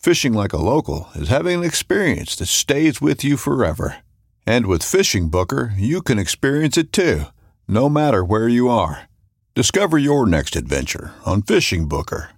Fishing 0.00 0.32
like 0.32 0.54
a 0.54 0.56
local 0.56 1.10
is 1.14 1.28
having 1.28 1.58
an 1.58 1.64
experience 1.64 2.34
that 2.36 2.46
stays 2.46 3.02
with 3.02 3.22
you 3.22 3.36
forever. 3.36 3.98
And 4.46 4.64
with 4.64 4.82
Fishing 4.82 5.28
Booker, 5.28 5.74
you 5.76 6.00
can 6.00 6.18
experience 6.18 6.78
it 6.78 6.90
too, 6.90 7.24
no 7.68 7.90
matter 7.90 8.24
where 8.24 8.48
you 8.48 8.70
are. 8.70 9.10
Discover 9.54 9.98
your 9.98 10.26
next 10.26 10.56
adventure 10.56 11.12
on 11.26 11.42
Fishing 11.42 11.86
Booker. 11.86 12.30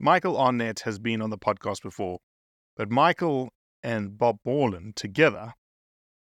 Michael 0.00 0.36
Arnette 0.36 0.84
has 0.84 0.98
been 0.98 1.20
on 1.20 1.28
the 1.28 1.36
podcast 1.36 1.82
before, 1.82 2.20
but 2.78 2.90
Michael 2.90 3.50
and 3.82 4.16
Bob 4.16 4.38
Bourland 4.42 4.94
together 4.96 5.52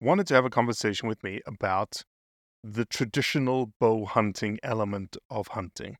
wanted 0.01 0.27
to 0.27 0.33
have 0.33 0.43
a 0.43 0.49
conversation 0.49 1.07
with 1.07 1.23
me 1.23 1.39
about 1.47 2.01
the 2.61 2.83
traditional 2.83 3.71
bow 3.79 4.03
hunting 4.03 4.59
element 4.61 5.15
of 5.29 5.47
hunting. 5.47 5.95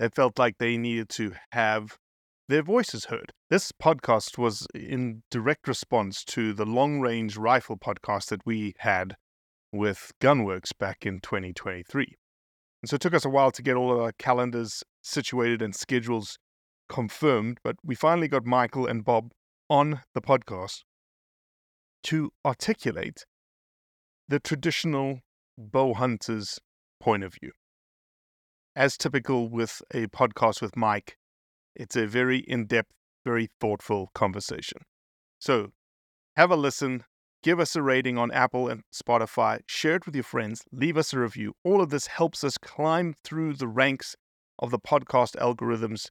They 0.00 0.08
felt 0.08 0.40
like 0.40 0.58
they 0.58 0.76
needed 0.76 1.08
to 1.10 1.34
have 1.52 1.98
their 2.48 2.62
voices 2.62 3.06
heard. 3.06 3.32
This 3.50 3.72
podcast 3.72 4.38
was 4.38 4.66
in 4.74 5.22
direct 5.30 5.68
response 5.68 6.24
to 6.24 6.54
the 6.54 6.64
long 6.64 6.98
range 7.00 7.36
rifle 7.36 7.76
podcast 7.76 8.30
that 8.30 8.46
we 8.46 8.74
had 8.78 9.16
with 9.70 10.12
Gunwerks 10.20 10.72
back 10.76 11.04
in 11.04 11.20
2023. 11.20 12.16
And 12.82 12.88
so 12.88 12.94
it 12.94 13.02
took 13.02 13.12
us 13.12 13.26
a 13.26 13.28
while 13.28 13.50
to 13.50 13.62
get 13.62 13.76
all 13.76 13.92
of 13.92 14.00
our 14.00 14.12
calendars 14.18 14.82
situated 15.02 15.60
and 15.60 15.74
schedules 15.74 16.38
confirmed, 16.88 17.58
but 17.62 17.76
we 17.84 17.94
finally 17.94 18.28
got 18.28 18.46
Michael 18.46 18.86
and 18.86 19.04
Bob 19.04 19.32
on 19.68 20.00
the 20.14 20.22
podcast 20.22 20.84
to 22.04 22.30
articulate 22.46 23.26
the 24.26 24.40
traditional 24.40 25.20
bow 25.58 25.92
hunter's 25.92 26.58
point 26.98 27.24
of 27.24 27.34
view. 27.34 27.52
As 28.74 28.96
typical 28.96 29.50
with 29.50 29.82
a 29.92 30.06
podcast 30.06 30.62
with 30.62 30.76
Mike, 30.76 31.18
it's 31.78 31.96
a 31.96 32.06
very 32.06 32.38
in 32.40 32.66
depth, 32.66 32.92
very 33.24 33.48
thoughtful 33.60 34.10
conversation. 34.14 34.82
So 35.38 35.68
have 36.36 36.50
a 36.50 36.56
listen, 36.56 37.04
give 37.42 37.60
us 37.60 37.76
a 37.76 37.82
rating 37.82 38.18
on 38.18 38.32
Apple 38.32 38.68
and 38.68 38.82
Spotify, 38.92 39.60
share 39.66 39.94
it 39.94 40.04
with 40.04 40.14
your 40.16 40.24
friends, 40.24 40.64
leave 40.72 40.96
us 40.96 41.12
a 41.12 41.20
review. 41.20 41.54
All 41.64 41.80
of 41.80 41.90
this 41.90 42.08
helps 42.08 42.42
us 42.42 42.58
climb 42.58 43.14
through 43.22 43.54
the 43.54 43.68
ranks 43.68 44.16
of 44.58 44.72
the 44.72 44.78
podcast 44.78 45.36
algorithms 45.36 46.08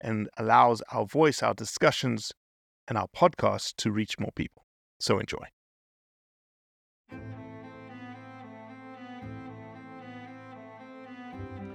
and 0.00 0.28
allows 0.36 0.82
our 0.92 1.06
voice, 1.06 1.42
our 1.42 1.54
discussions, 1.54 2.32
and 2.86 2.98
our 2.98 3.08
podcast 3.16 3.76
to 3.78 3.90
reach 3.90 4.18
more 4.18 4.32
people. 4.36 4.66
So 5.00 5.18
enjoy. 5.18 5.46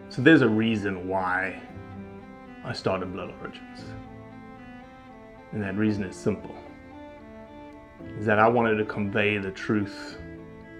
So 0.09 0.22
there's 0.22 0.41
a 0.41 0.50
reason 0.50 1.08
why 1.08 1.62
I 2.64 2.74
started 2.74 3.12
Blood 3.14 3.34
Origins. 3.42 3.86
And 5.52 5.62
that 5.64 5.76
reason 5.76 6.04
is 6.04 6.16
simple. 6.16 6.56
Is 8.18 8.26
that 8.26 8.40
I 8.40 8.48
wanted 8.48 8.76
to 8.76 8.86
convey 8.86 9.38
the 9.38 9.52
truth 9.52 10.18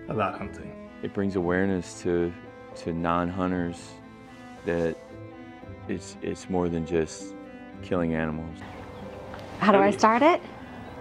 about 0.08 0.38
hunting. 0.38 0.90
It 1.04 1.14
brings 1.14 1.36
awareness 1.36 2.02
to 2.02 2.32
to 2.76 2.94
non-hunters 2.94 3.92
that 4.66 4.96
it's 5.88 6.16
it's 6.22 6.50
more 6.50 6.70
than 6.70 6.86
just 6.86 7.36
killing 7.82 8.16
animals. 8.16 8.58
How 9.60 9.72
do 9.72 9.80
I 9.80 9.92
start 9.92 10.22
it? 10.22 10.42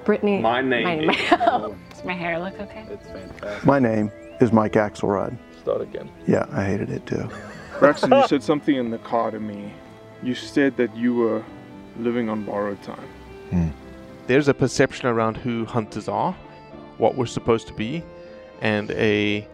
Brittany. 0.05 0.41
My 0.41 0.61
name 0.61 1.07
My, 1.07 1.15
is- 1.15 1.33
oh, 1.33 1.77
does 1.91 2.05
my 2.05 2.15
hair 2.15 2.39
look 2.39 2.59
okay? 2.61 2.87
It's 2.91 3.07
fantastic. 3.07 3.65
My 3.65 3.79
name 3.79 4.11
is 4.41 4.53
Mike 4.53 4.73
Axelrod. 4.73 5.37
Start 5.61 5.83
again. 5.83 6.11
Yeah, 6.27 6.47
I 6.51 6.65
hated 6.65 6.91
it 6.91 7.07
too. 7.07 7.29
Braxton, 7.79 8.11
you 8.13 8.27
said 8.27 8.43
something 8.43 8.75
in 8.77 8.91
the 8.91 8.99
car 8.99 9.31
to 9.31 9.41
me. 9.41 9.73
You 10.23 10.35
said 10.35 10.77
that 10.77 10.95
you 10.97 11.15
were 11.15 11.45
living 11.99 12.29
on 12.29 12.45
borrowed 12.45 12.83
time. 12.83 13.09
Hmm. 13.51 13.69
there's 14.29 14.47
a 14.47 14.55
perception 14.55 15.09
around 15.09 15.37
who 15.37 15.65
hunters 15.65 16.07
are, 16.07 16.33
what 16.99 17.17
we're 17.17 17.27
supposed 17.27 17.67
to 17.67 17.75
be, 17.75 18.05
and 18.61 18.91
a 18.93 19.49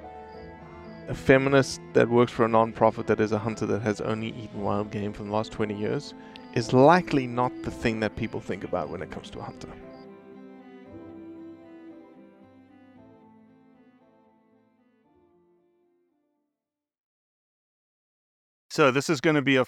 a 1.09 1.15
feminist 1.15 1.81
that 1.93 2.09
works 2.09 2.32
for 2.32 2.44
a 2.44 2.49
non-profit 2.49 3.06
that 3.06 3.21
is 3.21 3.31
a 3.32 3.38
hunter 3.38 3.65
that 3.65 3.81
has 3.81 4.00
only 4.00 4.28
eaten 4.28 4.60
wild 4.62 4.91
game 4.91 5.12
for 5.12 5.22
the 5.22 5.31
last 5.31 5.53
20 5.53 5.72
years 5.72 6.15
is 6.54 6.72
likely 6.72 7.27
not 7.27 7.53
the 7.62 7.71
thing 7.71 8.00
that 8.00 8.16
people 8.16 8.41
think 8.41 8.65
about 8.65 8.88
when 8.88 9.03
it 9.03 9.10
comes 9.10 9.31
to 9.31 9.38
a 9.38 9.43
hunter. 9.43 9.69
So 18.71 18.91
this 18.91 19.09
is 19.09 19.21
going 19.21 19.37
to 19.37 19.43
be 19.43 19.56
a. 19.56 19.65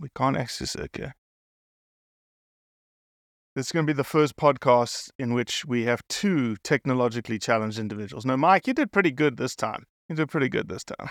We 0.00 0.08
can't 0.16 0.36
access 0.36 0.74
it. 0.74 0.90
Okay. 0.96 1.12
This 3.56 3.66
is 3.66 3.72
going 3.72 3.86
to 3.86 3.92
be 3.92 3.96
the 3.96 4.04
first 4.04 4.36
podcast 4.36 5.10
in 5.18 5.34
which 5.34 5.64
we 5.64 5.84
have 5.84 6.00
two 6.08 6.56
technologically 6.62 7.40
challenged 7.40 7.78
individuals. 7.78 8.24
No, 8.24 8.36
Mike, 8.36 8.68
you 8.68 8.74
did 8.74 8.92
pretty 8.92 9.10
good 9.10 9.36
this 9.36 9.56
time. 9.56 9.84
You 10.08 10.14
did 10.14 10.28
pretty 10.28 10.48
good 10.48 10.68
this 10.68 10.84
time. 10.84 11.10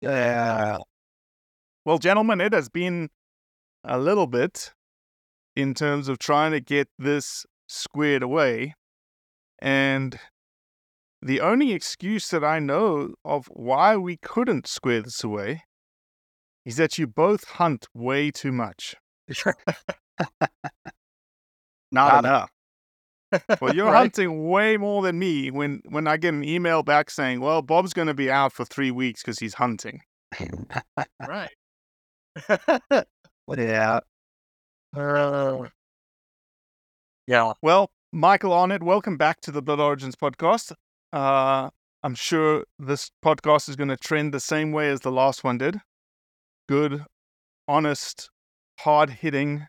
Yeah. 0.00 0.78
Well, 1.84 1.98
gentlemen, 1.98 2.40
it 2.40 2.52
has 2.52 2.68
been 2.68 3.10
a 3.84 3.98
little 3.98 4.26
bit 4.26 4.72
in 5.54 5.74
terms 5.74 6.08
of 6.08 6.18
trying 6.18 6.50
to 6.52 6.60
get 6.60 6.88
this 6.98 7.46
squared 7.68 8.22
away. 8.22 8.74
And 9.60 10.18
the 11.22 11.40
only 11.40 11.72
excuse 11.72 12.28
that 12.30 12.42
I 12.42 12.58
know 12.58 13.14
of 13.24 13.46
why 13.46 13.96
we 13.96 14.16
couldn't 14.16 14.66
square 14.66 15.02
this 15.02 15.22
away 15.22 15.62
is 16.64 16.76
that 16.76 16.98
you 16.98 17.06
both 17.06 17.44
hunt 17.44 17.86
way 17.94 18.30
too 18.30 18.52
much. 18.52 18.94
Not 21.90 22.24
enough. 22.24 22.50
Well, 23.60 23.74
you're 23.74 23.86
Right. 23.86 23.98
hunting 23.98 24.48
way 24.48 24.76
more 24.76 25.02
than 25.02 25.18
me 25.18 25.50
when, 25.50 25.82
when 25.88 26.06
I 26.06 26.16
get 26.16 26.34
an 26.34 26.44
email 26.44 26.82
back 26.82 27.10
saying, 27.10 27.40
well, 27.40 27.62
Bob's 27.62 27.92
going 27.92 28.08
to 28.08 28.14
be 28.14 28.30
out 28.30 28.52
for 28.52 28.64
three 28.64 28.90
weeks 28.90 29.22
because 29.22 29.38
he's 29.38 29.54
hunting. 29.54 30.00
right. 31.26 31.50
yeah. 33.56 34.00
Uh, 34.96 35.68
yeah. 37.26 37.52
Well, 37.62 37.90
Michael 38.12 38.52
Arnette, 38.52 38.82
welcome 38.82 39.16
back 39.16 39.40
to 39.42 39.50
the 39.50 39.62
Blood 39.62 39.80
Origins 39.80 40.14
podcast. 40.16 40.72
Uh, 41.12 41.70
I'm 42.02 42.14
sure 42.14 42.64
this 42.78 43.10
podcast 43.24 43.68
is 43.68 43.76
going 43.76 43.88
to 43.88 43.96
trend 43.96 44.32
the 44.34 44.40
same 44.40 44.72
way 44.72 44.90
as 44.90 45.00
the 45.00 45.12
last 45.12 45.42
one 45.44 45.58
did. 45.58 45.80
Good, 46.68 47.04
honest, 47.68 48.30
hard 48.80 49.10
hitting 49.10 49.66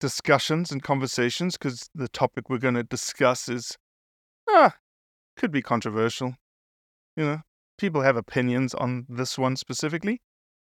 discussions 0.00 0.70
and 0.70 0.82
conversations 0.82 1.56
because 1.56 1.88
the 1.94 2.08
topic 2.08 2.50
we're 2.50 2.58
going 2.58 2.74
to 2.74 2.82
discuss 2.82 3.48
is 3.48 3.76
ah, 4.48 4.74
could 5.36 5.50
be 5.50 5.62
controversial. 5.62 6.34
You 7.16 7.24
know, 7.24 7.38
people 7.78 8.02
have 8.02 8.16
opinions 8.16 8.74
on 8.74 9.06
this 9.08 9.38
one 9.38 9.56
specifically. 9.56 10.20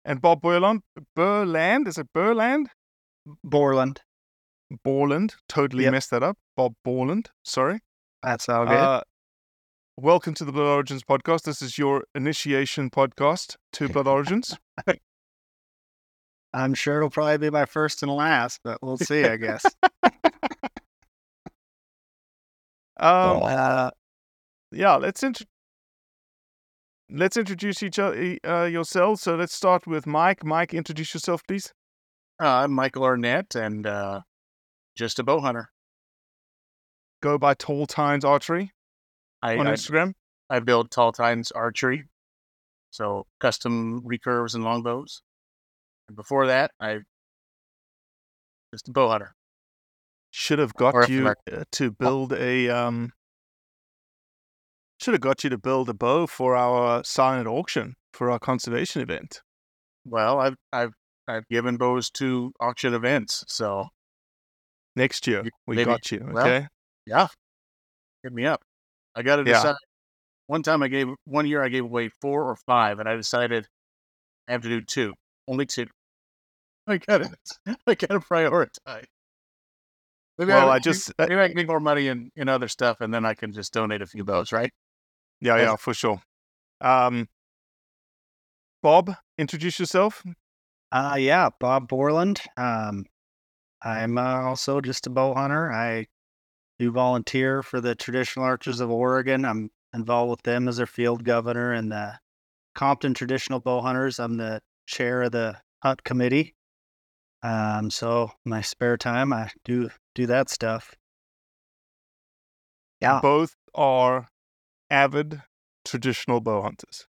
And 0.04 0.20
Bob 0.20 0.40
Burland, 0.40 0.80
Burland, 1.16 1.86
is 1.86 1.98
it 1.98 2.08
Burland? 2.14 2.66
Bourland. 3.46 3.98
Bourland, 4.84 5.34
totally 5.48 5.84
Yep. 5.84 5.92
messed 5.92 6.10
that 6.10 6.22
up. 6.22 6.38
Bob 6.56 6.74
Bourland, 6.86 7.26
sorry. 7.44 7.80
That's 8.22 8.48
all 8.48 8.66
good. 8.66 8.78
Uh, 8.78 9.02
welcome 10.02 10.32
to 10.34 10.44
the 10.46 10.52
Blood 10.52 10.66
Origins 10.66 11.02
podcast. 11.02 11.42
This 11.42 11.60
is 11.60 11.76
your 11.76 12.04
initiation 12.14 12.88
podcast 12.88 13.56
to 13.74 13.88
Blood 13.88 14.06
Origins. 14.06 14.56
I'm 16.54 16.74
sure 16.74 16.96
it'll 16.96 17.10
probably 17.10 17.38
be 17.38 17.50
my 17.50 17.66
first 17.66 18.02
and 18.02 18.10
last, 18.10 18.60
but 18.64 18.78
we'll 18.82 18.96
see, 18.96 19.24
I 19.24 19.36
guess. 19.36 19.64
Um, 23.02 23.40
uh, 23.42 23.90
yeah, 24.72 24.96
let's 24.96 25.22
int- 25.22 25.46
let's 27.10 27.38
introduce 27.38 27.82
each 27.82 27.98
other 27.98 28.36
uh, 28.46 28.64
yourselves. 28.64 29.22
So 29.22 29.36
let's 29.36 29.54
start 29.54 29.86
with 29.86 30.06
Mike. 30.06 30.44
Mike, 30.44 30.74
introduce 30.74 31.14
yourself, 31.14 31.40
please. 31.48 31.72
uh, 32.42 32.46
I'm 32.46 32.72
Michael 32.72 33.04
Arnette 33.04 33.54
and 33.54 33.86
uh, 33.86 34.20
just 34.94 35.18
a 35.18 35.22
bow 35.22 35.40
hunter. 35.40 35.70
Go 37.22 37.38
by 37.38 37.54
Tall 37.54 37.86
Tines 37.86 38.22
Archery 38.22 38.72
I, 39.42 39.56
on 39.56 39.66
Instagram. 39.66 40.12
I 40.48 40.60
build 40.60 40.90
tall 40.90 41.12
tines 41.12 41.50
archery, 41.52 42.04
so 42.90 43.26
custom 43.40 44.02
recurves 44.02 44.54
and 44.54 44.64
longbows. 44.64 45.22
And 46.08 46.16
before 46.16 46.46
that, 46.48 46.72
I 46.80 46.98
just 48.72 48.88
a 48.88 48.92
bow 48.92 49.08
hunter. 49.08 49.34
Should 50.32 50.58
have 50.58 50.74
got 50.74 50.94
if 51.04 51.08
you 51.08 51.26
uh, 51.28 51.64
to 51.72 51.90
build 51.90 52.32
a 52.32 52.68
um. 52.68 53.12
Should 55.00 55.14
have 55.14 55.20
got 55.22 55.42
you 55.44 55.50
to 55.50 55.58
build 55.58 55.88
a 55.88 55.94
bow 55.94 56.26
for 56.26 56.54
our 56.56 57.02
silent 57.04 57.46
auction 57.48 57.94
for 58.12 58.30
our 58.30 58.38
conservation 58.38 59.00
event. 59.02 59.40
Well, 60.04 60.38
I've 60.38 60.56
I've 60.72 60.92
I've 61.26 61.48
given 61.48 61.76
bows 61.78 62.10
to 62.12 62.52
auction 62.60 62.92
events, 62.94 63.44
so 63.48 63.86
Next 64.96 65.26
year, 65.28 65.44
we 65.66 65.76
maybe- 65.76 65.84
got 65.86 66.10
you. 66.10 66.28
well, 66.32 66.44
Okay. 66.46 66.66
yeah, 67.06 67.28
hit 68.24 68.32
me 68.32 68.44
up. 68.44 68.60
I 69.14 69.22
got 69.22 69.36
to 69.36 69.44
Yeah. 69.44 69.52
decide. 69.52 69.74
One 70.46 70.62
time 70.62 70.82
I 70.82 70.88
gave 70.88 71.08
one 71.24 71.46
year 71.46 71.62
I 71.62 71.68
gave 71.68 71.84
away 71.84 72.08
four 72.20 72.48
or 72.48 72.56
five, 72.56 72.98
and 72.98 73.08
I 73.08 73.14
decided 73.16 73.66
I 74.48 74.52
have 74.52 74.62
to 74.62 74.68
do 74.68 74.80
two, 74.80 75.14
only 75.46 75.66
two. 75.66 75.86
I 76.88 76.98
got 76.98 77.18
to 77.18 77.30
I 77.86 77.94
got 77.94 78.08
to 78.08 78.20
prioritize. 78.20 79.04
Maybe 80.38 80.52
Well, 80.52 80.70
I, 80.70 80.76
I 80.76 80.78
just 80.78 81.12
uh, 81.18 81.26
maybe 81.28 81.40
I 81.40 81.48
can 81.48 81.56
make 81.56 81.68
more 81.68 81.80
money 81.80 82.08
in, 82.08 82.30
in 82.34 82.48
other 82.48 82.66
stuff, 82.66 83.00
and 83.00 83.12
then 83.12 83.24
I 83.24 83.34
can 83.34 83.52
just 83.52 83.72
donate 83.72 84.02
a 84.02 84.06
few 84.06 84.24
bows, 84.24 84.52
right? 84.52 84.72
yeah, 85.40 85.56
Yes. 85.56 85.70
yeah, 85.70 85.76
for 85.76 85.94
sure. 85.94 86.20
Um, 86.80 87.28
Bob, 88.82 89.14
introduce 89.36 89.78
yourself. 89.78 90.24
Uh, 90.90 91.16
yeah, 91.18 91.50
Bob 91.60 91.88
Bourland. 91.88 92.40
Um, 92.56 93.04
I'm 93.82 94.18
uh, 94.18 94.40
also 94.42 94.80
just 94.80 95.06
a 95.06 95.10
bow 95.10 95.34
hunter. 95.34 95.70
I 95.70 96.06
do 96.80 96.90
volunteer 96.90 97.62
for 97.62 97.78
the 97.78 97.94
Traditional 97.94 98.46
Archers 98.46 98.80
of 98.80 98.90
Oregon. 98.90 99.44
I'm 99.44 99.70
involved 99.92 100.30
with 100.30 100.42
them 100.44 100.66
as 100.66 100.78
their 100.78 100.86
field 100.86 101.24
governor 101.24 101.74
and 101.74 101.92
the 101.92 102.18
Compton 102.74 103.12
Traditional 103.12 103.60
Bow 103.60 103.82
Hunters. 103.82 104.18
I'm 104.18 104.38
the 104.38 104.62
chair 104.86 105.22
of 105.22 105.32
the 105.32 105.58
hunt 105.82 106.02
committee. 106.04 106.54
Um, 107.42 107.90
so 107.90 108.30
my 108.46 108.62
spare 108.62 108.96
time, 108.96 109.30
I 109.30 109.50
do 109.62 109.90
do 110.14 110.26
that 110.26 110.48
stuff. 110.48 110.94
Yeah. 113.02 113.20
Both 113.20 113.56
are 113.74 114.28
avid 114.88 115.42
traditional 115.84 116.40
bow 116.40 116.62
hunters. 116.62 117.06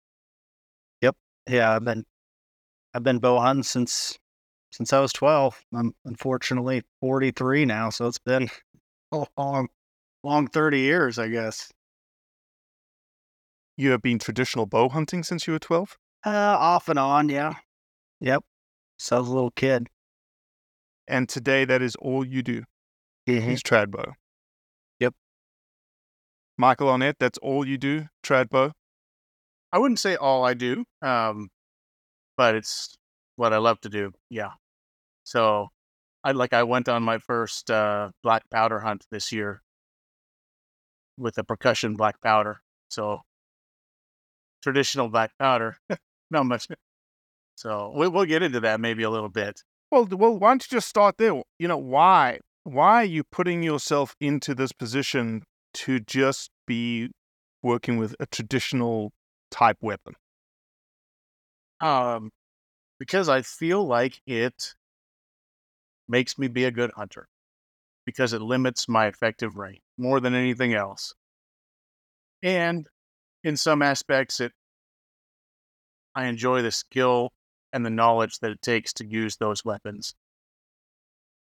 Yep. 1.01 1.17
Yeah, 1.49 1.77
I've 1.77 1.85
been 1.85 2.05
I've 2.93 3.05
been 3.05 3.19
bow 3.19 3.39
hunting 3.39 3.63
since 3.63 4.19
since 4.73 4.93
I 4.93 4.99
was 4.99 5.13
twelve. 5.13 5.65
I'm 5.73 5.95
unfortunately 6.05 6.83
forty 7.01 7.31
three 7.31 7.65
now, 7.65 7.91
so 7.91 8.07
it's 8.07 8.19
been 8.19 8.49
a 9.13 9.27
long 9.37 9.69
long 10.23 10.47
thirty 10.47 10.81
years, 10.81 11.19
I 11.19 11.29
guess. 11.29 11.71
You 13.77 13.91
have 13.93 14.03
been 14.03 14.19
traditional 14.19 14.67
bow 14.67 14.89
hunting 14.91 15.23
since 15.23 15.47
you 15.47 15.55
were 15.55 15.59
12? 15.59 15.97
Uh 16.27 16.29
off 16.31 16.89
and 16.89 16.99
on, 16.99 17.29
yeah. 17.31 17.55
Yep. 18.21 18.45
So 18.99 19.17
I 19.17 19.19
was 19.21 19.29
a 19.29 19.33
little 19.33 19.53
kid. 19.53 19.89
And 21.09 21.29
today 21.29 21.65
that 21.65 21.81
is 21.81 21.97
all 21.97 22.25
you 22.25 22.43
do 22.43 22.65
is 23.27 23.63
trad 23.63 23.91
bow. 23.91 24.13
Yep. 24.99 25.15
Michael 26.59 26.89
Arnette, 26.89 27.15
that's 27.19 27.39
all 27.39 27.67
you 27.67 27.79
do, 27.79 28.07
trad 28.23 28.51
bow. 28.51 28.73
I 29.73 29.79
wouldn't 29.79 29.99
say 30.01 30.17
all 30.17 30.45
I 30.45 30.55
do, 30.55 30.85
um, 31.01 31.49
but 32.37 32.55
it's 32.55 32.97
what 33.37 33.53
I 33.53 33.59
love 33.59 33.81
to 33.83 33.89
do. 33.89 34.13
Yeah. 34.29 34.51
So, 35.25 35.69
I 36.23 36.33
like 36.33 36.53
I 36.53 36.63
went 36.63 36.89
on 36.89 37.03
my 37.03 37.19
first 37.19 37.71
uh, 37.71 38.11
black 38.23 38.43
powder 38.51 38.81
hunt 38.81 39.07
this 39.11 39.33
year 39.33 39.63
with 41.17 41.39
a 41.39 41.45
percussion 41.45 41.97
black 41.97 42.21
powder. 42.21 42.61
So, 42.89 43.21
traditional 44.63 45.09
black 45.09 45.33
powder, 45.39 45.77
not 46.31 46.47
much. 46.47 46.67
So 47.57 47.93
we, 47.95 48.09
we'll 48.09 48.25
get 48.25 48.43
into 48.43 48.61
that 48.61 48.81
maybe 48.81 49.03
a 49.03 49.11
little 49.11 49.29
bit. 49.29 49.63
Well, 49.91 50.07
well, 50.11 50.39
why 50.39 50.51
don't 50.51 50.65
you 50.71 50.77
just 50.77 50.89
start 50.89 51.17
there? 51.19 51.43
You 51.59 51.69
know, 51.69 51.79
why? 51.79 52.41
Why 52.65 53.03
are 53.03 53.05
you 53.05 53.25
putting 53.25 53.63
yourself 53.63 54.15
into 54.21 54.55
this 54.55 54.73
position 54.73 55.43
to 55.75 56.01
just 56.01 56.51
be 56.67 57.11
working 57.63 57.97
with 57.97 58.15
a 58.21 58.27
traditional 58.27 59.13
type 59.51 59.79
weapon? 59.81 60.15
Um, 61.81 62.31
because 62.99 63.29
I 63.29 63.43
feel 63.43 63.85
like 63.85 64.21
it 64.27 64.75
makes 66.11 66.39
me 66.39 66.49
be 66.49 66.65
a 66.65 66.71
good 66.71 66.91
hunter 66.97 67.29
because 68.05 68.33
it 68.33 68.43
limits 68.43 68.89
my 68.89 69.07
effective 69.07 69.57
range 69.57 69.81
more 69.97 70.21
than 70.21 70.35
anything 70.35 70.75
else. 70.75 71.15
And 72.43 72.87
in 73.45 73.57
some 73.57 73.83
aspects, 73.83 74.41
it 74.41 74.53
I 76.15 76.27
enjoy 76.27 76.63
the 76.63 76.73
skill 76.73 77.33
and 77.73 77.87
the 77.87 77.91
knowledge 77.91 78.41
that 78.41 78.51
it 78.51 78.63
takes 78.63 78.93
to 78.95 79.07
use 79.07 79.37
those 79.37 79.65
weapons. 79.65 80.15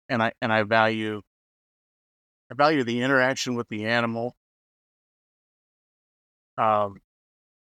And 0.10 0.22
I 0.24 0.34
and 0.42 0.52
I 0.52 0.64
value 0.64 1.22
I 2.52 2.56
value 2.56 2.84
the 2.84 3.02
interaction 3.02 3.56
with 3.56 3.68
the 3.70 3.86
animal. 3.86 4.36
Um, 6.58 7.02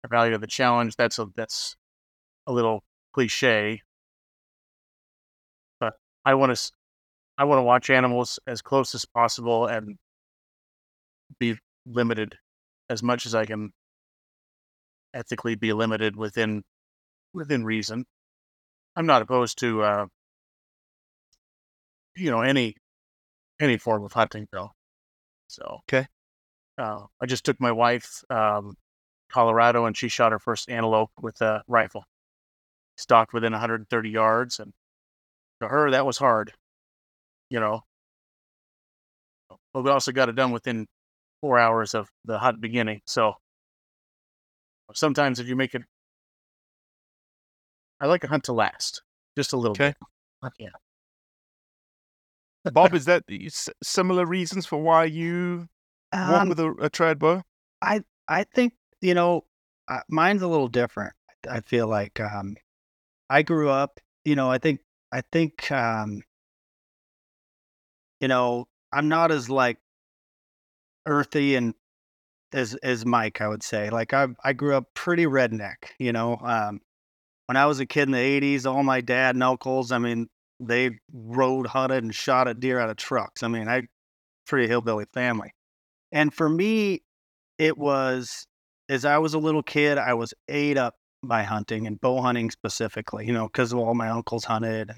I 0.03 0.07
value 0.09 0.37
the 0.37 0.47
challenge. 0.47 0.95
That's 0.95 1.19
a 1.19 1.27
that's 1.35 1.75
a 2.47 2.53
little 2.53 2.83
cliche, 3.13 3.81
but 5.79 5.97
I 6.25 6.35
want 6.35 6.55
to 6.55 6.71
I 7.37 7.43
want 7.43 7.59
to 7.59 7.63
watch 7.63 7.89
animals 7.89 8.39
as 8.47 8.61
close 8.61 8.95
as 8.95 9.05
possible 9.05 9.67
and 9.67 9.97
be 11.39 11.57
limited 11.85 12.37
as 12.89 13.03
much 13.03 13.25
as 13.25 13.35
I 13.35 13.45
can 13.45 13.71
ethically 15.13 15.55
be 15.55 15.73
limited 15.73 16.15
within 16.15 16.63
within 17.33 17.65
reason. 17.65 18.05
I'm 18.95 19.05
not 19.05 19.21
opposed 19.21 19.57
to 19.59 19.83
uh, 19.83 20.05
you 22.15 22.31
know 22.31 22.41
any 22.41 22.75
any 23.59 23.77
form 23.77 24.03
of 24.03 24.13
hunting 24.13 24.47
though. 24.51 24.71
So 25.47 25.79
Okay. 25.89 26.07
uh, 26.77 27.05
I 27.21 27.25
just 27.25 27.43
took 27.45 27.59
my 27.59 27.71
wife 27.71 28.23
um, 28.29 28.75
Colorado 29.29 29.85
and 29.85 29.95
she 29.95 30.07
shot 30.07 30.31
her 30.31 30.39
first 30.39 30.69
antelope 30.69 31.11
with 31.21 31.41
a 31.41 31.63
rifle 31.67 32.03
stalked 32.97 33.33
within 33.33 33.51
130 33.51 34.09
yards 34.09 34.59
and 34.59 34.71
to 35.61 35.67
her 35.67 35.91
that 35.91 36.05
was 36.05 36.17
hard 36.17 36.53
you 37.49 37.59
know 37.59 37.81
but 39.73 39.83
we 39.83 39.89
also 39.91 40.11
got 40.11 40.29
it 40.29 40.35
done 40.35 40.51
within 40.51 40.87
four 41.41 41.59
hours 41.59 41.93
of 41.93 42.09
the 42.25 42.39
hunt 42.39 42.61
beginning 42.61 43.01
so 43.05 43.33
sometimes 44.93 45.39
if 45.39 45.47
you 45.47 45.55
make 45.55 45.75
it 45.75 45.83
i 47.99 48.05
like 48.05 48.23
a 48.23 48.27
hunt 48.27 48.43
to 48.43 48.53
last 48.53 49.01
just 49.37 49.53
a 49.53 49.57
little 49.57 49.75
Okay. 49.75 49.93
bit 50.41 50.53
yeah 50.59 50.69
Bob, 52.71 52.93
is 52.95 53.05
that 53.05 53.23
similar 53.83 54.25
reasons 54.25 54.65
for 54.65 54.77
why 54.81 55.05
you 55.05 55.67
walk 56.11 56.43
Um, 56.43 56.49
with 56.49 56.59
a, 56.59 56.69
a 56.81 56.89
trad 56.89 57.19
bow? 57.19 57.43
I 57.81 58.01
I 58.27 58.43
think 58.43 58.73
you 59.01 59.13
know 59.13 59.45
uh, 59.87 60.01
mine's 60.09 60.41
a 60.41 60.47
little 60.47 60.67
different. 60.67 61.13
I 61.49 61.59
feel 61.61 61.87
like 61.87 62.19
um, 62.19 62.55
I 63.29 63.43
grew 63.43 63.69
up. 63.69 63.99
You 64.23 64.35
know, 64.35 64.49
I 64.49 64.57
think 64.57 64.81
I 65.11 65.21
think 65.21 65.71
um, 65.71 66.23
you 68.19 68.27
know 68.27 68.65
I'm 68.91 69.09
not 69.09 69.31
as 69.31 69.49
like 69.49 69.77
earthy 71.05 71.55
and 71.55 71.73
as 72.53 72.75
as 72.75 73.05
Mike. 73.05 73.41
I 73.41 73.47
would 73.47 73.63
say 73.63 73.89
like 73.89 74.13
I 74.13 74.27
I 74.43 74.53
grew 74.53 74.75
up 74.75 74.85
pretty 74.93 75.25
redneck. 75.25 75.75
You 75.99 76.13
know, 76.13 76.37
um, 76.41 76.79
when 77.47 77.57
I 77.57 77.65
was 77.65 77.79
a 77.79 77.85
kid 77.85 78.03
in 78.03 78.11
the 78.11 78.17
'80s, 78.17 78.65
all 78.65 78.83
my 78.83 79.01
dad 79.01 79.35
and 79.35 79.43
uncles. 79.43 79.91
I 79.91 79.97
mean, 79.97 80.27
they 80.59 80.91
rode, 81.13 81.67
hunted, 81.67 82.03
and 82.03 82.15
shot 82.15 82.47
at 82.47 82.59
deer 82.59 82.79
out 82.79 82.89
of 82.89 82.97
trucks. 82.97 83.43
I 83.43 83.47
mean, 83.47 83.67
I 83.67 83.83
pretty 84.47 84.67
hillbilly 84.67 85.05
family. 85.13 85.51
And 86.11 86.33
for 86.33 86.47
me, 86.47 87.01
it 87.57 87.77
was 87.77 88.45
as 88.89 89.05
I 89.05 89.17
was 89.17 89.33
a 89.33 89.39
little 89.39 89.63
kid, 89.63 89.97
I 89.97 90.13
was 90.13 90.33
ate 90.47 90.77
up 90.77 90.95
by 91.23 91.43
hunting 91.43 91.87
and 91.87 91.99
bow 91.99 92.21
hunting 92.21 92.51
specifically, 92.51 93.25
you 93.25 93.33
know, 93.33 93.47
because 93.47 93.73
all 93.73 93.95
my 93.95 94.09
uncles 94.09 94.45
hunted. 94.45 94.91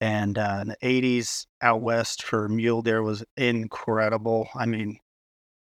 And 0.00 0.36
uh, 0.38 0.58
in 0.62 0.68
the 0.68 0.76
80s 0.82 1.46
out 1.62 1.80
west 1.82 2.22
for 2.22 2.48
mule 2.48 2.82
deer 2.82 3.02
was 3.02 3.24
incredible. 3.36 4.48
I 4.54 4.66
mean, 4.66 4.98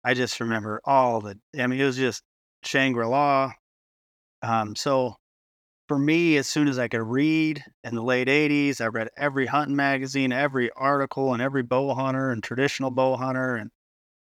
I 0.04 0.14
just 0.14 0.40
remember 0.40 0.80
all 0.84 1.20
the, 1.20 1.38
I 1.58 1.66
mean, 1.66 1.80
it 1.80 1.84
was 1.84 1.96
just 1.96 2.22
Shangri 2.64 3.06
La. 3.06 3.52
Um, 4.42 4.76
so 4.76 5.16
for 5.88 5.98
me, 5.98 6.36
as 6.38 6.48
soon 6.48 6.68
as 6.68 6.78
I 6.78 6.88
could 6.88 7.02
read 7.02 7.64
in 7.84 7.94
the 7.94 8.02
late 8.02 8.28
80s, 8.28 8.80
I 8.80 8.86
read 8.88 9.08
every 9.16 9.46
hunting 9.46 9.76
magazine, 9.76 10.32
every 10.32 10.70
article, 10.72 11.32
and 11.34 11.42
every 11.42 11.62
bow 11.62 11.94
hunter 11.94 12.30
and 12.30 12.42
traditional 12.42 12.90
bow 12.90 13.16
hunter. 13.16 13.56
And 13.56 13.70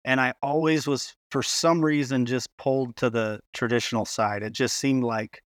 and 0.05 0.21
I 0.21 0.35
always 0.43 0.87
was, 0.87 1.15
for 1.31 1.43
some 1.43 1.85
reason, 1.85 2.27
just 2.27 2.49
pulled 2.59 2.97
to 2.97 3.11
the 3.11 3.41
traditional 3.55 4.05
side. 4.07 4.43
It 4.43 4.53
just 4.53 4.77
seemed 4.79 5.05
like 5.05 5.43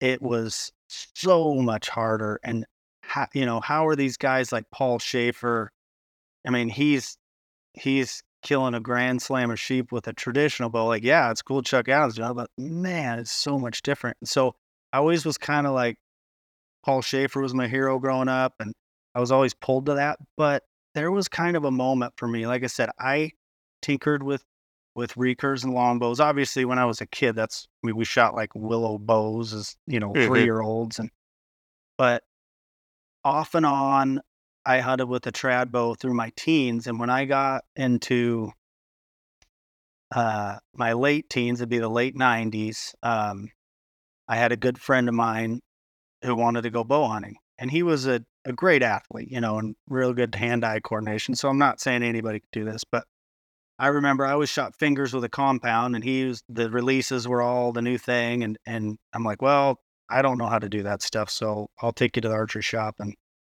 it 0.00 0.22
was 0.22 0.72
so 0.88 1.54
much 1.56 1.88
harder. 1.88 2.40
And, 2.44 2.66
how, 3.06 3.26
you 3.34 3.46
know, 3.46 3.60
how 3.60 3.86
are 3.86 3.96
these 3.96 4.16
guys 4.16 4.52
like 4.52 4.64
Paul 4.70 4.98
Schafer? 4.98 5.68
I 6.46 6.50
mean, 6.50 6.68
he's, 6.68 7.16
he's 7.74 8.22
killing 8.42 8.74
a 8.74 8.80
grand 8.80 9.22
slam 9.22 9.50
of 9.50 9.58
sheep 9.58 9.90
with 9.92 10.06
a 10.06 10.12
traditional 10.12 10.70
bow. 10.70 10.86
Like, 10.86 11.02
yeah, 11.02 11.30
it's 11.30 11.42
cool 11.42 11.62
Chuck 11.62 11.88
Adams, 11.88 12.16
you 12.16 12.24
know, 12.24 12.34
but 12.34 12.50
man, 12.56 13.18
it's 13.18 13.32
so 13.32 13.58
much 13.58 13.82
different. 13.82 14.16
And 14.20 14.28
so 14.28 14.54
I 14.92 14.98
always 14.98 15.24
was 15.24 15.38
kind 15.38 15.66
of 15.66 15.72
like 15.72 15.96
Paul 16.84 17.02
Schafer 17.02 17.42
was 17.42 17.54
my 17.54 17.66
hero 17.66 17.98
growing 17.98 18.28
up, 18.28 18.54
and 18.60 18.72
I 19.14 19.20
was 19.20 19.32
always 19.32 19.54
pulled 19.54 19.86
to 19.86 19.94
that. 19.94 20.18
But 20.36 20.62
there 20.94 21.10
was 21.10 21.26
kind 21.26 21.56
of 21.56 21.64
a 21.64 21.70
moment 21.70 22.14
for 22.16 22.28
me. 22.28 22.46
Like 22.46 22.62
I 22.62 22.68
said, 22.68 22.90
I 22.98 23.32
tinkered 23.82 24.22
with 24.22 24.44
with 24.94 25.14
recurves 25.14 25.64
and 25.64 25.74
longbows. 25.74 26.20
Obviously, 26.20 26.64
when 26.64 26.78
I 26.78 26.84
was 26.86 27.00
a 27.00 27.06
kid, 27.06 27.34
that's 27.34 27.66
I 27.82 27.88
mean, 27.88 27.96
we 27.96 28.04
shot 28.04 28.34
like 28.34 28.54
willow 28.54 28.98
bows 28.98 29.52
as 29.52 29.76
you 29.88 29.98
know 29.98 30.12
Mhm. 30.12 30.26
three 30.26 30.44
year 30.44 30.60
olds, 30.60 31.00
and 31.00 31.10
but 31.98 32.22
off 33.26 33.56
and 33.56 33.66
on, 33.66 34.20
I 34.64 34.78
hunted 34.78 35.06
with 35.06 35.26
a 35.26 35.32
trad 35.32 35.72
bow 35.72 35.94
through 35.94 36.14
my 36.14 36.30
teens, 36.36 36.86
and 36.86 37.00
when 37.00 37.10
I 37.10 37.24
got 37.24 37.64
into 37.74 38.52
uh, 40.14 40.58
my 40.72 40.92
late 40.92 41.28
teens, 41.28 41.60
it'd 41.60 41.68
be 41.68 41.80
the 41.80 41.88
late 41.88 42.14
'90s. 42.14 42.94
Um, 43.02 43.48
I 44.28 44.36
had 44.36 44.52
a 44.52 44.56
good 44.56 44.78
friend 44.78 45.08
of 45.08 45.14
mine 45.16 45.60
who 46.22 46.36
wanted 46.36 46.62
to 46.62 46.70
go 46.70 46.84
bow 46.84 47.08
hunting, 47.08 47.34
and 47.58 47.68
he 47.68 47.82
was 47.82 48.06
a, 48.06 48.20
a 48.44 48.52
great 48.52 48.84
athlete, 48.84 49.28
you 49.28 49.40
know, 49.40 49.58
and 49.58 49.74
real 49.88 50.12
good 50.12 50.36
hand 50.36 50.64
eye 50.64 50.78
coordination. 50.78 51.34
So 51.34 51.48
I'm 51.48 51.58
not 51.58 51.80
saying 51.80 52.04
anybody 52.04 52.38
could 52.38 52.52
do 52.52 52.64
this, 52.64 52.84
but 52.84 53.04
I 53.76 53.88
remember 53.88 54.24
I 54.24 54.32
always 54.32 54.50
shot 54.50 54.76
fingers 54.76 55.12
with 55.12 55.24
a 55.24 55.28
compound, 55.28 55.96
and 55.96 56.04
he 56.04 56.26
was 56.26 56.44
the 56.48 56.70
releases 56.70 57.26
were 57.26 57.42
all 57.42 57.72
the 57.72 57.82
new 57.82 57.98
thing, 57.98 58.44
and 58.44 58.56
and 58.64 58.98
I'm 59.12 59.24
like, 59.24 59.42
well, 59.42 59.80
I 60.08 60.22
don't 60.22 60.38
know 60.38 60.46
how 60.46 60.58
to 60.58 60.68
do 60.68 60.82
that 60.84 61.02
stuff, 61.02 61.30
so 61.30 61.68
I'll 61.80 61.92
take 61.92 62.16
you 62.16 62.22
to 62.22 62.28
the 62.28 62.34
archery 62.34 62.62
shop 62.62 62.96
and 62.98 63.14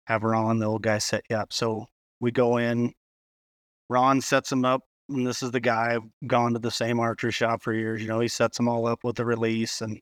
have 0.06 0.22
Ron, 0.22 0.58
the 0.58 0.66
old 0.66 0.82
guy, 0.82 0.98
set 0.98 1.22
you 1.28 1.36
up. 1.36 1.52
So 1.52 1.86
we 2.20 2.30
go 2.30 2.58
in. 2.58 2.92
Ron 3.88 4.20
sets 4.20 4.50
him 4.50 4.64
up, 4.64 4.82
and 5.08 5.26
this 5.26 5.42
is 5.42 5.50
the 5.50 5.60
guy 5.60 5.94
I've 5.94 6.28
gone 6.28 6.52
to 6.52 6.58
the 6.58 6.70
same 6.70 7.00
archery 7.00 7.32
shop 7.32 7.62
for 7.62 7.72
years. 7.72 8.02
You 8.02 8.08
know, 8.08 8.20
he 8.20 8.28
sets 8.28 8.56
them 8.56 8.68
all 8.68 8.86
up 8.86 9.04
with 9.04 9.16
the 9.16 9.24
release 9.24 9.80
and 9.80 10.00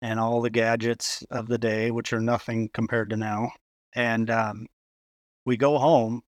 and 0.00 0.20
all 0.20 0.40
the 0.40 0.50
gadgets 0.50 1.24
of 1.30 1.48
the 1.48 1.58
day, 1.58 1.90
which 1.90 2.12
are 2.12 2.20
nothing 2.20 2.70
compared 2.72 3.10
to 3.10 3.16
now. 3.16 3.50
And 3.94 4.30
um, 4.30 4.66
we 5.44 5.56
go 5.56 5.78
home, 5.78 6.22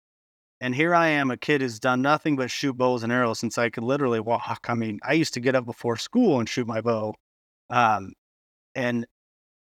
and 0.61 0.75
here 0.75 0.95
I 0.95 1.09
am, 1.09 1.31
a 1.31 1.37
kid 1.37 1.61
who's 1.61 1.81
done 1.81 2.03
nothing 2.03 2.37
but 2.37 2.51
shoot 2.51 2.77
bows 2.77 3.03
and 3.03 3.13
arrows 3.13 3.41
since 3.41 3.59
I 3.59 3.71
could 3.71 3.85
literally 3.85 4.21
walk. 4.21 4.67
I 4.69 4.75
mean, 4.75 5.01
I 5.03 5.15
used 5.15 5.35
to 5.35 5.41
get 5.41 5.55
up 5.57 5.67
before 5.67 5.97
school 5.97 6.39
and 6.39 6.49
shoot 6.49 6.67
my 6.67 6.81
bow. 6.81 7.15
Um, 7.71 8.13
and 8.75 9.07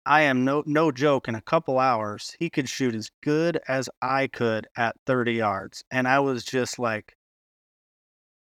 I 0.08 0.22
am 0.22 0.42
no 0.42 0.62
no 0.66 0.90
joke. 0.90 1.28
In 1.28 1.34
a 1.34 1.42
couple 1.42 1.78
hours, 1.78 2.34
he 2.40 2.48
could 2.48 2.66
shoot 2.66 2.94
as 2.94 3.10
good 3.22 3.60
as 3.68 3.90
I 4.00 4.26
could 4.28 4.66
at 4.74 4.96
30 5.06 5.34
yards, 5.34 5.84
and 5.90 6.08
I 6.08 6.20
was 6.20 6.44
just 6.44 6.78
like, 6.78 7.14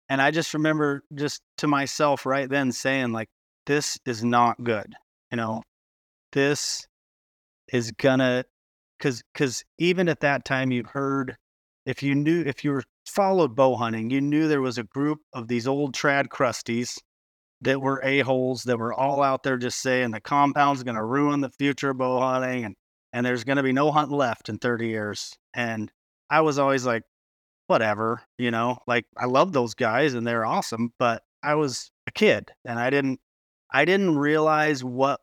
and 0.10 0.20
I 0.22 0.32
just 0.32 0.56
remember 0.56 1.04
just 1.14 1.42
to 1.60 1.68
myself 1.68 2.26
right 2.26 2.50
then 2.50 2.72
saying 2.72 3.12
like, 3.14 3.30
this 3.68 4.00
is 4.08 4.24
not 4.24 4.64
good. 4.64 4.96
You 5.32 5.38
know, 5.38 5.62
this 6.32 6.88
is 7.72 7.92
gonna, 7.92 8.44
cause 9.00 9.22
cause 9.36 9.64
even 9.78 10.10
at 10.10 10.22
that 10.22 10.46
time 10.46 10.72
you 10.72 10.84
heard, 10.84 11.36
if 11.86 12.02
you 12.02 12.16
knew 12.16 12.42
if 12.42 12.64
you 12.64 12.72
were 12.72 12.84
followed 13.06 13.56
bow 13.56 13.76
hunting, 13.76 14.10
you 14.10 14.20
knew 14.20 14.48
there 14.48 14.62
was 14.62 14.80
a 14.80 14.84
group 14.84 15.20
of 15.34 15.48
these 15.48 15.68
old 15.68 15.94
trad 15.94 16.30
crusties 16.30 16.98
that 17.62 17.82
were 17.82 18.02
a-holes 18.04 18.64
that 18.64 18.78
were 18.78 18.94
all 18.94 19.22
out 19.22 19.44
there 19.44 19.58
just 19.58 19.82
saying 19.82 20.12
the 20.12 20.20
compound's 20.20 20.84
going 20.84 20.96
to 20.96 21.04
ruin 21.04 21.42
the 21.42 21.50
future 21.50 21.92
of 21.92 21.98
bow 21.98 22.20
hunting 22.20 22.66
and 22.66 22.76
and 23.14 23.26
there's 23.26 23.44
going 23.44 23.58
to 23.58 23.64
be 23.64 23.74
no 23.74 23.92
hunt 23.92 24.10
left 24.10 24.48
in 24.48 24.58
30 24.58 24.88
years. 24.88 25.38
And 25.54 25.92
i 26.30 26.42
was 26.42 26.58
always 26.58 26.86
like 26.86 27.04
whatever 27.68 28.22
you 28.38 28.52
know 28.52 28.78
like 28.88 29.06
i 29.18 29.26
love 29.26 29.54
those 29.54 29.74
guys 29.74 30.14
and 30.14 30.26
they're 30.28 30.46
awesome 30.46 30.92
but 30.98 31.24
i 31.44 31.56
was 31.56 31.90
a 32.08 32.12
kid 32.12 32.52
and 32.66 32.80
i 32.80 32.90
didn't 32.90 33.20
i 33.72 33.86
didn't 33.86 34.18
realize 34.18 34.84
what 34.84 35.22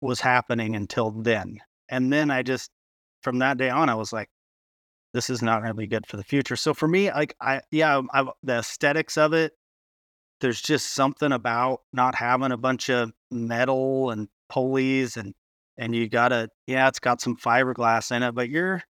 was 0.00 0.20
happening 0.20 0.74
until 0.74 1.10
then. 1.10 1.58
And 1.88 2.12
then 2.12 2.30
i 2.30 2.42
just 2.42 2.70
from 3.22 3.38
that 3.38 3.58
day 3.58 3.70
on 3.70 3.88
i 3.88 3.94
was 3.94 4.12
like 4.12 4.28
this 5.14 5.28
is 5.28 5.42
not 5.42 5.60
going 5.60 5.70
to 5.70 5.74
be 5.74 5.86
good 5.86 6.06
for 6.06 6.16
the 6.16 6.24
future. 6.24 6.56
So 6.56 6.72
for 6.72 6.88
me 6.88 7.10
like 7.10 7.34
i 7.40 7.60
yeah 7.70 8.00
I, 8.12 8.26
the 8.42 8.58
aesthetics 8.58 9.16
of 9.18 9.32
it 9.32 9.52
there's 10.42 10.60
just 10.60 10.92
something 10.92 11.32
about 11.32 11.82
not 11.92 12.16
having 12.16 12.50
a 12.50 12.56
bunch 12.56 12.90
of 12.90 13.12
metal 13.30 14.10
and 14.10 14.28
pulleys 14.50 15.16
and 15.16 15.32
and 15.78 15.94
you 15.94 16.08
gotta 16.08 16.48
yeah 16.66 16.88
it's 16.88 16.98
got 16.98 17.20
some 17.20 17.36
fiberglass 17.36 18.14
in 18.14 18.22
it 18.22 18.34
but 18.34 18.50
you're 18.50 18.82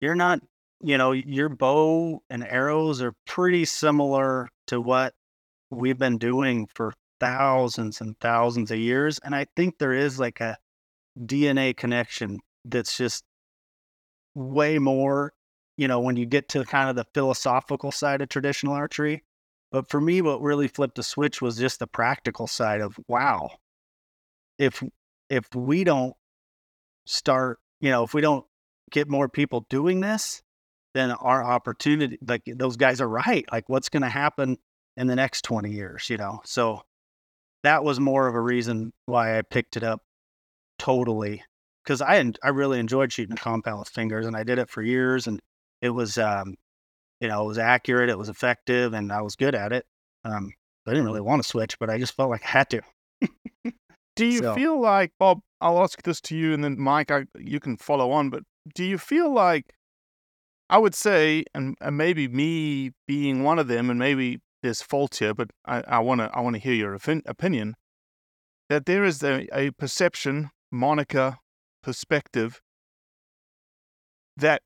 you're 0.00 0.14
not 0.14 0.38
you 0.82 0.96
know 0.96 1.10
your 1.10 1.48
bow 1.48 2.22
and 2.30 2.44
arrows 2.44 3.02
are 3.02 3.14
pretty 3.26 3.64
similar 3.64 4.48
to 4.66 4.80
what 4.80 5.14
we've 5.70 5.98
been 5.98 6.18
doing 6.18 6.68
for 6.74 6.92
thousands 7.18 8.00
and 8.00 8.14
thousands 8.20 8.70
of 8.70 8.78
years 8.78 9.18
and 9.24 9.34
i 9.34 9.46
think 9.56 9.78
there 9.78 9.94
is 9.94 10.20
like 10.20 10.40
a 10.40 10.56
dna 11.24 11.74
connection 11.74 12.38
that's 12.66 12.96
just 12.96 13.24
way 14.34 14.78
more 14.78 15.32
you 15.76 15.88
know 15.88 16.00
when 16.00 16.16
you 16.16 16.26
get 16.26 16.48
to 16.48 16.64
kind 16.64 16.90
of 16.90 16.96
the 16.96 17.06
philosophical 17.14 17.90
side 17.90 18.20
of 18.20 18.28
traditional 18.28 18.74
archery 18.74 19.22
but 19.72 19.88
for 19.88 20.00
me, 20.00 20.20
what 20.20 20.42
really 20.42 20.68
flipped 20.68 20.96
the 20.96 21.02
switch 21.02 21.40
was 21.40 21.56
just 21.56 21.78
the 21.78 21.86
practical 21.86 22.46
side 22.46 22.80
of 22.80 22.98
wow, 23.08 23.50
if 24.58 24.82
if 25.30 25.52
we 25.54 25.82
don't 25.82 26.14
start, 27.06 27.58
you 27.80 27.90
know, 27.90 28.04
if 28.04 28.14
we 28.14 28.20
don't 28.20 28.44
get 28.90 29.08
more 29.08 29.28
people 29.28 29.66
doing 29.70 30.00
this, 30.00 30.42
then 30.94 31.10
our 31.10 31.42
opportunity, 31.42 32.18
like 32.26 32.42
those 32.46 32.76
guys 32.76 33.00
are 33.00 33.08
right. 33.08 33.44
Like 33.50 33.68
what's 33.68 33.88
going 33.88 34.02
to 34.02 34.08
happen 34.08 34.58
in 34.96 35.06
the 35.06 35.16
next 35.16 35.42
20 35.42 35.70
years, 35.70 36.10
you 36.10 36.18
know? 36.18 36.40
So 36.44 36.82
that 37.62 37.82
was 37.82 37.98
more 37.98 38.28
of 38.28 38.34
a 38.34 38.40
reason 38.40 38.92
why 39.06 39.38
I 39.38 39.42
picked 39.42 39.76
it 39.76 39.82
up 39.82 40.02
totally 40.78 41.42
because 41.84 42.02
I 42.02 42.32
I 42.42 42.48
really 42.48 42.78
enjoyed 42.78 43.12
shooting 43.12 43.34
a 43.34 43.40
compound 43.40 43.78
with 43.78 43.88
fingers 43.88 44.26
and 44.26 44.36
I 44.36 44.44
did 44.44 44.58
it 44.58 44.68
for 44.68 44.82
years 44.82 45.26
and 45.26 45.40
it 45.80 45.90
was 45.90 46.18
um 46.18 46.56
you 47.22 47.28
know, 47.28 47.44
it 47.44 47.46
was 47.46 47.58
accurate, 47.58 48.10
it 48.10 48.18
was 48.18 48.28
effective, 48.28 48.92
and 48.92 49.12
I 49.12 49.22
was 49.22 49.36
good 49.36 49.54
at 49.54 49.72
it. 49.72 49.86
Um, 50.24 50.52
I 50.86 50.90
didn't 50.90 51.06
really 51.06 51.20
want 51.20 51.40
to 51.40 51.48
switch, 51.48 51.78
but 51.78 51.88
I 51.88 51.96
just 51.96 52.14
felt 52.16 52.30
like 52.30 52.44
I 52.44 52.48
had 52.48 52.70
to. 52.70 52.82
Do 54.16 54.26
you 54.26 54.40
So- 54.40 54.54
feel 54.56 54.80
like 54.80 55.12
Bob? 55.18 55.40
I'll 55.60 55.80
ask 55.80 56.02
this 56.02 56.20
to 56.22 56.36
you, 56.36 56.52
and 56.52 56.64
then 56.64 56.76
Mike, 56.80 57.12
I, 57.12 57.26
you 57.38 57.60
can 57.60 57.76
follow 57.76 58.10
on. 58.10 58.30
But 58.30 58.42
do 58.74 58.84
you 58.84 58.98
feel 58.98 59.32
like 59.32 59.72
I 60.68 60.76
would 60.78 60.92
say, 60.96 61.44
and, 61.54 61.76
and 61.80 61.96
maybe 61.96 62.26
me 62.26 62.90
being 63.06 63.44
one 63.44 63.60
of 63.60 63.68
them, 63.68 63.88
and 63.88 63.96
maybe 63.96 64.40
there's 64.64 64.82
fault 64.82 65.14
here, 65.14 65.32
but 65.34 65.50
I 65.64 66.00
want 66.00 66.20
to 66.20 66.28
I 66.34 66.40
want 66.40 66.56
to 66.56 66.60
hear 66.60 66.74
your 66.74 66.94
opin- 66.96 67.22
opinion 67.26 67.76
that 68.68 68.86
there 68.86 69.04
is 69.04 69.22
a, 69.22 69.46
a 69.56 69.70
perception, 69.70 70.50
Monica 70.72 71.38
perspective, 71.84 72.60
that 74.36 74.62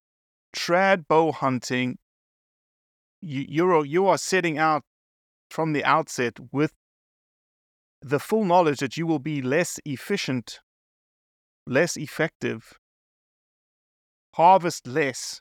trad 0.56 1.06
bow 1.08 1.32
hunting, 1.32 1.98
you 3.20 3.44
you're 3.48 3.84
you 3.84 4.06
are 4.06 4.18
setting 4.18 4.58
out 4.58 4.82
from 5.50 5.72
the 5.72 5.84
outset 5.84 6.38
with 6.52 6.72
the 8.02 8.18
full 8.18 8.44
knowledge 8.44 8.80
that 8.80 8.96
you 8.96 9.06
will 9.06 9.18
be 9.18 9.42
less 9.42 9.80
efficient, 9.84 10.60
less 11.66 11.96
effective, 11.96 12.74
harvest 14.34 14.86
less 14.86 15.40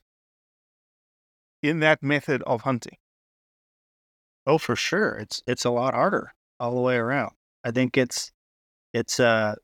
in 1.61 1.79
that 1.79 2.01
method 2.01 2.41
of 2.43 2.61
hunting. 2.61 2.97
Oh, 4.47 4.57
for 4.57 4.75
sure. 4.75 5.15
It's 5.17 5.41
it's 5.47 5.65
a 5.65 5.71
lot 5.71 5.93
harder 5.93 6.33
all 6.59 6.75
the 6.75 6.81
way 6.81 6.95
around. 6.95 7.31
I 7.63 7.71
think 7.71 7.97
it's 7.97 8.31
it's 8.93 9.19
a 9.19 9.57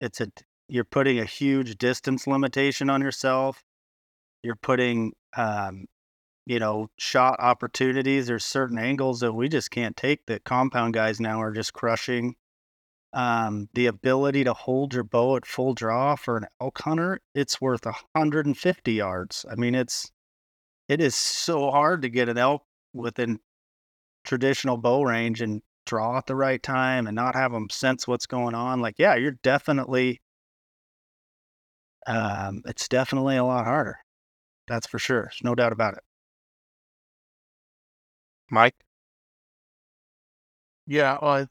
it's 0.00 0.20
a 0.20 0.28
you're 0.68 0.84
putting 0.84 1.18
a 1.18 1.24
huge 1.24 1.76
distance 1.78 2.26
limitation 2.26 2.90
on 2.90 3.00
yourself. 3.02 3.62
You're 4.42 4.56
putting 4.56 5.12
um 5.36 5.86
you 6.46 6.58
know, 6.58 6.88
shot 6.98 7.36
opportunities. 7.38 8.26
There's 8.26 8.44
certain 8.44 8.78
angles 8.78 9.20
that 9.20 9.32
we 9.32 9.48
just 9.48 9.70
can't 9.70 9.96
take 9.96 10.26
that 10.26 10.44
compound 10.44 10.94
guys 10.94 11.20
now 11.20 11.40
are 11.40 11.52
just 11.52 11.72
crushing. 11.72 12.34
Um, 13.14 13.68
the 13.74 13.86
ability 13.86 14.44
to 14.44 14.54
hold 14.54 14.94
your 14.94 15.04
bow 15.04 15.36
at 15.36 15.46
full 15.46 15.74
draw 15.74 16.16
for 16.16 16.38
an 16.38 16.46
elk 16.60 16.80
hunter, 16.80 17.20
it's 17.34 17.60
worth 17.60 17.84
150 17.84 18.92
yards. 18.92 19.44
I 19.50 19.54
mean, 19.54 19.74
it's 19.74 20.10
it 20.88 21.00
is 21.00 21.14
so 21.14 21.70
hard 21.70 22.02
to 22.02 22.08
get 22.08 22.28
an 22.28 22.38
elk 22.38 22.62
within 22.94 23.38
traditional 24.24 24.76
bow 24.76 25.02
range 25.02 25.40
and 25.42 25.62
draw 25.86 26.18
at 26.18 26.26
the 26.26 26.36
right 26.36 26.62
time 26.62 27.06
and 27.06 27.14
not 27.14 27.34
have 27.34 27.52
them 27.52 27.68
sense 27.70 28.08
what's 28.08 28.26
going 28.26 28.54
on. 28.54 28.80
Like, 28.80 28.94
yeah, 28.98 29.14
you're 29.14 29.32
definitely 29.42 30.20
um, 32.06 32.62
it's 32.66 32.88
definitely 32.88 33.36
a 33.36 33.44
lot 33.44 33.64
harder. 33.64 33.98
That's 34.66 34.86
for 34.86 34.98
sure. 34.98 35.22
There's 35.22 35.40
no 35.44 35.54
doubt 35.54 35.72
about 35.72 35.94
it. 35.94 36.02
Mike? 38.52 38.84
Yeah, 40.86 41.18
well, 41.22 41.46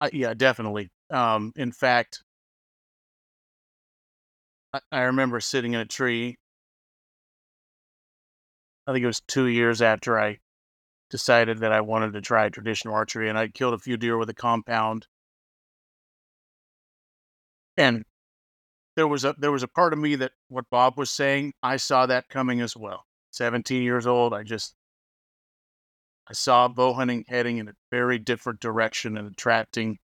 I, 0.00 0.10
yeah, 0.12 0.34
definitely. 0.34 0.90
Um, 1.10 1.52
in 1.56 1.72
fact, 1.72 2.22
I, 4.72 4.80
I 4.92 5.00
remember 5.02 5.40
sitting 5.40 5.74
in 5.74 5.80
a 5.80 5.84
tree. 5.86 6.36
I 8.86 8.92
think 8.92 9.02
it 9.02 9.06
was 9.06 9.20
two 9.20 9.46
years 9.46 9.82
after 9.82 10.18
I 10.18 10.38
decided 11.10 11.58
that 11.58 11.72
I 11.72 11.80
wanted 11.82 12.12
to 12.14 12.20
try 12.22 12.48
traditional 12.48 12.94
archery, 12.94 13.28
and 13.28 13.38
I 13.38 13.48
killed 13.48 13.74
a 13.74 13.78
few 13.78 13.96
deer 13.96 14.18
with 14.18 14.30
a 14.30 14.34
compound. 14.34 15.08
And 17.78 18.04
there 18.96 19.08
was 19.08 19.24
a 19.24 19.34
there 19.38 19.52
was 19.52 19.62
a 19.62 19.68
part 19.68 19.92
of 19.92 19.98
me 20.00 20.16
that 20.16 20.32
what 20.48 20.70
Bob 20.70 20.98
was 20.98 21.10
saying, 21.10 21.54
I 21.62 21.76
saw 21.78 22.06
that 22.06 22.28
coming 22.28 22.60
as 22.60 22.76
well. 22.76 23.06
17 23.32 23.82
years 23.82 24.06
old, 24.06 24.34
I 24.34 24.42
just 24.44 24.74
I 26.28 26.32
saw 26.32 26.68
bow 26.68 26.92
hunting 26.94 27.24
heading 27.28 27.58
in 27.58 27.68
a 27.68 27.74
very 27.90 28.18
different 28.18 28.60
direction 28.60 29.16
and 29.16 29.30
attracting 29.30 29.98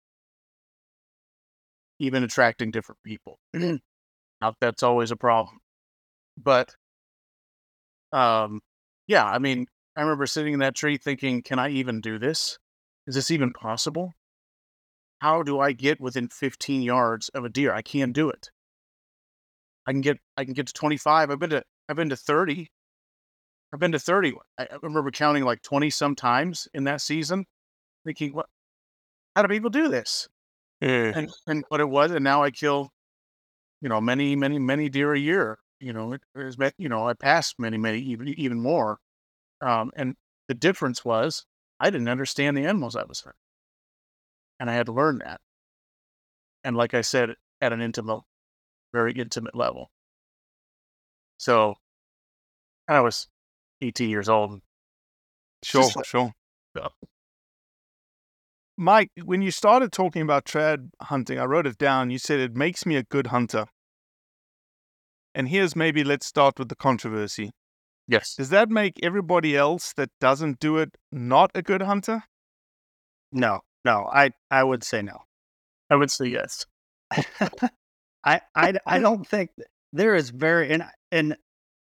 even 2.00 2.24
attracting 2.24 2.72
different 2.72 3.00
people. 3.04 3.40
Not 3.54 4.56
that's 4.60 4.84
always 4.84 5.12
a 5.12 5.16
problem. 5.16 5.60
But 6.38 6.76
um 8.12 8.62
yeah, 9.08 9.26
I 9.26 9.40
mean, 9.40 9.68
I 9.96 10.02
remember 10.02 10.26
sitting 10.26 10.54
in 10.54 10.60
that 10.60 10.76
tree 10.76 10.98
thinking, 10.98 11.42
can 11.44 11.60
I 11.60 11.70
even 11.70 12.02
do 12.02 12.18
this? 12.20 12.58
Is 13.08 13.16
this 13.16 13.32
even 13.32 13.52
possible? 13.52 14.14
How 15.20 15.44
do 15.44 15.60
I 15.60 15.74
get 15.74 16.00
within 16.00 16.30
15 16.30 16.82
yards 16.82 17.30
of 17.30 17.46
a 17.46 17.50
deer? 17.50 17.74
I 17.74 17.82
can't 17.82 18.14
do 18.14 18.30
it. 18.30 18.50
I 19.88 19.92
can 19.92 20.02
get 20.02 20.18
I 20.38 20.46
can 20.46 20.54
get 20.54 20.68
to 20.68 20.74
25. 20.74 21.30
I've 21.32 21.40
been 21.40 21.50
to 21.52 21.64
I've 21.90 21.96
been 21.96 22.10
to 22.10 22.16
30. 22.16 22.70
I've 23.74 23.80
been 23.80 23.94
to 23.94 24.00
30. 24.00 24.34
I, 24.58 24.68
remember 24.82 25.12
counting 25.12 25.44
like 25.44 25.62
20 25.62 25.90
sometimes 25.90 26.68
in 26.74 26.84
that 26.86 27.02
season, 27.02 27.46
thinking, 28.06 28.34
what 28.34 28.48
how 29.36 29.42
do 29.44 29.48
people 29.48 29.70
do 29.70 29.88
this? 29.88 30.28
Yeah. 30.82 31.12
And 31.16 31.32
and 31.48 31.64
what 31.70 31.80
it 31.80 31.90
was, 31.90 32.12
and 32.12 32.24
now 32.24 32.44
I 32.44 32.52
kill, 32.52 32.92
you 33.82 33.90
know, 33.90 34.02
many, 34.02 34.36
many, 34.36 34.60
many 34.60 34.90
deer 34.90 35.14
a 35.14 35.20
year. 35.20 35.60
You 35.80 35.94
know, 35.94 36.14
it, 36.14 36.22
was, 36.36 36.58
ma- 36.58 36.70
you 36.78 36.90
know, 36.90 37.08
I 37.08 37.14
passed 37.14 37.60
many, 37.60 37.78
many, 37.78 38.00
even 38.00 38.28
even 38.30 38.62
more. 38.62 39.00
Um, 39.62 39.92
and 39.96 40.16
the 40.48 40.54
difference 40.54 41.06
was 41.06 41.46
I 41.80 41.90
didn't 41.90 42.10
understand 42.10 42.58
the 42.58 42.66
animals 42.66 42.96
I 42.96 43.04
was 43.04 43.22
hunting, 43.22 43.38
and 44.60 44.70
I 44.70 44.74
had 44.74 44.88
to 44.88 44.94
learn 44.94 45.20
that. 45.20 45.42
And 46.64 46.76
like 46.76 46.94
I 46.94 47.02
said, 47.02 47.36
at 47.62 47.74
an 47.74 47.82
intimate, 47.82 48.22
very 48.94 49.14
intimate 49.14 49.56
level. 49.56 49.92
So, 51.38 51.76
I 52.88 53.00
was 53.02 53.28
18 53.82 54.10
years 54.10 54.30
old. 54.30 54.62
Sure, 55.64 55.90
like- 55.96 56.06
sure. 56.06 56.34
Yeah. 56.76 56.88
Mike, 58.78 59.12
when 59.24 59.42
you 59.42 59.52
started 59.52 59.92
talking 59.92 60.22
about 60.22 60.46
trad 60.46 60.90
hunting, 61.02 61.38
I 61.38 61.46
wrote 61.46 61.68
it 61.68 61.78
down. 61.78 62.10
You 62.10 62.18
said 62.18 62.40
it 62.40 62.56
makes 62.56 62.86
me 62.86 62.96
a 62.96 63.04
good 63.04 63.28
hunter. 63.28 63.66
And 65.36 65.48
here's 65.50 65.76
maybe 65.76 66.04
let's 66.04 66.26
start 66.26 66.58
with 66.58 66.70
the 66.70 66.76
controversy. 66.76 67.52
Yes. 68.08 68.36
Does 68.36 68.50
that 68.50 68.70
make 68.70 69.00
everybody 69.04 69.56
else 69.56 69.94
that 69.94 70.10
doesn't 70.20 70.60
do 70.60 70.78
it 70.78 70.98
not 71.12 71.52
a 71.54 71.62
good 71.62 71.82
hunter? 71.84 72.24
No, 73.32 73.62
no, 73.86 74.10
I 74.12 74.32
I 74.50 74.64
would 74.64 74.84
say 74.84 75.02
no. 75.02 75.20
I 75.90 75.96
would 75.96 76.12
say 76.12 76.26
yes. 76.26 76.66
I 78.26 78.42
I 78.56 78.74
I 78.86 79.00
don't 79.00 79.26
think 79.28 79.52
there 79.94 80.16
is 80.16 80.30
very 80.32 80.72
and 80.72 80.84
and 81.12 81.38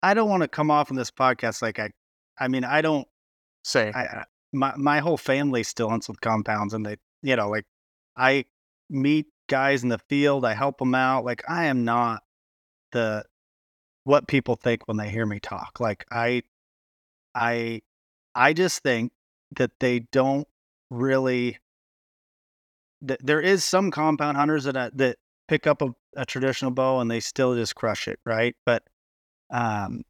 I 0.03 0.15
don't 0.15 0.29
want 0.29 0.43
to 0.43 0.49
come 0.49 0.71
off 0.71 0.91
in 0.91 0.97
this 0.97 1.11
podcast 1.11 1.63
like 1.63 1.79
I 1.79 1.91
I 2.39 2.49
mean 2.49 2.65
I 2.65 2.81
don't 2.81 3.07
say 3.65 3.93
I, 3.95 4.25
my 4.53 4.75
my 4.77 4.99
whole 5.01 5.17
family 5.17 5.63
still 5.63 5.89
hunts 5.89 6.09
with 6.09 6.21
compounds 6.21 6.75
and 6.75 6.85
they 6.85 6.97
you 7.23 7.37
know 7.37 7.49
like 7.49 7.65
I 8.17 8.45
meet 8.91 9.27
guys 9.49 9.83
in 9.83 9.89
the 9.89 9.99
field 9.99 10.45
I 10.45 10.55
help 10.55 10.79
them 10.79 10.95
out 10.95 11.25
like 11.25 11.43
I 11.49 11.65
am 11.65 11.85
not 11.85 12.23
the 12.93 13.25
what 14.05 14.27
people 14.27 14.57
think 14.57 14.87
when 14.87 14.97
they 14.97 15.09
hear 15.09 15.27
me 15.27 15.41
talk 15.41 15.79
like 15.81 16.05
I 16.11 16.43
I 17.35 17.83
I 18.35 18.53
just 18.53 18.83
think 18.83 19.13
that 19.57 19.71
they 19.81 20.01
don't 20.01 20.49
really 20.91 21.59
th- 23.07 23.21
there 23.23 23.41
is 23.41 23.65
some 23.65 23.91
compound 23.91 24.37
hunters 24.37 24.65
that 24.65 24.77
uh, 24.77 24.91
that 24.95 25.19
pick 25.49 25.67
up 25.67 25.83
a, 25.83 25.95
a 26.17 26.25
traditional 26.25 26.71
bow 26.71 27.01
and 27.01 27.11
they 27.11 27.21
still 27.21 27.55
just 27.55 27.75
crush 27.75 28.09
it, 28.09 28.19
right? 28.25 28.55
But 28.65 28.83
um, 29.53 30.03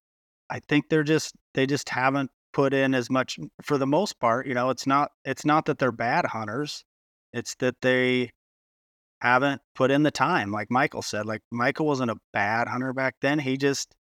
I 0.48 0.61
think 0.61 0.88
they're 0.88 1.02
just 1.02 1.35
they 1.55 1.66
just 1.66 1.88
haven't 1.88 2.31
put 2.52 2.72
in 2.74 2.94
as 2.94 3.11
much 3.11 3.38
for 3.62 3.78
the 3.78 3.87
most 3.87 4.18
part. 4.20 4.46
You 4.46 4.55
know, 4.55 4.70
it's 4.70 4.87
not 4.87 5.11
it's 5.24 5.44
not 5.44 5.66
that 5.66 5.78
they're 5.78 5.92
bad 5.92 6.26
hunters; 6.26 6.85
it's 7.33 7.55
that 7.57 7.76
they 7.83 8.31
haven't 9.20 9.62
put 9.74 9.90
in 9.90 10.02
the 10.02 10.11
time. 10.11 10.50
Like 10.50 10.70
Michael 10.70 11.02
said, 11.02 11.26
like 11.26 11.42
Michael 11.50 11.87
wasn't 11.87 12.11
a 12.11 12.16
bad 12.33 12.68
hunter 12.68 12.92
back 12.92 13.16
then. 13.20 13.38
He 13.38 13.57
just 13.57 13.94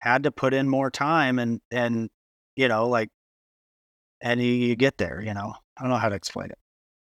had 0.00 0.22
to 0.24 0.30
put 0.30 0.54
in 0.54 0.68
more 0.68 0.90
time 0.90 1.38
and 1.38 1.60
and 1.70 2.08
you 2.56 2.68
know 2.68 2.88
like 2.88 3.08
and 4.20 4.40
you, 4.40 4.50
you 4.50 4.76
get 4.76 4.98
there. 4.98 5.20
You 5.20 5.34
know, 5.34 5.54
I 5.76 5.82
don't 5.82 5.90
know 5.90 5.96
how 5.96 6.08
to 6.08 6.16
explain 6.16 6.50
it. 6.50 6.58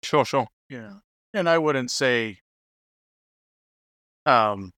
Sure, 0.03 0.25
sure. 0.25 0.47
Yeah. 0.69 0.95
And 1.35 1.49
I 1.49 1.59
wouldn't 1.59 1.91
say 1.91 2.39
um 4.27 4.71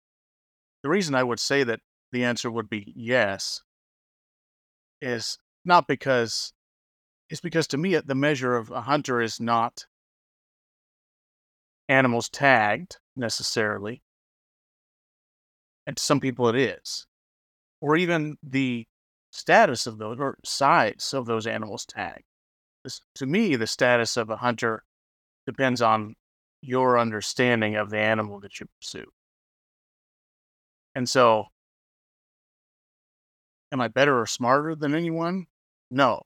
the 0.84 0.90
reason 0.90 1.16
I 1.16 1.24
would 1.24 1.40
say 1.40 1.64
that 1.64 1.80
the 2.14 2.24
answer 2.24 2.50
would 2.50 2.70
be 2.70 2.94
yes 2.96 3.62
is 5.02 5.38
not 5.66 5.88
because 5.88 6.54
it's 7.30 7.42
because 7.42 7.68
to 7.68 7.78
me 7.78 7.96
uh, 7.96 8.02
the 8.06 8.16
measure 8.16 8.56
of 8.56 8.72
a 8.72 8.82
hunter 8.82 9.20
is 9.20 9.40
not 9.40 9.86
animals 11.90 12.30
tagged 12.30 12.98
necessarily. 13.16 14.02
And 15.86 15.98
to 15.98 16.04
some 16.04 16.20
people 16.20 16.48
it 16.48 16.56
is. 16.56 17.08
Or 17.82 17.98
even 17.98 18.38
the 18.42 18.86
status 19.32 19.88
of 19.88 19.98
those 19.98 20.18
or 20.20 20.38
size 20.46 21.12
of 21.14 21.26
those 21.26 21.48
animals 21.48 21.86
tagged. 21.86 22.24
This, 22.84 23.02
to 23.16 23.26
me, 23.26 23.56
the 23.56 23.68
status 23.68 24.16
of 24.16 24.30
a 24.30 24.38
hunter 24.38 24.84
depends 25.46 25.82
on 25.82 26.16
your 26.62 26.98
understanding 26.98 27.76
of 27.76 27.90
the 27.90 28.00
animal 28.00 28.40
that 28.42 28.60
you 28.60 28.68
pursue. 28.80 29.06
And 30.96 31.10
so, 31.10 31.48
am 33.74 33.82
I 33.82 33.88
better 33.90 34.22
or 34.22 34.28
smarter 34.28 34.76
than 34.76 34.94
anyone? 34.94 35.48
No. 35.92 36.22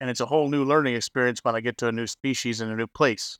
And 0.00 0.10
it's 0.10 0.20
a 0.20 0.26
whole 0.26 0.48
new 0.48 0.64
learning 0.64 0.96
experience 0.96 1.40
when 1.42 1.54
I 1.54 1.60
get 1.60 1.78
to 1.78 1.88
a 1.88 1.92
new 1.92 2.08
species 2.08 2.60
in 2.60 2.68
a 2.68 2.76
new 2.76 2.88
place. 2.88 3.38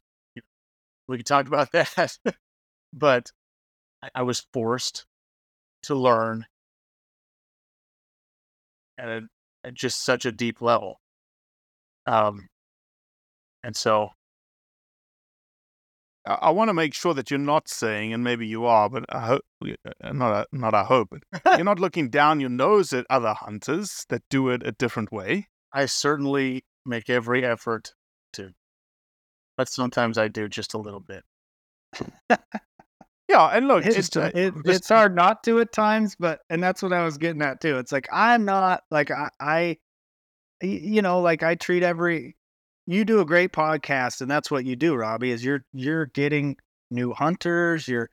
We 1.09 1.19
can 1.19 1.25
talk 1.25 1.47
about 1.49 1.73
that. 1.73 2.17
but 2.93 3.33
I, 4.03 4.09
I 4.15 4.23
was 4.23 4.47
forced 4.53 5.05
to 5.83 5.95
learn 5.95 6.47
at, 8.97 9.09
a, 9.09 9.21
at 9.65 9.75
just 9.75 10.05
such 10.05 10.25
a 10.25 10.33
deep 10.33 10.63
level. 10.63 11.01
Um, 12.07 12.49
and 13.65 13.75
so 13.77 14.11
I, 16.27 16.35
I 16.35 16.51
want 16.51 16.69
to 16.69 16.75
make 16.75 16.95
sure 16.95 17.15
that 17.15 17.31
you're 17.31 17.39
not 17.39 17.69
saying, 17.69 18.13
and 18.13 18.23
maybe 18.25 18.47
you 18.47 18.65
are, 18.65 18.89
but 18.91 19.05
I 19.09 19.27
hope 19.27 19.43
uh, 19.65 20.13
not. 20.13 20.33
I- 20.33 20.47
Not 20.57 20.75
I 20.75 20.85
hope, 20.85 21.09
but 21.11 21.23
you're 21.57 21.65
not 21.73 21.81
looking 21.81 22.11
down 22.11 22.41
your 22.41 22.51
nose 22.51 22.93
at 22.93 23.07
other 23.11 23.35
hunters 23.35 24.05
that 24.09 24.23
do 24.31 24.49
it 24.51 24.67
a 24.67 24.73
different 24.73 25.11
way. 25.13 25.49
I 25.73 25.87
certainly 25.87 26.65
make 26.87 27.11
every 27.11 27.45
effort 27.45 27.95
to, 28.35 28.51
but 29.57 29.69
sometimes 29.69 30.19
I 30.19 30.29
do 30.29 30.49
just 30.49 30.75
a 30.75 30.79
little 30.79 31.01
bit. 31.01 31.25
Yeah, 33.27 33.47
and 33.47 33.67
look, 33.67 33.87
It's, 33.87 33.97
it's 33.97 34.17
uh, 34.17 34.31
it, 34.35 34.55
just- 34.55 34.69
it's 34.69 34.89
hard 34.89 35.15
not 35.17 35.43
to 35.45 35.59
at 35.61 35.73
times, 35.73 36.15
but 36.19 36.41
and 36.51 36.63
that's 36.63 36.83
what 36.83 36.93
I 36.93 37.05
was 37.05 37.17
getting 37.19 37.41
at 37.43 37.61
too. 37.61 37.79
It's 37.79 37.91
like 37.91 38.07
I'm 38.13 38.45
not 38.45 38.83
like 38.91 39.11
I, 39.41 39.79
you 40.63 41.01
know, 41.03 41.21
like 41.21 41.43
I 41.43 41.55
treat 41.55 41.83
every 41.83 42.37
you 42.87 43.05
do 43.05 43.21
a 43.21 43.25
great 43.25 43.53
podcast 43.53 44.21
and 44.21 44.31
that's 44.31 44.51
what 44.51 44.65
you 44.65 44.77
do, 44.77 44.95
Robbie, 44.95 45.31
is 45.31 45.45
you're 45.45 45.65
you're 45.73 46.07
getting 46.07 46.57
new 46.91 47.13
hunters, 47.13 47.89
you're 47.89 48.11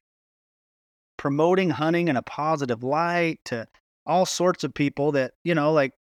promoting 1.18 1.70
hunting 1.70 2.08
in 2.08 2.18
a 2.18 2.22
positive 2.24 2.84
light 2.84 3.40
to 3.46 3.68
all 4.06 4.26
sorts 4.26 4.64
of 4.64 4.74
people 4.74 5.12
that, 5.12 5.34
you 5.44 5.54
know, 5.54 5.72
like 5.72 5.94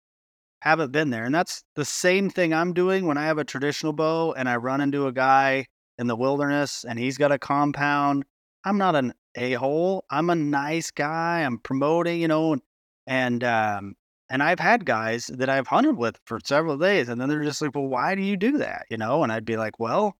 haven't 0.61 0.91
been 0.91 1.09
there. 1.09 1.25
And 1.25 1.33
that's 1.35 1.63
the 1.75 1.85
same 1.85 2.29
thing 2.29 2.53
I'm 2.53 2.73
doing 2.73 3.05
when 3.05 3.17
I 3.17 3.25
have 3.25 3.37
a 3.37 3.43
traditional 3.43 3.93
bow 3.93 4.33
and 4.33 4.47
I 4.49 4.55
run 4.55 4.81
into 4.81 5.07
a 5.07 5.11
guy 5.11 5.67
in 5.97 6.07
the 6.07 6.15
wilderness 6.15 6.85
and 6.87 6.97
he's 6.97 7.17
got 7.17 7.31
a 7.31 7.39
compound. 7.39 8.25
I'm 8.63 8.77
not 8.77 8.95
an 8.95 9.13
a 9.35 9.53
hole. 9.53 10.05
I'm 10.09 10.29
a 10.29 10.35
nice 10.35 10.91
guy. 10.91 11.41
I'm 11.41 11.57
promoting, 11.59 12.21
you 12.21 12.27
know, 12.27 12.53
and 12.53 12.61
and 13.07 13.43
um 13.43 13.95
and 14.31 14.41
I've 14.41 14.61
had 14.61 14.85
guys 14.85 15.27
that 15.27 15.49
I've 15.49 15.67
hunted 15.67 15.97
with 15.97 16.17
for 16.25 16.39
several 16.43 16.77
days, 16.77 17.09
and 17.09 17.19
then 17.19 17.27
they're 17.27 17.43
just 17.43 17.61
like, 17.61 17.75
"Well, 17.75 17.87
why 17.87 18.15
do 18.15 18.21
you 18.21 18.37
do 18.37 18.57
that?" 18.59 18.85
You 18.89 18.95
know, 18.97 19.23
and 19.23 19.31
I'd 19.31 19.45
be 19.45 19.57
like, 19.57 19.77
"Well, 19.77 20.15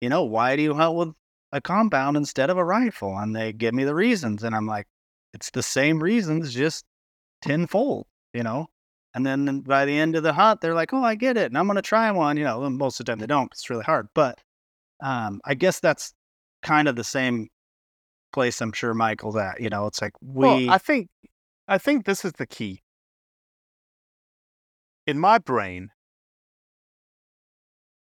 you 0.00 0.08
know, 0.08 0.24
why 0.24 0.56
do 0.56 0.62
you 0.62 0.74
hunt 0.74 0.96
with 0.96 1.14
a 1.52 1.60
compound 1.60 2.16
instead 2.16 2.50
of 2.50 2.58
a 2.58 2.64
rifle?" 2.64 3.16
And 3.16 3.34
they 3.36 3.52
give 3.52 3.72
me 3.72 3.84
the 3.84 3.94
reasons, 3.94 4.42
and 4.42 4.54
I'm 4.54 4.66
like, 4.66 4.88
"It's 5.32 5.50
the 5.50 5.62
same 5.62 6.02
reasons, 6.02 6.52
just 6.52 6.84
tenfold." 7.40 8.06
You 8.34 8.42
know, 8.42 8.66
and 9.14 9.24
then 9.24 9.60
by 9.60 9.84
the 9.84 9.96
end 9.96 10.16
of 10.16 10.24
the 10.24 10.32
hunt, 10.32 10.60
they're 10.60 10.74
like, 10.74 10.92
"Oh, 10.92 11.04
I 11.04 11.14
get 11.14 11.36
it," 11.36 11.46
and 11.46 11.56
I'm 11.56 11.68
gonna 11.68 11.82
try 11.82 12.10
one. 12.10 12.36
You 12.36 12.44
know, 12.44 12.68
most 12.68 12.98
of 12.98 13.06
the 13.06 13.12
time 13.12 13.20
they 13.20 13.26
don't. 13.26 13.52
It's 13.52 13.70
really 13.70 13.84
hard, 13.84 14.08
but 14.12 14.40
um, 15.00 15.40
I 15.44 15.54
guess 15.54 15.78
that's 15.78 16.14
kind 16.62 16.88
of 16.88 16.96
the 16.96 17.04
same 17.04 17.48
place. 18.32 18.60
I'm 18.60 18.72
sure 18.72 18.92
Michael's 18.92 19.36
at. 19.36 19.60
You 19.60 19.70
know, 19.70 19.86
it's 19.86 20.02
like 20.02 20.14
we. 20.20 20.46
Well, 20.46 20.70
I 20.70 20.78
think, 20.78 21.10
I 21.68 21.78
think 21.78 22.06
this 22.06 22.24
is 22.24 22.32
the 22.32 22.46
key. 22.46 22.81
In 25.06 25.18
my 25.18 25.38
brain, 25.38 25.90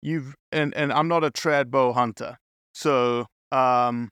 you've 0.01 0.35
and 0.51 0.73
and 0.75 0.91
I'm 0.93 1.07
not 1.07 1.23
a 1.23 1.31
trad 1.31 1.69
bow 1.69 1.93
hunter, 1.93 2.37
so 2.73 3.25
um, 3.51 4.09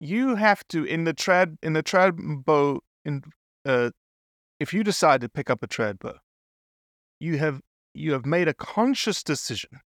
you 0.00 0.34
have 0.36 0.66
to 0.68 0.84
in 0.84 1.04
the 1.04 1.14
trad 1.14 1.56
in 1.62 1.72
the 1.72 1.82
trad 1.82 2.44
bow 2.44 2.80
in 3.04 3.22
uh, 3.64 3.90
if 4.58 4.74
you 4.74 4.84
decide 4.84 5.20
to 5.22 5.28
pick 5.28 5.48
up 5.50 5.62
a 5.62 5.66
trad 5.66 5.98
bow, 5.98 6.16
you 7.18 7.38
have 7.38 7.60
you 7.94 8.12
have 8.12 8.26
made 8.26 8.48
a 8.48 8.54
conscious 8.54 9.22
decision 9.22 9.80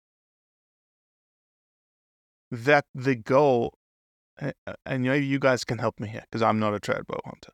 that 2.52 2.86
the 2.94 3.16
goal 3.16 3.74
and 4.86 5.04
maybe 5.04 5.26
you 5.26 5.40
guys 5.40 5.64
can 5.64 5.78
help 5.78 6.00
me 6.00 6.08
here 6.08 6.24
because 6.30 6.42
I'm 6.42 6.60
not 6.60 6.74
a 6.74 6.80
trad 6.80 7.06
bow 7.08 7.20
hunter. 7.26 7.52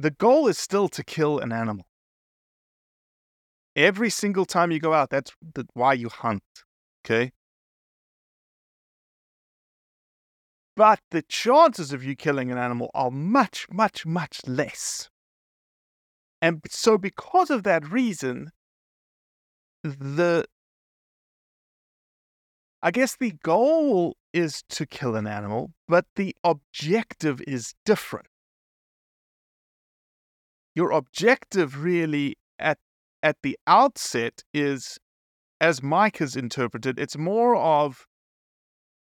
The 0.00 0.10
goal 0.10 0.48
is 0.48 0.56
still 0.56 0.88
to 0.88 1.04
kill 1.04 1.40
an 1.40 1.52
animal. 1.52 1.84
Every 3.76 4.08
single 4.08 4.46
time 4.46 4.70
you 4.70 4.80
go 4.80 4.94
out, 4.94 5.10
that's 5.10 5.32
the, 5.54 5.66
why 5.74 5.92
you 5.92 6.08
hunt. 6.08 6.42
Okay. 7.04 7.32
But 10.74 11.00
the 11.10 11.20
chances 11.20 11.92
of 11.92 12.02
you 12.02 12.16
killing 12.16 12.50
an 12.50 12.56
animal 12.56 12.90
are 12.94 13.10
much, 13.10 13.66
much, 13.70 14.06
much 14.06 14.40
less. 14.46 15.10
And 16.40 16.62
so, 16.70 16.96
because 16.96 17.50
of 17.50 17.64
that 17.64 17.86
reason, 17.86 18.52
the 19.84 20.46
I 22.82 22.90
guess 22.90 23.16
the 23.16 23.32
goal 23.42 24.16
is 24.32 24.62
to 24.70 24.86
kill 24.86 25.14
an 25.14 25.26
animal, 25.26 25.72
but 25.86 26.06
the 26.16 26.34
objective 26.42 27.42
is 27.46 27.74
different. 27.84 28.29
Your 30.74 30.92
objective 30.92 31.82
really 31.82 32.36
at 32.58 32.78
at 33.22 33.36
the 33.42 33.58
outset 33.66 34.42
is 34.54 34.98
as 35.60 35.82
Mike 35.82 36.18
has 36.18 36.36
interpreted, 36.36 36.98
it's 36.98 37.18
more 37.18 37.54
of 37.56 38.06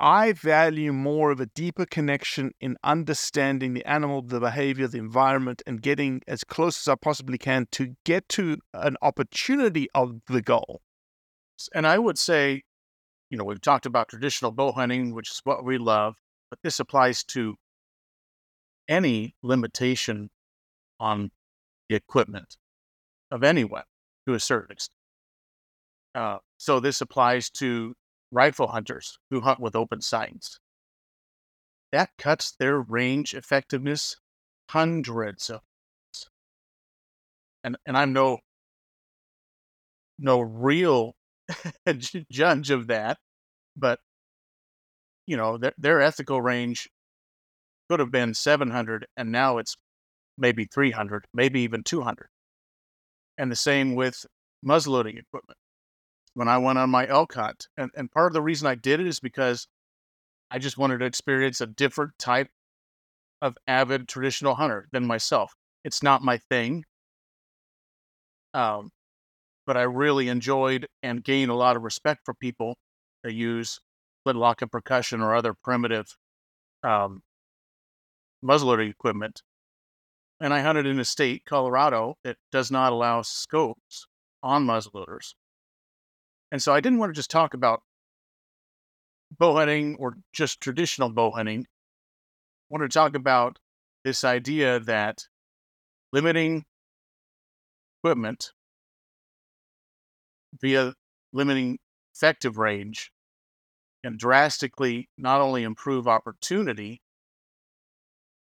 I 0.01 0.33
value 0.33 0.93
more 0.93 1.31
of 1.31 1.41
a 1.41 1.47
deeper 1.47 1.87
connection 1.87 2.51
in 2.61 2.77
understanding 2.83 3.75
the 3.75 3.85
animal, 3.87 4.23
the 4.23 4.41
behavior, 4.41 4.89
the 4.89 4.99
environment, 4.99 5.63
and 5.67 5.81
getting 5.81 6.21
as 6.27 6.43
close 6.45 6.83
as 6.83 6.89
I 6.93 6.97
possibly 6.97 7.39
can 7.39 7.67
to 7.73 7.95
get 8.05 8.29
to 8.31 8.59
an 8.75 8.97
opportunity 9.03 9.89
of 9.95 10.21
the 10.27 10.43
goal. 10.43 10.83
And 11.75 11.87
I 11.87 11.99
would 11.99 12.19
say, 12.19 12.63
you 13.31 13.39
know, 13.39 13.45
we've 13.45 13.61
talked 13.61 13.87
about 13.87 14.09
traditional 14.09 14.51
bow 14.51 14.73
hunting, 14.73 15.15
which 15.15 15.31
is 15.31 15.41
what 15.45 15.65
we 15.65 15.79
love, 15.79 16.17
but 16.51 16.59
this 16.63 16.81
applies 16.81 17.23
to 17.25 17.55
any 18.89 19.35
limitation 19.43 20.31
on 20.99 21.31
the 21.89 21.97
equipment 21.97 22.57
of 23.31 23.43
anyone 23.43 23.85
to 24.27 24.35
a 24.35 24.41
certain 24.41 24.73
extent. 24.73 24.97
Uh, 26.15 26.39
so 26.59 26.81
this 26.81 27.01
applies 27.01 27.51
to 27.51 27.95
rifle 28.31 28.69
hunters 28.69 29.19
who 29.31 29.41
hunt 29.41 29.61
with 29.61 29.77
open 29.77 30.01
sights. 30.01 30.59
That 31.93 32.11
cuts 32.19 32.55
their 32.59 32.81
range 32.81 33.35
effectiveness 33.35 34.17
hundreds 34.71 35.51
of 35.51 35.61
and 37.63 37.77
and 37.87 37.97
I'm 37.97 38.13
no 38.13 38.39
no 40.19 40.41
real 40.41 41.15
judge 42.31 42.71
of 42.71 42.87
that, 42.89 43.19
but 43.77 43.99
you 45.27 45.37
know 45.37 45.59
their 45.59 45.73
their 45.79 46.01
ethical 46.01 46.41
range 46.41 46.89
could 47.91 48.01
have 48.01 48.11
been 48.11 48.35
700 48.35 49.07
and 49.17 49.31
now 49.31 49.59
it's 49.59 49.77
maybe 50.37 50.65
300, 50.65 51.27
maybe 51.33 51.61
even 51.61 51.83
200. 51.83 52.29
And 53.39 53.51
the 53.51 53.57
same 53.57 53.95
with 53.95 54.25
muzzleloading 54.65 55.19
equipment 55.19 55.59
when 56.35 56.49
I 56.49 56.59
went 56.59 56.79
on 56.79 56.91
my 56.91 57.07
elk 57.07 57.35
hunt. 57.35 57.69
And, 57.77 57.91
and 57.97 58.11
part 58.11 58.29
of 58.29 58.33
the 58.33 58.43
reason 58.43 58.67
I 58.67 58.75
did 58.75 59.01
it 59.01 59.07
is 59.07 59.21
because 59.21 59.67
I 60.51 60.59
just 60.59 60.79
wanted 60.79 60.99
to 60.99 61.05
experience 61.05 61.61
a 61.61 61.67
different 61.67 62.13
type 62.19 62.49
of 63.43 63.57
avid 63.67 64.09
traditional 64.09 64.55
hunter 64.55 64.89
than 64.93 65.07
myself. 65.07 65.53
It's 65.85 66.03
not 66.03 66.23
my 66.23 66.39
thing. 66.39 66.85
Um, 68.53 68.91
but 69.67 69.77
I 69.77 69.83
really 69.83 70.29
enjoyed 70.29 70.87
and 71.03 71.25
gained 71.25 71.51
a 71.51 71.55
lot 71.55 71.77
of 71.77 71.83
respect 71.83 72.21
for 72.25 72.35
people 72.35 72.77
that 73.23 73.35
use 73.35 73.81
flintlock 74.23 74.63
and 74.63 74.71
percussion 74.71 75.21
or 75.21 75.35
other 75.35 75.55
primitive 75.55 76.07
um, 76.83 77.23
muzzleloading 78.45 78.91
equipment. 78.91 79.43
And 80.41 80.53
I 80.53 80.61
hunted 80.61 80.87
in 80.87 80.99
a 80.99 81.05
state, 81.05 81.45
Colorado, 81.47 82.17
that 82.25 82.37
does 82.51 82.71
not 82.71 82.93
allow 82.93 83.23
scopes 83.23 84.07
on 84.43 84.67
muzzleloaders. 84.67 85.35
And 86.53 86.63
so 86.63 86.75
I 86.75 86.81
didn't 86.81 86.99
want 86.99 87.11
to 87.11 87.19
just 87.19 87.31
talk 87.31 87.55
about 87.55 87.83
bow 89.39 89.57
hunting 89.57 89.97
or 89.99 90.17
just 90.33 90.61
traditional 90.61 91.09
bow 91.09 91.31
hunting. 91.31 91.67
I 91.67 92.67
wanted 92.69 92.91
to 92.91 92.99
talk 92.99 93.15
about 93.15 93.59
this 94.05 94.25
idea 94.25 94.81
that 94.81 95.27
limiting 96.13 96.65
equipment 98.01 98.53
via 100.61 100.95
limiting 101.33 101.79
effective 102.15 102.59
range 102.59 103.11
can 104.05 104.17
drastically 104.17 105.09
not 105.17 105.41
only 105.41 105.63
improve 105.63 106.07
opportunity 106.07 107.01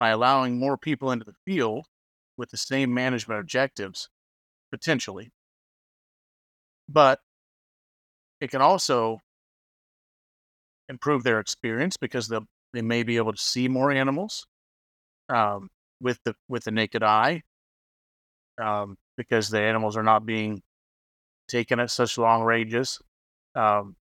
by 0.00 0.10
allowing 0.10 0.58
more 0.58 0.76
people 0.76 1.10
into 1.10 1.24
the 1.24 1.34
field 1.46 1.86
with 2.36 2.50
the 2.50 2.56
same 2.56 2.92
management 2.92 3.40
objectives, 3.40 4.08
potentially, 4.70 5.30
but 6.88 7.20
it 8.40 8.50
can 8.50 8.60
also 8.60 9.20
improve 10.88 11.22
their 11.22 11.40
experience 11.40 11.96
because 11.96 12.28
they 12.28 12.38
they 12.72 12.82
may 12.82 13.04
be 13.04 13.16
able 13.16 13.32
to 13.32 13.38
see 13.40 13.68
more 13.68 13.90
animals 13.92 14.46
um, 15.28 15.70
with 16.00 16.18
the 16.24 16.34
with 16.48 16.64
the 16.64 16.70
naked 16.70 17.02
eye 17.02 17.42
um, 18.60 18.96
because 19.16 19.48
the 19.48 19.60
animals 19.60 19.96
are 19.96 20.02
not 20.02 20.26
being 20.26 20.62
taken 21.48 21.80
at 21.80 21.90
such 21.90 22.18
long 22.18 22.42
ranges, 22.42 23.00
um, 23.54 23.96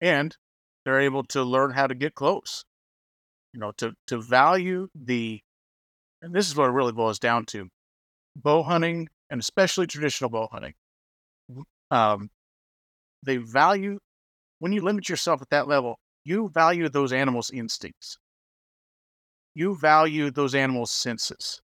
and 0.00 0.36
they're 0.84 1.00
able 1.00 1.24
to 1.24 1.42
learn 1.42 1.70
how 1.70 1.86
to 1.86 1.94
get 1.94 2.14
close. 2.14 2.64
You 3.54 3.60
know, 3.60 3.72
to 3.78 3.94
to 4.08 4.20
value 4.20 4.88
the, 4.94 5.40
and 6.22 6.34
this 6.34 6.48
is 6.48 6.56
what 6.56 6.68
it 6.68 6.72
really 6.72 6.92
boils 6.92 7.18
down 7.18 7.46
to, 7.46 7.68
bow 8.36 8.62
hunting 8.62 9.08
and 9.30 9.40
especially 9.40 9.86
traditional 9.86 10.30
bow 10.30 10.48
hunting. 10.52 10.74
Um, 11.90 12.30
they 13.24 13.38
value 13.38 13.98
when 14.60 14.72
you 14.72 14.82
limit 14.82 15.08
yourself 15.08 15.42
at 15.42 15.50
that 15.50 15.68
level, 15.68 15.98
you 16.24 16.50
value 16.50 16.88
those 16.88 17.12
animals' 17.12 17.50
instincts. 17.50 18.18
You 19.54 19.74
value 19.76 20.30
those 20.30 20.54
animals' 20.54 20.90
senses. 20.90 21.60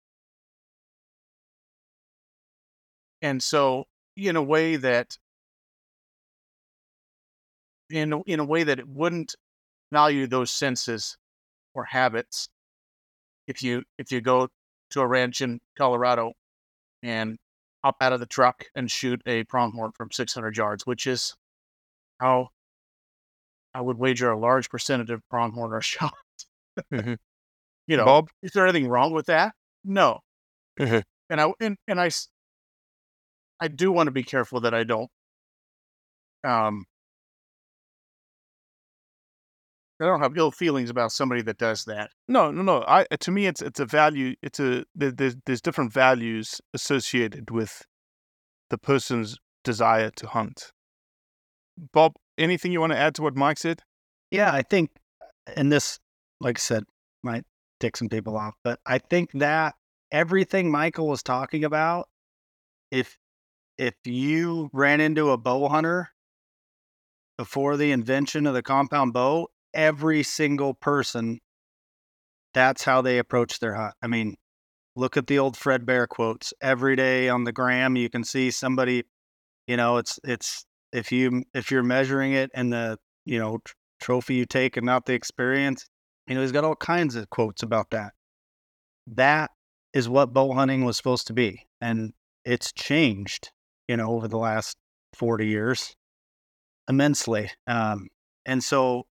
And 3.23 3.43
so, 3.43 3.85
in 4.17 4.37
a 4.37 4.43
way 4.43 4.77
that, 4.77 5.19
in 7.91 8.13
in 8.27 8.41
a 8.41 8.45
way 8.45 8.65
that 8.65 8.79
it 8.79 8.89
wouldn't 8.89 9.35
value 9.93 10.27
those 10.27 10.51
senses 10.51 11.17
or 11.79 11.85
habits, 11.85 12.49
if 13.47 13.63
you 13.63 13.85
if 13.99 14.11
you 14.11 14.21
go 14.21 14.49
to 14.91 15.01
a 15.01 15.07
ranch 15.07 15.41
in 15.41 15.61
Colorado 15.77 16.33
and 17.03 17.39
hop 17.85 17.97
out 18.01 18.13
of 18.13 18.19
the 18.21 18.27
truck 18.27 18.65
and 18.75 18.91
shoot 18.91 19.23
a 19.27 19.45
pronghorn 19.45 19.93
from 19.93 20.11
600 20.11 20.57
yards, 20.57 20.85
which 20.85 21.07
is 21.07 21.35
how 22.21 22.49
I 23.73 23.81
would 23.81 23.97
wager 23.97 24.31
a 24.31 24.39
large 24.39 24.69
percentage 24.71 25.11
of 25.11 25.23
pronghorn 25.31 25.73
are 25.73 25.81
shot. 25.95 26.15
mm-hmm. 26.93 27.15
You 27.87 27.97
know, 27.97 28.05
Bob? 28.05 28.29
is 28.43 28.51
there 28.53 28.67
anything 28.67 28.89
wrong 28.89 29.13
with 29.13 29.27
that? 29.27 29.55
No. 29.85 30.21
and 30.79 31.05
I 31.31 31.53
and, 31.61 31.77
and 31.87 32.01
I 32.01 32.07
s- 32.07 32.29
I 33.61 33.69
do 33.69 33.93
want 33.93 34.09
to 34.09 34.13
be 34.13 34.23
careful 34.25 34.61
that 34.61 34.75
I 34.75 34.85
don't 34.85 35.11
um 36.45 36.85
I 40.01 40.07
don't 40.07 40.21
have 40.21 40.37
ill 40.37 40.53
feelings 40.53 40.91
about 40.91 41.11
somebody 41.11 41.43
that 41.43 41.59
does 41.59 41.85
that. 41.87 42.11
No, 42.29 42.51
no, 42.51 42.63
no. 42.63 42.85
I 42.87 43.05
to 43.21 43.31
me, 43.31 43.47
it's 43.47 43.61
it's 43.61 43.81
a 43.81 43.87
value. 43.87 44.35
It's 44.43 44.61
a 44.61 44.85
there, 44.95 45.11
there's 45.11 45.37
there's 45.45 45.61
different 45.61 45.93
values 45.93 46.61
associated 46.73 47.51
with 47.51 47.83
the 48.71 48.79
person's 48.79 49.39
desire 49.65 50.11
to 50.11 50.27
hunt. 50.29 50.73
Bob, 51.93 52.15
anything 52.37 52.73
you 52.73 52.81
want 52.81 52.93
to 52.93 52.99
add 52.99 53.15
to 53.17 53.23
what 53.23 53.37
Mike 53.37 53.59
said? 53.59 53.83
Yeah, 54.31 54.53
I 54.53 54.63
think, 54.63 54.91
and 55.57 55.73
this, 55.73 55.99
like 56.41 56.59
I 56.59 56.61
said, 56.61 56.85
might 57.23 57.45
tick 57.81 57.97
some 57.97 58.09
people 58.09 58.37
off, 58.37 58.55
but 58.63 58.81
I 58.87 58.99
think 58.99 59.31
that 59.35 59.75
everything 60.11 60.71
Michael 60.71 61.09
was 61.09 61.23
talking 61.23 61.65
about, 61.65 62.09
if 62.91 63.19
if 63.79 63.95
you 64.05 64.71
ran 64.73 65.01
into 65.01 65.31
a 65.31 65.39
bow 65.39 65.69
hunter 65.69 66.11
before 67.37 67.77
the 67.77 67.93
invention 67.93 68.47
of 68.47 68.55
the 68.55 68.63
compound 68.63 69.13
bow, 69.13 69.49
every 69.75 70.23
single 70.23 70.75
person, 70.75 71.39
that's 72.55 72.85
how 72.85 73.03
they 73.03 73.19
approach 73.19 73.61
their 73.61 73.75
hunt. 73.75 73.95
I 74.03 74.07
mean, 74.07 74.37
look 74.97 75.17
at 75.17 75.27
the 75.27 75.39
old 75.39 75.57
Fred 75.57 75.87
Bear 75.87 76.07
quotes. 76.07 76.53
Every 76.61 76.97
day 76.97 77.29
on 77.29 77.45
the 77.45 77.53
gram, 77.53 77.97
you 77.97 78.11
can 78.11 78.25
see 78.25 78.51
somebody, 78.51 79.05
you 79.67 79.77
know, 79.77 79.99
it's 79.99 80.19
it's 80.25 80.65
if 80.93 81.13
you 81.13 81.45
if 81.55 81.71
you're 81.71 81.83
measuring 81.83 82.33
it 82.33 82.51
and 82.55 82.73
the 82.73 82.99
you 83.25 83.39
know 83.39 83.59
tr- 83.65 83.75
trophy 84.01 84.35
you 84.35 84.47
take 84.47 84.77
and 84.77 84.87
not 84.87 85.07
the 85.07 85.15
experience, 85.15 85.87
you 86.27 86.35
know, 86.35 86.43
he's 86.43 86.53
got 86.53 86.65
all 86.65 86.77
kinds 86.77 87.15
of 87.15 87.31
quotes 87.31 87.63
about 87.63 87.91
that. 87.91 88.13
That 89.07 89.51
is 89.93 90.09
what 90.09 90.33
bow 90.33 90.53
hunting 90.53 90.85
was 90.85 90.97
supposed 90.97 91.27
to 91.29 91.33
be, 91.33 91.67
and 91.81 92.13
it's 92.45 92.73
changed, 92.73 93.51
you 93.89 93.97
know, 93.97 94.11
over 94.11 94.29
the 94.29 94.39
last 94.39 94.77
forty 95.15 95.47
years 95.47 95.95
immensely. 96.89 97.51
Um, 97.67 98.09
and 98.47 98.65
so, 98.65 99.07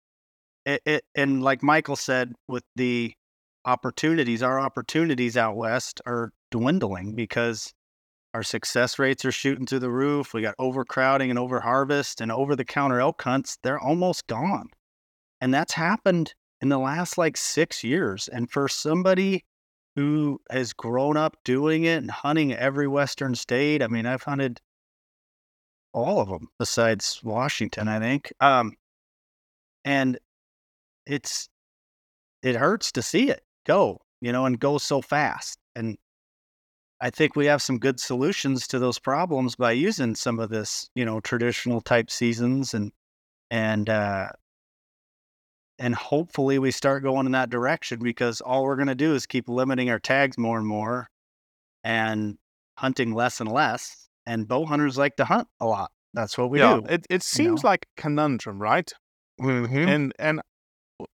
it, 0.67 1.05
and 1.15 1.41
like 1.41 1.63
Michael 1.63 1.95
said, 1.95 2.33
with 2.47 2.63
the 2.75 3.13
opportunities, 3.65 4.43
our 4.43 4.59
opportunities 4.59 5.37
out 5.37 5.55
west 5.55 6.01
are 6.05 6.31
dwindling 6.51 7.15
because 7.15 7.73
our 8.33 8.43
success 8.43 8.99
rates 8.99 9.25
are 9.25 9.31
shooting 9.31 9.65
through 9.65 9.79
the 9.79 9.89
roof. 9.89 10.33
We 10.33 10.41
got 10.41 10.55
overcrowding 10.59 11.29
and 11.29 11.39
overharvest 11.39 12.21
and 12.21 12.31
over 12.31 12.55
the 12.55 12.65
counter 12.65 12.99
elk 12.99 13.21
hunts. 13.21 13.57
They're 13.63 13.79
almost 13.79 14.27
gone. 14.27 14.69
And 15.41 15.53
that's 15.53 15.73
happened 15.73 16.33
in 16.61 16.69
the 16.69 16.79
last 16.79 17.17
like 17.17 17.37
six 17.37 17.83
years. 17.83 18.27
And 18.27 18.49
for 18.49 18.67
somebody 18.67 19.45
who 19.95 20.39
has 20.51 20.73
grown 20.73 21.17
up 21.17 21.37
doing 21.43 21.85
it 21.85 21.97
and 21.97 22.11
hunting 22.11 22.53
every 22.53 22.87
Western 22.87 23.35
state, 23.35 23.81
I 23.81 23.87
mean, 23.87 24.05
I've 24.05 24.23
hunted 24.23 24.59
all 25.93 26.19
of 26.21 26.29
them 26.29 26.49
besides 26.59 27.21
Washington, 27.23 27.87
I 27.87 27.99
think. 27.99 28.31
Um, 28.39 28.73
and 29.83 30.19
it's, 31.07 31.49
it 32.43 32.55
hurts 32.55 32.91
to 32.93 33.01
see 33.01 33.29
it 33.29 33.41
go, 33.65 33.99
you 34.21 34.31
know, 34.31 34.45
and 34.45 34.59
go 34.59 34.77
so 34.77 35.01
fast. 35.01 35.57
And 35.75 35.97
I 36.99 37.09
think 37.09 37.35
we 37.35 37.45
have 37.45 37.61
some 37.61 37.77
good 37.77 37.99
solutions 37.99 38.67
to 38.67 38.79
those 38.79 38.99
problems 38.99 39.55
by 39.55 39.73
using 39.73 40.15
some 40.15 40.39
of 40.39 40.49
this, 40.49 40.89
you 40.95 41.05
know, 41.05 41.19
traditional 41.19 41.81
type 41.81 42.09
seasons 42.09 42.73
and 42.73 42.91
and 43.49 43.89
uh 43.89 44.29
and 45.79 45.93
hopefully 45.93 46.57
we 46.57 46.71
start 46.71 47.03
going 47.03 47.27
in 47.27 47.33
that 47.33 47.51
direction 47.51 47.99
because 48.01 48.41
all 48.41 48.63
we're 48.63 48.75
going 48.75 48.87
to 48.87 48.95
do 48.95 49.13
is 49.13 49.27
keep 49.27 49.47
limiting 49.47 49.91
our 49.91 49.99
tags 49.99 50.35
more 50.37 50.57
and 50.57 50.65
more 50.65 51.07
and 51.83 52.37
hunting 52.79 53.13
less 53.13 53.39
and 53.39 53.51
less 53.51 54.09
and 54.25 54.47
bow 54.47 54.65
hunters 54.65 54.97
like 54.97 55.15
to 55.17 55.25
hunt 55.25 55.47
a 55.59 55.67
lot. 55.67 55.91
That's 56.15 56.35
what 56.35 56.49
we 56.49 56.59
yeah, 56.59 56.79
do. 56.79 56.85
it 56.89 57.05
it 57.11 57.21
seems 57.21 57.63
like 57.63 57.85
a 57.95 58.01
conundrum, 58.01 58.59
right? 58.59 58.91
Mhm. 59.39 59.87
And 59.87 60.13
and 60.17 60.41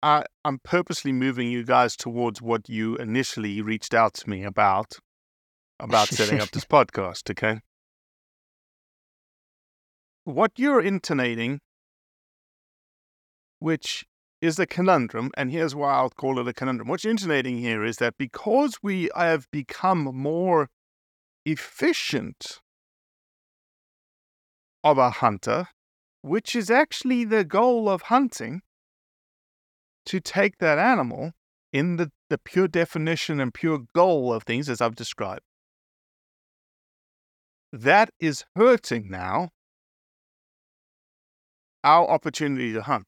I 0.04 0.26
I'm 0.44 0.60
purposely 0.63 1.12
moving 1.12 1.50
you 1.50 1.63
guys 1.63 1.96
towards 1.96 2.42
what 2.42 2.68
you 2.68 2.96
initially 2.98 3.62
reached 3.62 3.94
out 3.94 4.13
to 4.15 4.30
me 4.30 4.44
about 4.44 4.98
about 5.80 6.10
setting 6.10 6.42
up 6.42 6.52
this 6.52 6.65
podcast. 6.78 7.30
Okay, 7.32 7.62
what 10.26 10.52
you're 10.58 10.82
intonating, 10.82 11.60
which 13.60 14.06
is 14.42 14.60
a 14.60 14.65
conundrum, 14.65 15.32
and 15.36 15.52
here's 15.52 15.76
why 15.76 15.94
I'll 15.94 16.10
call 16.10 16.39
it 16.39 16.48
a 16.48 16.54
conundrum. 16.54 16.88
What 16.88 17.04
you're 17.04 17.12
intonating 17.12 17.58
here 17.58 17.84
is 17.84 17.98
that 17.98 18.18
because 18.18 18.78
we 18.82 19.10
have 19.15 19.48
become 19.52 20.04
more 20.04 20.70
efficient 21.46 22.60
of 24.84 24.98
a 24.98 25.10
hunter, 25.10 25.68
which 26.22 26.56
is 26.56 26.70
actually 26.70 27.26
the 27.26 27.44
goal 27.44 27.89
of 27.89 28.04
hunting, 28.04 28.62
to 30.06 30.20
take 30.20 30.58
that 30.60 30.78
animal 30.78 31.34
in 31.72 31.98
the, 31.98 32.12
the 32.30 32.38
pure 32.38 32.68
definition 32.68 33.40
and 33.40 33.54
pure 33.54 33.82
goal 33.94 34.34
of 34.34 34.44
things 34.44 34.70
as 34.70 34.82
I've 34.82 34.96
described. 34.96 35.42
That 37.72 38.10
is 38.20 38.46
hurting 38.56 39.10
now 39.10 39.50
our 41.84 42.08
opportunity 42.10 42.74
to 42.74 42.82
hunt. 42.82 43.06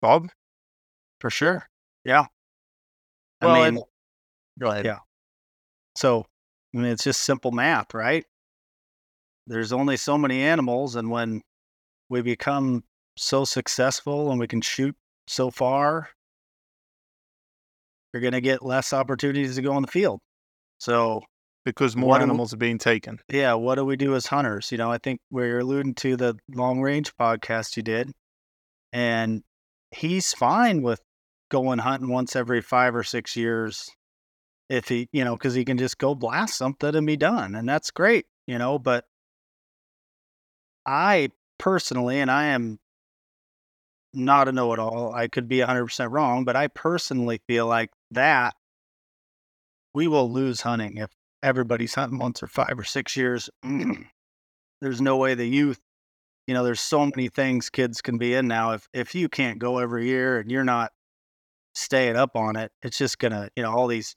Bob? 0.00 0.30
For 1.20 1.30
sure. 1.30 1.68
Yeah. 2.04 2.26
I 3.40 3.70
mean, 3.70 3.82
Go 4.58 4.68
ahead. 4.68 4.84
Yeah. 4.84 4.98
So, 5.96 6.24
I 6.74 6.78
mean, 6.78 6.86
it's 6.86 7.04
just 7.04 7.22
simple 7.22 7.52
math, 7.52 7.94
right? 7.94 8.24
There's 9.46 9.72
only 9.72 9.96
so 9.96 10.18
many 10.18 10.42
animals, 10.42 10.96
and 10.96 11.10
when 11.10 11.42
we 12.08 12.22
become 12.22 12.84
so 13.18 13.44
successful 13.44 14.30
and 14.30 14.40
we 14.40 14.46
can 14.46 14.60
shoot 14.60 14.96
so 15.26 15.50
far, 15.50 16.08
you're 18.12 18.20
going 18.22 18.32
to 18.32 18.40
get 18.40 18.64
less 18.64 18.92
opportunities 18.92 19.56
to 19.56 19.62
go 19.62 19.72
on 19.72 19.82
the 19.82 19.88
field. 19.88 20.20
So, 20.78 21.22
Because 21.64 21.96
more 21.96 22.14
do 22.14 22.20
we- 22.20 22.24
animals 22.24 22.54
are 22.54 22.58
being 22.58 22.78
taken. 22.78 23.18
yeah, 23.28 23.54
what 23.54 23.74
do 23.74 23.84
we 23.84 23.96
do 23.96 24.14
as 24.14 24.26
hunters? 24.26 24.72
You 24.72 24.78
know, 24.78 24.90
I 24.90 24.98
think 24.98 25.20
where 25.28 25.46
you're 25.46 25.58
alluding 25.60 25.94
to 25.96 26.16
the 26.16 26.38
long 26.48 26.80
range 26.80 27.14
podcast 27.16 27.76
you 27.76 27.82
did, 27.82 28.12
and 28.92 29.42
he's 29.90 30.32
fine 30.32 30.82
with 30.82 31.00
going 31.50 31.78
hunting 31.78 32.08
once 32.10 32.36
every 32.36 32.60
five 32.62 32.94
or 32.94 33.02
six 33.02 33.36
years 33.36 33.90
if 34.70 34.88
he, 34.88 35.08
you 35.12 35.24
know, 35.24 35.34
because 35.36 35.54
he 35.54 35.64
can 35.64 35.78
just 35.78 35.98
go 35.98 36.14
blast 36.14 36.56
something 36.56 36.94
and 36.94 37.06
be 37.06 37.16
done. 37.16 37.54
And 37.54 37.68
that's 37.68 37.90
great, 37.90 38.26
you 38.46 38.58
know. 38.58 38.78
But 38.78 39.04
I 40.86 41.30
personally, 41.58 42.20
and 42.20 42.30
I 42.30 42.46
am 42.46 42.78
not 44.14 44.48
a 44.48 44.52
know 44.52 44.72
it 44.72 44.78
all, 44.78 45.14
I 45.14 45.28
could 45.28 45.48
be 45.48 45.58
100% 45.58 46.10
wrong, 46.10 46.44
but 46.44 46.56
I 46.56 46.68
personally 46.68 47.40
feel 47.46 47.66
like 47.66 47.90
that 48.10 48.54
we 49.94 50.06
will 50.06 50.30
lose 50.30 50.60
hunting 50.60 50.98
if 50.98 51.10
everybody's 51.42 51.94
hunting 51.94 52.18
once 52.18 52.42
or 52.42 52.46
five 52.46 52.78
or 52.78 52.84
six 52.84 53.16
years. 53.16 53.50
there's 54.80 55.00
no 55.00 55.16
way 55.16 55.34
the 55.34 55.46
youth, 55.46 55.80
you 56.46 56.54
know, 56.54 56.64
there's 56.64 56.80
so 56.80 57.04
many 57.04 57.28
things 57.28 57.70
kids 57.70 58.00
can 58.00 58.18
be 58.18 58.34
in 58.34 58.48
now. 58.48 58.72
If 58.72 58.88
if 58.92 59.14
you 59.14 59.28
can't 59.28 59.58
go 59.58 59.78
every 59.78 60.06
year 60.06 60.38
and 60.38 60.50
you're 60.50 60.64
not 60.64 60.92
staying 61.74 62.16
up 62.16 62.36
on 62.36 62.56
it, 62.56 62.72
it's 62.82 62.98
just 62.98 63.18
gonna, 63.18 63.50
you 63.56 63.62
know, 63.62 63.72
all 63.72 63.86
these 63.86 64.14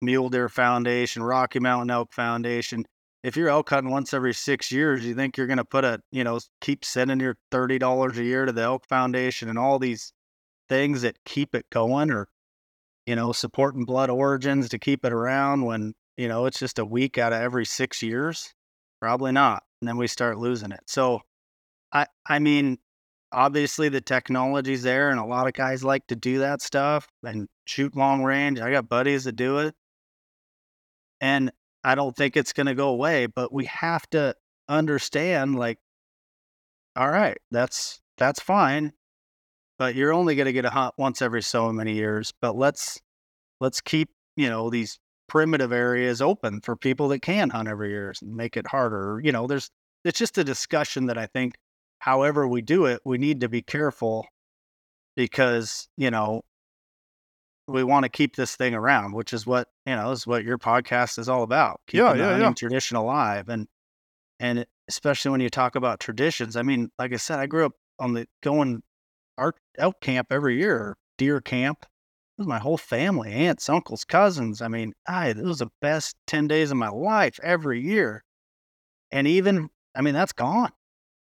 Mule 0.00 0.28
Deer 0.28 0.48
Foundation, 0.48 1.22
Rocky 1.22 1.60
Mountain 1.60 1.90
Elk 1.90 2.12
Foundation. 2.12 2.84
If 3.24 3.38
you're 3.38 3.48
elk 3.48 3.70
hunting 3.70 3.90
once 3.90 4.12
every 4.12 4.34
six 4.34 4.70
years, 4.70 5.04
you 5.06 5.14
think 5.14 5.38
you're 5.38 5.46
gonna 5.46 5.64
put 5.64 5.82
a, 5.82 6.00
you 6.12 6.24
know, 6.24 6.38
keep 6.60 6.84
sending 6.84 7.20
your 7.20 7.38
thirty 7.50 7.78
dollars 7.78 8.18
a 8.18 8.22
year 8.22 8.44
to 8.44 8.52
the 8.52 8.60
Elk 8.62 8.86
Foundation 8.86 9.48
and 9.48 9.58
all 9.58 9.78
these 9.78 10.12
things 10.68 11.00
that 11.02 11.16
keep 11.24 11.54
it 11.54 11.64
going, 11.70 12.10
or 12.10 12.28
you 13.06 13.16
know, 13.16 13.32
supporting 13.32 13.86
Blood 13.86 14.10
Origins 14.10 14.68
to 14.68 14.78
keep 14.78 15.06
it 15.06 15.12
around 15.12 15.64
when 15.64 15.94
you 16.18 16.28
know 16.28 16.44
it's 16.44 16.58
just 16.58 16.78
a 16.78 16.84
week 16.84 17.16
out 17.16 17.32
of 17.32 17.40
every 17.40 17.64
six 17.64 18.02
years? 18.02 18.54
Probably 19.00 19.32
not. 19.32 19.62
And 19.80 19.88
then 19.88 19.96
we 19.96 20.06
start 20.06 20.38
losing 20.38 20.70
it. 20.70 20.82
So, 20.86 21.22
I 21.94 22.06
I 22.28 22.40
mean, 22.40 22.78
obviously 23.32 23.88
the 23.88 24.02
technology's 24.02 24.82
there, 24.82 25.08
and 25.10 25.18
a 25.18 25.24
lot 25.24 25.46
of 25.46 25.54
guys 25.54 25.82
like 25.82 26.06
to 26.08 26.16
do 26.16 26.40
that 26.40 26.60
stuff 26.60 27.08
and 27.24 27.48
shoot 27.64 27.96
long 27.96 28.22
range. 28.22 28.60
I 28.60 28.70
got 28.70 28.88
buddies 28.88 29.24
that 29.24 29.36
do 29.36 29.58
it, 29.60 29.74
and 31.22 31.50
I 31.84 31.94
don't 31.94 32.16
think 32.16 32.36
it's 32.36 32.52
going 32.52 32.66
to 32.66 32.74
go 32.74 32.88
away. 32.88 33.26
But 33.26 33.52
we 33.52 33.66
have 33.66 34.08
to 34.10 34.34
understand, 34.68 35.56
like, 35.56 35.78
all 36.96 37.10
right, 37.10 37.38
that's 37.50 38.00
that's 38.18 38.40
fine, 38.40 38.92
but 39.78 39.94
you're 39.94 40.12
only 40.12 40.36
going 40.36 40.46
to 40.46 40.52
get 40.52 40.64
a 40.64 40.70
hunt 40.70 40.94
once 40.98 41.20
every 41.22 41.42
so 41.42 41.72
many 41.72 41.94
years. 41.94 42.32
But 42.40 42.56
let's 42.56 43.00
let's 43.60 43.80
keep 43.80 44.10
you 44.36 44.48
know 44.48 44.70
these 44.70 44.98
primitive 45.28 45.72
areas 45.72 46.20
open 46.22 46.60
for 46.60 46.76
people 46.76 47.08
that 47.08 47.20
can 47.20 47.50
hunt 47.50 47.68
every 47.68 47.90
year 47.90 48.12
and 48.22 48.36
make 48.36 48.56
it 48.56 48.66
harder. 48.66 49.20
You 49.22 49.32
know, 49.32 49.46
there's 49.46 49.70
it's 50.04 50.18
just 50.18 50.38
a 50.38 50.44
discussion 50.44 51.06
that 51.06 51.18
I 51.18 51.26
think 51.26 51.54
however 51.98 52.46
we 52.46 52.62
do 52.62 52.84
it, 52.86 53.00
we 53.04 53.18
need 53.18 53.40
to 53.40 53.48
be 53.48 53.62
careful 53.62 54.26
because, 55.16 55.88
you 55.96 56.10
know, 56.10 56.42
we 57.66 57.84
want 57.84 58.04
to 58.04 58.08
keep 58.08 58.36
this 58.36 58.56
thing 58.56 58.74
around, 58.74 59.12
which 59.12 59.32
is 59.32 59.46
what 59.46 59.68
you 59.86 59.94
know 59.94 60.10
is 60.10 60.26
what 60.26 60.44
your 60.44 60.58
podcast 60.58 61.18
is 61.18 61.28
all 61.28 61.42
about. 61.42 61.80
Yeah, 61.92 62.14
yeah, 62.14 62.38
yeah. 62.38 62.52
tradition 62.52 62.96
alive, 62.96 63.48
and 63.48 63.66
and 64.40 64.66
especially 64.88 65.30
when 65.30 65.40
you 65.40 65.50
talk 65.50 65.76
about 65.76 66.00
traditions. 66.00 66.56
I 66.56 66.62
mean, 66.62 66.90
like 66.98 67.12
I 67.12 67.16
said, 67.16 67.38
I 67.38 67.46
grew 67.46 67.66
up 67.66 67.72
on 67.98 68.12
the 68.12 68.26
going 68.42 68.82
art 69.38 69.56
elk 69.78 70.00
camp 70.00 70.28
every 70.30 70.58
year, 70.58 70.96
deer 71.18 71.40
camp. 71.40 71.86
It 72.36 72.42
was 72.42 72.48
my 72.48 72.58
whole 72.58 72.76
family, 72.76 73.32
aunts, 73.32 73.68
uncles, 73.68 74.04
cousins. 74.04 74.60
I 74.60 74.68
mean, 74.68 74.92
I 75.06 75.28
it 75.28 75.38
was 75.38 75.58
the 75.58 75.70
best 75.80 76.16
ten 76.26 76.48
days 76.48 76.70
of 76.70 76.76
my 76.76 76.88
life 76.88 77.38
every 77.42 77.80
year, 77.80 78.24
and 79.10 79.26
even 79.26 79.70
I 79.94 80.02
mean 80.02 80.14
that's 80.14 80.32
gone. 80.32 80.72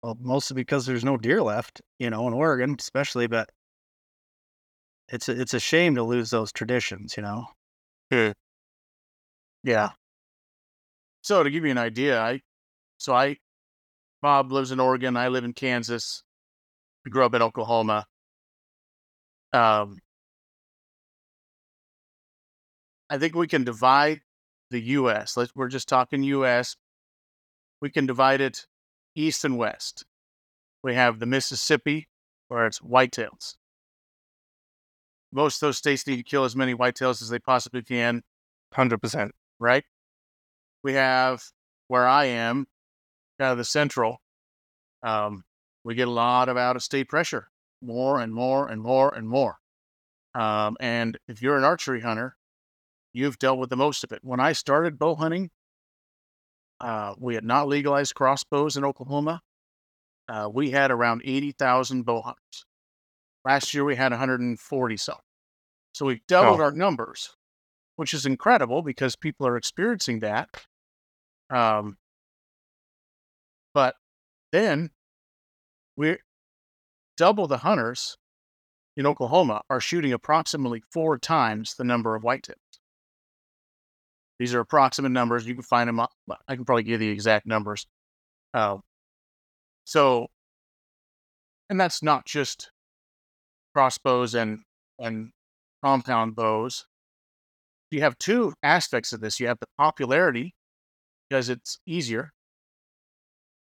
Well, 0.02 0.18
mostly 0.20 0.56
because 0.56 0.86
there's 0.86 1.06
no 1.06 1.16
deer 1.16 1.42
left, 1.42 1.82
you 1.98 2.10
know, 2.10 2.28
in 2.28 2.34
Oregon, 2.34 2.76
especially. 2.78 3.28
But 3.28 3.50
it's 5.14 5.30
a, 5.30 5.40
it's 5.40 5.54
a 5.54 5.60
shame 5.60 5.94
to 5.96 6.04
lose 6.04 6.32
those 6.32 6.52
traditions, 6.52 7.16
you 7.16 7.22
know. 7.22 7.46
Yeah. 9.64 9.92
So 11.22 11.44
to 11.44 11.50
give 11.52 11.64
you 11.64 11.72
an 11.72 11.78
idea, 11.78 12.20
I 12.20 12.42
so 12.98 13.14
I 13.14 13.38
Bob 14.22 14.52
lives 14.52 14.72
in 14.72 14.80
Oregon, 14.80 15.16
I 15.16 15.28
live 15.28 15.44
in 15.44 15.54
Kansas. 15.54 16.24
We 17.06 17.12
grew 17.12 17.26
up 17.26 17.36
in 17.36 17.42
Oklahoma. 17.44 18.08
Um 19.54 20.00
I 23.10 23.20
think 23.20 23.36
we 23.36 23.48
can 23.48 23.64
divide 23.64 24.22
the 24.72 24.82
US. 24.82 25.38
Let's 25.38 25.56
we're 25.56 25.68
just 25.68 25.88
talking 25.88 26.24
US. 26.24 26.76
We 27.82 27.92
can 27.92 28.08
divide 28.08 28.42
it 28.42 28.66
east 29.16 29.46
and 29.46 29.58
west. 29.58 30.06
We 30.84 30.96
have 30.96 31.20
the 31.20 31.28
Mississippi 31.28 32.08
where 32.48 32.66
it's 32.66 32.80
whitetails. 32.80 33.58
Most 35.34 35.62
of 35.62 35.68
those 35.68 35.78
states 35.78 36.06
need 36.06 36.18
to 36.18 36.24
kill 36.24 36.46
as 36.46 36.56
many 36.56 36.74
whitetails 36.76 37.22
as 37.22 37.30
they 37.30 37.40
possibly 37.40 37.82
can 37.82 38.22
Hundred 38.74 39.00
percent. 39.02 39.34
right? 39.60 39.84
We 40.84 40.94
have 40.94 41.44
where 41.88 42.08
I 42.08 42.26
am, 42.26 42.66
kind 43.40 43.52
of 43.52 43.58
the 43.58 43.66
central. 43.66 44.18
Um, 45.04 45.44
we 45.84 45.96
get 45.96 46.08
a 46.08 46.12
lot 46.12 46.50
of 46.50 46.58
out 46.58 46.76
of 46.76 46.84
state 46.84 47.08
pressure, 47.08 47.50
more 47.82 48.20
and 48.20 48.34
more 48.34 48.68
and 48.68 48.82
more 48.82 49.14
and 49.14 49.28
more. 49.28 49.58
Um, 50.34 50.76
and 50.80 51.18
if 51.28 51.42
you're 51.42 51.58
an 51.58 51.64
archery 51.64 52.02
hunter, 52.02 52.36
you've 53.14 53.38
dealt 53.38 53.60
with 53.60 53.70
the 53.70 53.76
most 53.76 54.04
of 54.04 54.12
it. 54.12 54.20
When 54.24 54.40
I 54.40 54.54
started 54.54 54.98
bow 54.98 55.16
hunting, 55.16 55.52
uh, 56.80 57.14
we 57.18 57.36
had 57.36 57.44
not 57.44 57.68
legalized 57.68 58.16
crossbows 58.16 58.76
in 58.76 58.84
Oklahoma. 58.84 59.42
Uh, 60.28 60.50
we 60.52 60.72
had 60.72 60.90
around 60.90 61.22
80,000 61.24 62.04
bow 62.04 62.22
hunters. 62.22 62.66
Last 63.46 63.74
year 63.74 63.84
we 63.84 63.96
had 63.96 64.12
140 64.12 64.98
some. 64.98 65.18
So 65.94 66.06
we've 66.06 66.26
doubled 66.28 66.60
Oh. 66.60 66.64
our 66.64 66.72
numbers, 66.72 67.36
which 67.96 68.14
is 68.14 68.26
incredible 68.26 68.82
because 68.82 69.16
people 69.16 69.48
are 69.48 69.58
experiencing 69.58 70.20
that. 70.20 70.50
Um, 71.50 71.98
but 73.74 73.96
then 74.52 74.92
we're 75.96 76.20
double 77.18 77.48
the 77.48 77.60
hunters 77.60 78.18
in 78.98 79.06
Oklahoma 79.06 79.62
are 79.70 79.80
shooting 79.80 80.14
approximately 80.14 80.84
four 80.92 81.18
times 81.18 81.76
the 81.76 81.84
number 81.84 82.16
of 82.16 82.24
whitetails. 82.24 82.56
These 84.40 84.54
are 84.56 84.60
approximate 84.60 85.12
numbers. 85.12 85.46
You 85.46 85.54
can 85.54 85.64
find 85.64 85.88
them. 85.88 86.00
I 86.00 86.56
can 86.56 86.66
probably 86.66 86.84
give 86.84 87.00
the 87.00 87.10
exact 87.10 87.46
numbers. 87.46 87.86
Uh, 88.54 88.78
so, 89.86 90.28
and 91.70 91.80
that's 91.80 92.02
not 92.02 92.26
just 92.26 92.72
crossbows 93.74 94.34
and 94.36 94.60
and 95.00 95.32
compound 95.84 96.36
bows. 96.36 96.86
You 97.92 98.02
have 98.02 98.18
two 98.18 98.54
aspects 98.64 99.14
of 99.14 99.22
this. 99.22 99.40
You 99.40 99.48
have 99.48 99.60
the 99.60 99.68
popularity 99.78 100.56
because 101.30 101.50
it's 101.50 101.80
easier, 101.86 102.32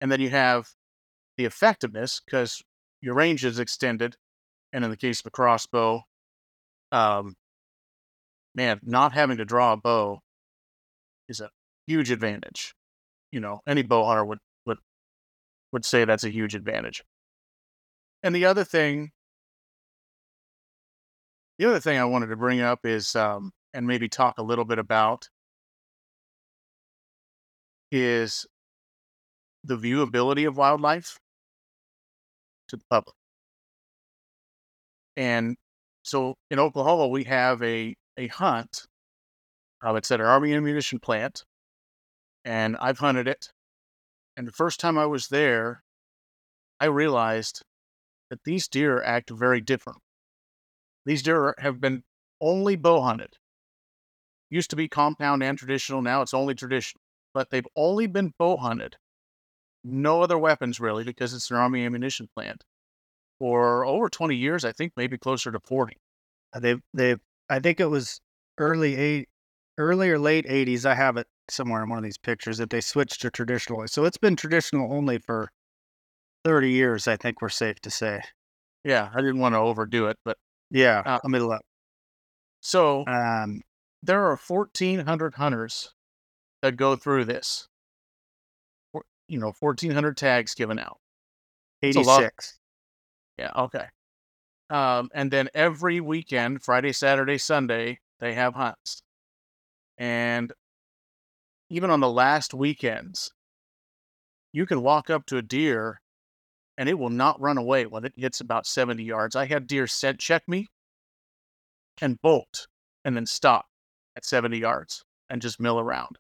and 0.01 0.13
then 0.13 0.21
you 0.21 0.31
have 0.31 0.69
the 1.37 1.45
effectiveness 1.45 2.21
because 2.25 2.63
your 3.01 3.15
range 3.15 3.45
is 3.45 3.59
extended. 3.59 4.17
And 4.73 4.85
in 4.85 4.91
the 4.91 4.97
case 4.97 5.21
of 5.21 5.27
a 5.27 5.31
crossbow, 5.31 6.03
um, 6.93 7.35
man, 8.55 8.81
not 8.83 9.13
having 9.13 9.37
to 9.39 9.45
draw 9.45 9.73
a 9.73 9.77
bow 9.77 10.21
is 11.29 11.41
a 11.41 11.51
huge 11.87 12.11
advantage. 12.11 12.75
You 13.33 13.41
know, 13.41 13.61
any 13.67 13.83
bow 13.83 14.05
hunter 14.05 14.25
would 14.25 14.39
would 14.67 14.79
would 15.73 15.85
say 15.85 16.05
that's 16.05 16.25
a 16.25 16.31
huge 16.31 16.55
advantage. 16.55 17.03
And 18.23 18.35
the 18.35 18.47
other 18.47 18.65
thing, 18.65 19.11
the 21.59 21.67
other 21.67 21.81
thing 21.81 21.99
I 21.99 22.05
wanted 22.05 22.27
to 22.29 22.37
bring 22.37 22.61
up 22.61 22.81
is, 22.85 23.15
um, 23.17 23.53
and 23.73 23.87
maybe 23.87 24.09
talk 24.09 24.39
a 24.39 24.43
little 24.43 24.65
bit 24.65 24.79
about, 24.79 25.29
is 27.91 28.47
the 29.63 29.77
viewability 29.77 30.47
of 30.47 30.57
wildlife 30.57 31.19
to 32.69 32.77
the 32.77 32.85
public. 32.91 33.15
And 35.17 35.57
so 36.03 36.35
in 36.51 36.59
Oklahoma, 36.59 37.09
we 37.09 37.25
have 37.25 37.63
a 37.63 37.95
a 38.17 38.27
hunt. 38.29 38.87
Uh, 39.85 39.95
it's 39.95 40.11
at 40.11 40.21
our 40.21 40.27
Army 40.27 40.55
ammunition 40.55 40.99
plant, 40.99 41.45
and 42.45 42.77
I've 42.81 42.99
hunted 42.99 43.29
it. 43.29 43.49
And 44.37 44.47
the 44.47 44.53
first 44.53 44.81
time 44.81 44.99
I 44.99 45.07
was 45.07 45.29
there, 45.29 45.83
I 46.81 46.87
realized 46.87 47.63
that 48.31 48.45
these 48.45 48.69
deer 48.69 49.03
act 49.03 49.31
very 49.31 49.61
different. 49.61 49.99
These 51.05 51.23
deer 51.23 51.55
have 51.59 51.81
been 51.81 52.05
only 52.41 52.77
bow 52.77 53.01
hunted. 53.03 53.37
Used 54.51 54.71
to 54.71 54.77
be 54.77 54.89
compound 54.89 55.43
and 55.43 55.59
traditional, 55.59 56.03
now 56.03 56.23
it's 56.23 56.35
only 56.35 56.55
traditional. 56.55 57.01
But 57.33 57.51
they've 57.51 57.67
only 57.77 58.07
been 58.07 58.33
bow 58.39 58.57
hunted. 58.57 58.97
No 59.83 60.23
other 60.23 60.39
weapons 60.39 60.81
really, 60.81 61.05
because 61.05 61.35
it's 61.35 61.51
an 61.51 61.57
army 61.57 61.85
ammunition 61.85 62.29
plant. 62.35 62.65
For 63.39 63.85
over 63.85 64.09
20 64.09 64.37
years, 64.37 64.65
I 64.65 64.73
think 64.73 64.93
maybe 64.97 65.19
closer 65.19 65.51
to 65.51 65.61
40. 65.61 65.97
Uh, 66.53 66.61
they've, 66.61 66.81
they've, 66.95 67.21
I 67.51 67.59
think 67.59 67.81
it 67.81 67.87
was 67.87 68.21
early 68.59 68.97
eight 68.97 69.29
early 69.79 70.11
or 70.11 70.19
late 70.19 70.47
eighties. 70.49 70.87
I 70.87 70.95
have 70.95 71.17
it 71.17 71.27
somewhere 71.51 71.83
in 71.83 71.89
one 71.89 71.99
of 71.99 72.05
these 72.05 72.19
pictures 72.19 72.59
that 72.59 72.71
they 72.71 72.81
switched 72.81 73.21
to 73.23 73.31
traditional. 73.31 73.87
So 73.89 74.05
it's 74.05 74.17
been 74.17 74.37
traditional 74.37 74.93
only 74.93 75.19
for 75.19 75.51
thirty 76.45 76.71
years. 76.71 77.09
I 77.09 77.17
think 77.17 77.43
we're 77.43 77.49
safe 77.49 77.81
to 77.81 77.91
say. 77.91 78.23
Yeah, 78.85 79.11
I 79.15 79.21
didn't 79.21 79.39
want 79.39 79.55
to 79.55 79.59
overdo 79.59 80.07
it, 80.07 80.19
but 80.25 80.37
Yeah, 80.71 81.03
Uh, 81.05 81.21
let 81.23 81.31
me 81.31 81.39
look. 81.39 81.63
so 82.61 83.05
Um, 83.07 83.63
there 84.03 84.25
are 84.27 84.37
1,400 84.37 85.35
hunters 85.35 85.95
that 86.63 86.77
go 86.77 86.97
through 86.97 87.25
this. 87.27 87.69
You 89.29 89.39
know, 89.39 89.53
1,400 89.53 90.17
tags 90.17 90.55
given 90.55 90.79
out. 90.79 90.99
It's 91.83 91.97
a 91.97 92.01
eighty 92.01 92.05
lot. 92.05 92.21
six. 92.23 92.59
Yeah, 93.39 93.53
okay. 93.57 93.87
Um, 94.71 95.11
and 95.15 95.31
then 95.31 95.49
every 95.55 96.01
weekend, 96.01 96.63
Friday, 96.63 96.93
Saturday, 96.93 97.39
Sunday, 97.39 98.01
they 98.21 98.35
have 98.35 98.55
hunts. 98.55 99.03
And 99.99 100.53
even 101.69 101.91
on 101.91 102.01
the 102.01 102.11
last 102.11 102.55
weekends, 102.55 103.33
you 104.53 104.67
can 104.67 104.83
walk 104.83 105.11
up 105.11 105.27
to 105.27 105.37
a 105.37 105.43
deer 105.43 106.01
and 106.77 106.89
it 106.89 106.99
will 106.99 107.11
not 107.11 107.41
run 107.41 107.59
away 107.59 107.87
when 107.87 108.05
it 108.05 108.17
gets 108.17 108.41
about 108.41 108.67
70 108.67 109.03
yards. 109.03 109.37
I 109.37 109.47
had 109.47 109.67
deer 109.67 109.87
set 109.87 110.19
check 110.19 110.43
me 110.49 110.69
and 112.01 112.21
bolt 112.21 112.67
and 113.05 113.17
then 113.17 113.27
stop 113.27 113.67
at 114.17 114.25
70 114.25 114.59
yards 114.59 115.05
and 115.31 115.41
just 115.41 115.61
mill 115.61 115.79
around. 115.79 116.19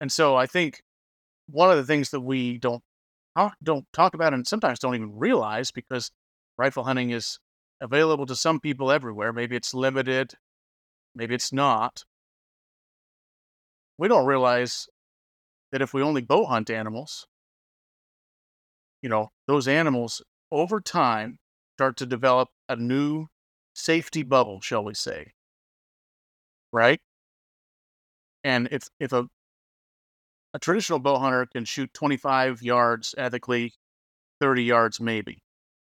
And 0.00 0.10
so 0.10 0.36
I 0.36 0.46
think 0.46 0.82
one 1.48 1.70
of 1.70 1.76
the 1.76 1.84
things 1.84 2.10
that 2.10 2.20
we 2.20 2.58
don't 2.58 2.82
talk, 3.36 3.54
don't 3.62 3.86
talk 3.92 4.14
about 4.14 4.34
and 4.34 4.46
sometimes 4.46 4.78
don't 4.78 4.94
even 4.94 5.18
realize 5.18 5.70
because 5.70 6.10
rifle 6.56 6.84
hunting 6.84 7.10
is 7.10 7.38
available 7.80 8.26
to 8.26 8.36
some 8.36 8.60
people 8.60 8.90
everywhere. 8.90 9.32
Maybe 9.32 9.56
it's 9.56 9.74
limited, 9.74 10.32
maybe 11.14 11.34
it's 11.34 11.52
not. 11.52 12.04
We 13.98 14.08
don't 14.08 14.26
realize 14.26 14.88
that 15.70 15.82
if 15.82 15.92
we 15.94 16.02
only 16.02 16.22
bow 16.22 16.46
hunt 16.46 16.70
animals, 16.70 17.26
you 19.02 19.08
know, 19.08 19.30
those 19.46 19.68
animals 19.68 20.22
over 20.50 20.80
time 20.80 21.38
start 21.76 21.96
to 21.98 22.06
develop 22.06 22.50
a 22.68 22.76
new 22.76 23.26
safety 23.74 24.22
bubble, 24.22 24.60
shall 24.60 24.84
we 24.84 24.94
say. 24.94 25.32
Right? 26.72 27.00
And 28.44 28.68
if 28.70 28.88
if 29.00 29.12
a 29.12 29.28
a 30.54 30.58
traditional 30.58 30.98
bow 30.98 31.18
hunter 31.18 31.44
can 31.46 31.64
shoot 31.64 31.92
25 31.92 32.62
yards 32.62 33.14
ethically, 33.18 33.74
30 34.40 34.64
yards 34.64 35.00
maybe. 35.00 35.42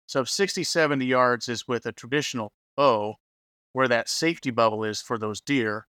So 0.08 0.22
if 0.22 0.30
60, 0.30 0.64
70 0.64 1.06
yards 1.06 1.50
is 1.50 1.68
with 1.68 1.86
a 1.86 1.92
traditional 1.92 2.52
bow, 2.76 3.16
where 3.74 3.88
that 3.88 4.10
safety 4.10 4.52
bubble 4.52 4.84
is 4.84 5.02
for 5.02 5.18
those 5.18 5.42
deer, 5.42 5.88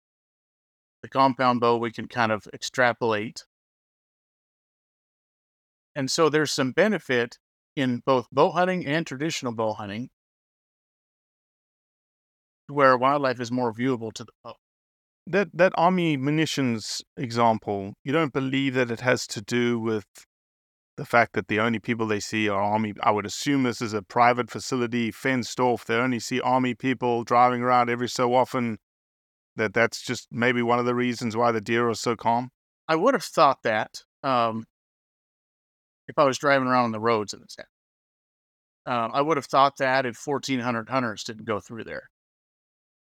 the 1.03 1.09
compound 1.09 1.61
bow 1.61 1.77
we 1.77 1.91
can 1.91 2.07
kind 2.07 2.31
of 2.31 2.47
extrapolate. 2.53 3.45
And 5.99 6.09
so 6.09 6.28
there's 6.28 6.53
some 6.53 6.70
benefit 6.70 7.38
in 7.74 8.03
both 8.07 8.28
bow 8.30 8.53
hunting 8.53 8.86
and 8.86 9.05
traditional 9.05 9.53
bow 9.53 9.72
hunting 9.72 10.11
where 12.68 12.96
wildlife 12.96 13.40
is 13.40 13.51
more 13.51 13.72
viewable 13.72 14.12
to 14.12 14.22
the 14.22 14.30
public. 14.44 14.61
That 15.26 15.49
that 15.55 15.72
army 15.76 16.16
munitions 16.16 17.03
example, 17.16 17.94
you 18.05 18.12
don't 18.12 18.32
believe 18.32 18.74
that 18.74 18.92
it 18.92 19.01
has 19.01 19.26
to 19.26 19.42
do 19.42 19.80
with 19.80 20.05
the 20.96 21.05
fact 21.05 21.32
that 21.32 21.49
the 21.49 21.59
only 21.59 21.80
people 21.80 22.07
they 22.07 22.20
see 22.20 22.49
are 22.49 22.62
army. 22.62 22.94
I 23.03 23.11
would 23.11 23.26
assume 23.26 23.64
this 23.64 23.82
is 23.82 23.92
a 23.92 24.01
private 24.01 24.53
facility, 24.53 25.11
fenced 25.11 25.59
off. 25.59 25.84
They 25.84 25.96
only 25.96 26.20
see 26.20 26.40
army 26.40 26.74
people 26.74 27.24
driving 27.24 27.61
around 27.61 27.90
every 27.90 28.09
so 28.09 28.36
often. 28.36 28.78
That 29.57 29.74
that's 29.74 30.01
just 30.01 30.28
maybe 30.30 30.62
one 30.62 30.78
of 30.78 30.86
the 30.86 30.94
reasons 30.94 31.36
why 31.36 31.51
the 31.51 31.61
deer 31.61 31.88
are 31.88 31.94
so 31.94 32.14
calm. 32.14 32.51
I 32.86 32.94
would 32.94 33.14
have 33.14 33.24
thought 33.24 33.64
that 33.64 34.05
um, 34.22 34.64
if 36.09 36.18
I 36.18 36.24
was 36.24 36.38
driving 36.38 36.66
around 36.66 36.84
on 36.86 36.92
the 36.92 37.00
roads 37.00 37.34
in 37.34 37.40
this 37.40 37.56
town. 37.56 37.66
Um, 38.86 39.11
I 39.14 39.20
would 39.20 39.36
have 39.36 39.46
thought 39.46 39.76
that 39.78 40.06
if 40.06 40.20
1,400 40.26 40.88
hunters 40.88 41.22
didn't 41.22 41.44
go 41.44 41.61
through 41.61 41.84
there. 41.84 42.09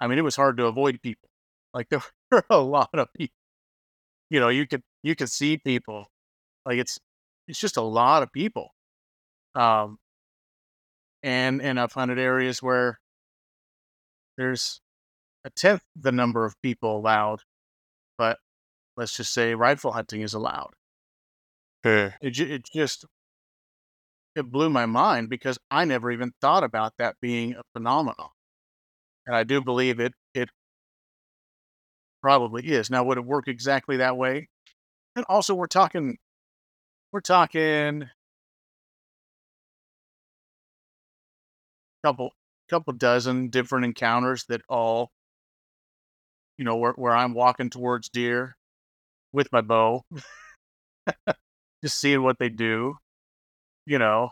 I 0.01 0.07
mean, 0.07 0.18
it 0.18 0.22
was 0.22 0.36
hard 0.36 0.57
to 0.57 0.66
avoid 0.66 1.01
people. 1.03 1.28
Like 1.74 1.88
there 1.90 2.03
were 2.30 2.44
a 2.49 2.59
lot 2.59 2.90
of 2.94 3.09
people. 3.12 3.36
You 4.30 4.40
know, 4.40 4.49
you 4.49 4.66
could 4.66 4.82
you 5.03 5.14
could 5.14 5.30
see 5.30 5.59
people. 5.59 6.07
Like 6.64 6.78
it's 6.78 6.99
it's 7.47 7.61
just 7.61 7.76
a 7.76 7.82
lot 7.82 8.22
of 8.22 8.32
people. 8.32 8.70
Um, 9.55 9.99
and 11.22 11.62
and 11.62 11.78
I've 11.78 11.92
hunted 11.92 12.18
areas 12.18 12.62
where 12.62 12.99
there's 14.36 14.80
a 15.44 15.51
tenth 15.51 15.82
the 15.94 16.12
number 16.12 16.44
of 16.44 16.61
people 16.62 16.97
allowed, 16.97 17.40
but 18.18 18.38
let's 18.97 19.16
just 19.16 19.32
say 19.32 19.55
rifle 19.55 19.92
hunting 19.92 20.22
is 20.22 20.34
allowed. 20.34 20.74
It, 21.85 22.31
ju- 22.33 22.47
it 22.53 22.64
just 22.64 23.07
it 24.37 24.51
blew 24.53 24.70
my 24.70 24.87
mind 24.87 25.29
because 25.29 25.59
I 25.70 25.85
never 25.85 26.11
even 26.12 26.33
thought 26.41 26.62
about 26.62 26.97
that 26.99 27.16
being 27.20 27.55
a 27.55 27.62
phenomenon, 27.72 28.29
and 29.27 29.37
I 29.37 29.45
do 29.45 29.61
believe 29.62 30.01
it 30.01 30.14
it 30.35 30.51
probably 32.22 32.66
is. 32.68 32.91
Now, 32.91 33.05
would 33.05 33.18
it 33.18 33.24
work 33.24 33.49
exactly 33.49 33.99
that 33.99 34.16
way? 34.16 34.49
And 35.16 35.24
also, 35.29 35.55
we're 35.55 35.66
talking 35.66 36.18
we're 37.12 37.20
talking 37.20 38.09
couple 42.03 42.29
a 42.29 42.70
couple 42.70 42.93
dozen 42.95 43.51
different 43.51 43.85
encounters 43.85 44.45
that 44.49 44.62
all 44.68 45.11
you 46.59 46.64
know 46.64 46.77
where, 46.77 46.93
where 46.93 47.14
i'm 47.14 47.35
walking 47.35 47.70
towards 47.70 48.09
deer 48.09 48.57
with 49.33 49.51
my 49.53 49.61
bow 49.61 50.05
just 51.87 52.01
seeing 52.01 52.20
what 52.24 52.37
they 52.41 52.49
do 52.49 52.97
you 53.87 53.97
know 53.97 54.28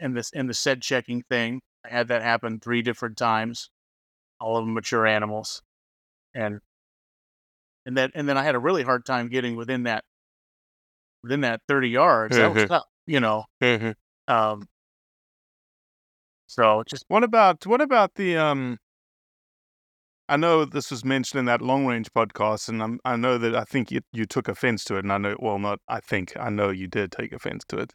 in 0.00 0.14
this 0.14 0.30
in 0.30 0.46
the 0.46 0.54
set 0.54 0.80
checking 0.80 1.20
thing 1.28 1.60
i 1.84 1.90
had 1.90 2.08
that 2.08 2.22
happen 2.22 2.58
three 2.58 2.80
different 2.80 3.18
times 3.18 3.68
all 4.40 4.56
of 4.56 4.64
them 4.64 4.72
mature 4.72 5.06
animals 5.06 5.60
and 6.34 6.58
and 7.84 7.94
then 7.98 8.10
and 8.14 8.26
then 8.26 8.38
i 8.38 8.42
had 8.42 8.54
a 8.54 8.58
really 8.58 8.82
hard 8.82 9.04
time 9.04 9.28
getting 9.28 9.56
within 9.56 9.82
that 9.82 10.04
within 11.22 11.42
that 11.42 11.60
30 11.68 11.90
yards 11.90 12.34
that 12.38 12.50
was 12.50 12.64
Mhm. 12.64 12.68
tough 12.68 12.86
you 13.06 13.20
know 13.20 13.44
Mhm. 13.60 13.94
um 14.28 14.66
so 16.46 16.82
just 16.86 17.04
What 17.08 17.24
about 17.24 17.66
what 17.66 17.82
about 17.82 18.14
the 18.14 18.38
um? 18.38 18.78
I 20.28 20.36
know 20.36 20.64
this 20.64 20.90
was 20.90 21.04
mentioned 21.04 21.38
in 21.38 21.44
that 21.46 21.62
long 21.62 21.86
range 21.86 22.12
podcast, 22.12 22.68
and 22.68 22.82
I'm, 22.82 22.98
I 23.04 23.16
know 23.16 23.38
that 23.38 23.54
I 23.54 23.64
think 23.64 23.90
you 23.90 24.00
you 24.12 24.24
took 24.26 24.48
offense 24.48 24.84
to 24.84 24.96
it, 24.96 25.04
and 25.04 25.12
I 25.12 25.18
know 25.18 25.36
well 25.38 25.58
not 25.58 25.78
I 25.88 26.00
think 26.00 26.36
I 26.38 26.50
know 26.50 26.70
you 26.70 26.88
did 26.88 27.12
take 27.12 27.32
offense 27.32 27.64
to 27.68 27.78
it. 27.78 27.92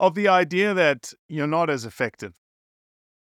Of 0.00 0.14
the 0.14 0.26
idea 0.28 0.74
that 0.74 1.12
you're 1.28 1.46
not 1.46 1.70
as 1.70 1.84
effective. 1.84 2.32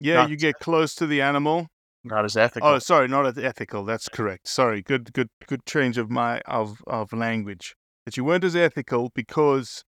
Yeah, 0.01 0.15
Not 0.17 0.31
you 0.31 0.37
get 0.37 0.59
close 0.61 0.95
to 0.97 1.07
the 1.07 1.21
animal. 1.23 1.69
not 2.05 2.25
as 2.25 2.37
oh, 2.37 2.43
ethical 2.43 2.69
Oh, 2.69 2.79
sorry, 2.79 3.09
not 3.09 3.27
as 3.27 3.39
ethical. 3.39 3.85
That's 3.85 4.09
correct. 4.09 4.47
Sorry, 4.49 4.83
good, 4.83 5.13
good, 5.13 5.29
good 5.47 5.65
change 5.67 5.99
of 5.99 6.11
my 6.11 6.41
of 6.41 6.83
of 6.87 7.13
language. 7.13 7.75
That 8.05 8.17
you 8.17 8.25
weren't 8.25 8.45
as 8.45 8.55
ethical 8.57 9.11
because 9.15 9.85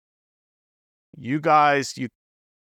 you 1.17 1.41
guys, 1.41 1.95
you 1.97 2.09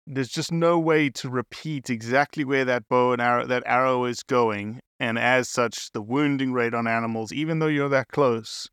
there's 0.09 0.31
just 0.31 0.51
no 0.51 0.79
way 0.79 1.11
to 1.11 1.29
repeat 1.29 1.91
exactly 1.91 2.45
where 2.45 2.65
that 2.65 2.89
bow 2.89 3.13
and 3.13 3.21
arrow 3.21 3.47
that 3.47 3.63
arrow 3.67 4.05
is 4.07 4.23
going, 4.23 4.81
and 4.99 5.19
as 5.19 5.49
such, 5.49 5.93
the 5.93 6.01
wounding 6.01 6.53
rate 6.53 6.75
on 6.75 6.87
animals, 6.87 7.33
even 7.33 7.59
though 7.59 7.67
you're 7.67 7.91
that 7.91 8.09
close, 8.09 8.69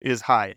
is 0.00 0.22
high. 0.22 0.54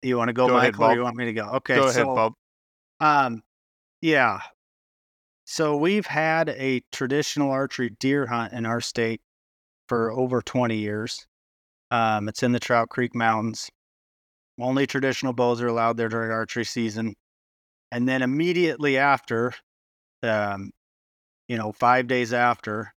You 0.00 0.16
want 0.16 0.28
to 0.28 0.32
go, 0.32 0.48
Go 0.48 0.56
ahead, 0.56 0.74
or 0.74 0.78
Bob. 0.78 0.96
you 0.96 1.02
want 1.02 1.16
me 1.16 1.26
to 1.26 1.32
go? 1.32 1.44
Okay. 1.56 1.76
Go 1.76 1.82
ahead, 1.82 1.94
so, 1.94 2.14
Bob. 2.14 2.32
Um, 2.98 3.42
yeah. 4.00 4.40
So 5.44 5.76
we've 5.76 6.06
had 6.06 6.48
a 6.48 6.82
traditional 6.90 7.50
archery 7.50 7.90
deer 8.00 8.26
hunt 8.26 8.52
in 8.52 8.66
our 8.66 8.80
state 8.80 9.20
for 9.88 10.10
over 10.10 10.40
20 10.40 10.76
years. 10.76 11.26
Um, 11.90 12.28
it's 12.28 12.42
in 12.42 12.52
the 12.52 12.58
Trout 12.58 12.88
Creek 12.88 13.14
Mountains. 13.14 13.70
Only 14.60 14.86
traditional 14.86 15.32
bows 15.32 15.60
are 15.60 15.68
allowed 15.68 15.96
there 15.96 16.08
during 16.08 16.30
archery 16.30 16.64
season. 16.64 17.14
And 17.90 18.08
then 18.08 18.22
immediately 18.22 18.98
after, 18.98 19.52
um, 20.22 20.70
you 21.48 21.56
know, 21.56 21.72
five 21.72 22.06
days 22.06 22.32
after, 22.32 22.92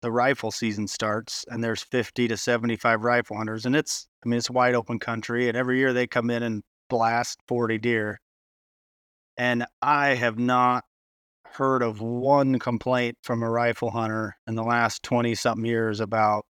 the 0.00 0.12
rifle 0.12 0.50
season 0.50 0.86
starts, 0.86 1.44
and 1.48 1.62
there's 1.62 1.82
50 1.82 2.28
to 2.28 2.36
75 2.36 3.02
rifle 3.02 3.36
hunters, 3.36 3.66
and 3.66 3.74
it's, 3.74 4.06
I 4.24 4.28
mean, 4.28 4.38
it's 4.38 4.50
wide 4.50 4.74
open 4.74 4.98
country, 4.98 5.48
and 5.48 5.56
every 5.56 5.78
year 5.78 5.92
they 5.92 6.06
come 6.06 6.30
in 6.30 6.42
and 6.42 6.62
blast 6.88 7.40
40 7.48 7.78
deer. 7.78 8.20
And 9.36 9.66
I 9.82 10.14
have 10.14 10.38
not 10.38 10.84
heard 11.44 11.82
of 11.82 12.00
one 12.00 12.58
complaint 12.58 13.18
from 13.22 13.42
a 13.42 13.50
rifle 13.50 13.90
hunter 13.90 14.36
in 14.46 14.54
the 14.54 14.62
last 14.62 15.02
20 15.02 15.34
something 15.34 15.64
years 15.64 16.00
about 16.00 16.44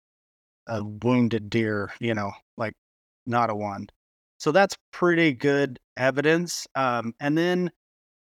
a 0.66 0.84
wounded 0.84 1.50
deer, 1.50 1.90
you 2.00 2.14
know, 2.14 2.32
like 2.56 2.74
not 3.26 3.50
a 3.50 3.54
one. 3.54 3.88
So 4.38 4.52
that's 4.52 4.76
pretty 4.92 5.32
good 5.32 5.78
evidence. 5.96 6.66
Um, 6.74 7.14
and 7.20 7.36
then 7.36 7.70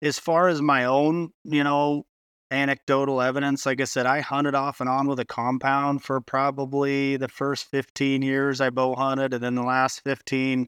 as 0.01 0.19
far 0.19 0.47
as 0.47 0.61
my 0.61 0.85
own, 0.85 1.31
you 1.43 1.63
know, 1.63 2.03
anecdotal 2.51 3.21
evidence, 3.21 3.65
like 3.65 3.81
I 3.81 3.85
said, 3.85 4.05
I 4.05 4.21
hunted 4.21 4.55
off 4.55 4.79
and 4.81 4.89
on 4.89 5.07
with 5.07 5.19
a 5.19 5.25
compound 5.25 6.03
for 6.03 6.21
probably 6.21 7.17
the 7.17 7.27
first 7.27 7.65
15 7.69 8.21
years 8.21 8.61
I 8.61 8.69
bow 8.69 8.95
hunted, 8.95 9.33
and 9.33 9.43
then 9.43 9.55
the 9.55 9.63
last 9.63 10.01
15 10.03 10.67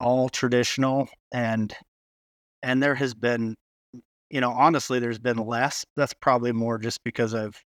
all 0.00 0.28
traditional. 0.28 1.08
And 1.32 1.74
and 2.62 2.82
there 2.82 2.94
has 2.94 3.14
been, 3.14 3.56
you 4.30 4.40
know, 4.40 4.52
honestly, 4.52 4.98
there's 5.00 5.18
been 5.18 5.38
less. 5.38 5.84
That's 5.96 6.14
probably 6.14 6.52
more 6.52 6.78
just 6.78 7.02
because 7.04 7.34
I've 7.34 7.62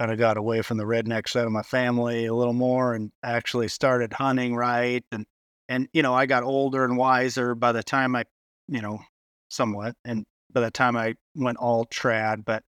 kind 0.00 0.12
of 0.12 0.18
got 0.18 0.36
away 0.36 0.62
from 0.62 0.78
the 0.78 0.84
redneck 0.84 1.28
side 1.28 1.46
of 1.46 1.52
my 1.52 1.62
family 1.62 2.26
a 2.26 2.34
little 2.34 2.52
more 2.54 2.94
and 2.94 3.10
actually 3.24 3.68
started 3.68 4.12
hunting 4.12 4.54
right. 4.56 5.04
And 5.12 5.26
and 5.68 5.88
you 5.92 6.02
know, 6.02 6.14
I 6.14 6.26
got 6.26 6.42
older 6.44 6.84
and 6.84 6.96
wiser 6.96 7.54
by 7.54 7.72
the 7.72 7.82
time 7.82 8.16
I, 8.16 8.24
you 8.68 8.80
know, 8.82 9.00
somewhat, 9.48 9.96
and 10.04 10.24
by 10.52 10.60
the 10.62 10.70
time 10.70 10.96
I 10.96 11.14
went 11.34 11.58
all 11.58 11.86
trad. 11.86 12.44
But 12.44 12.62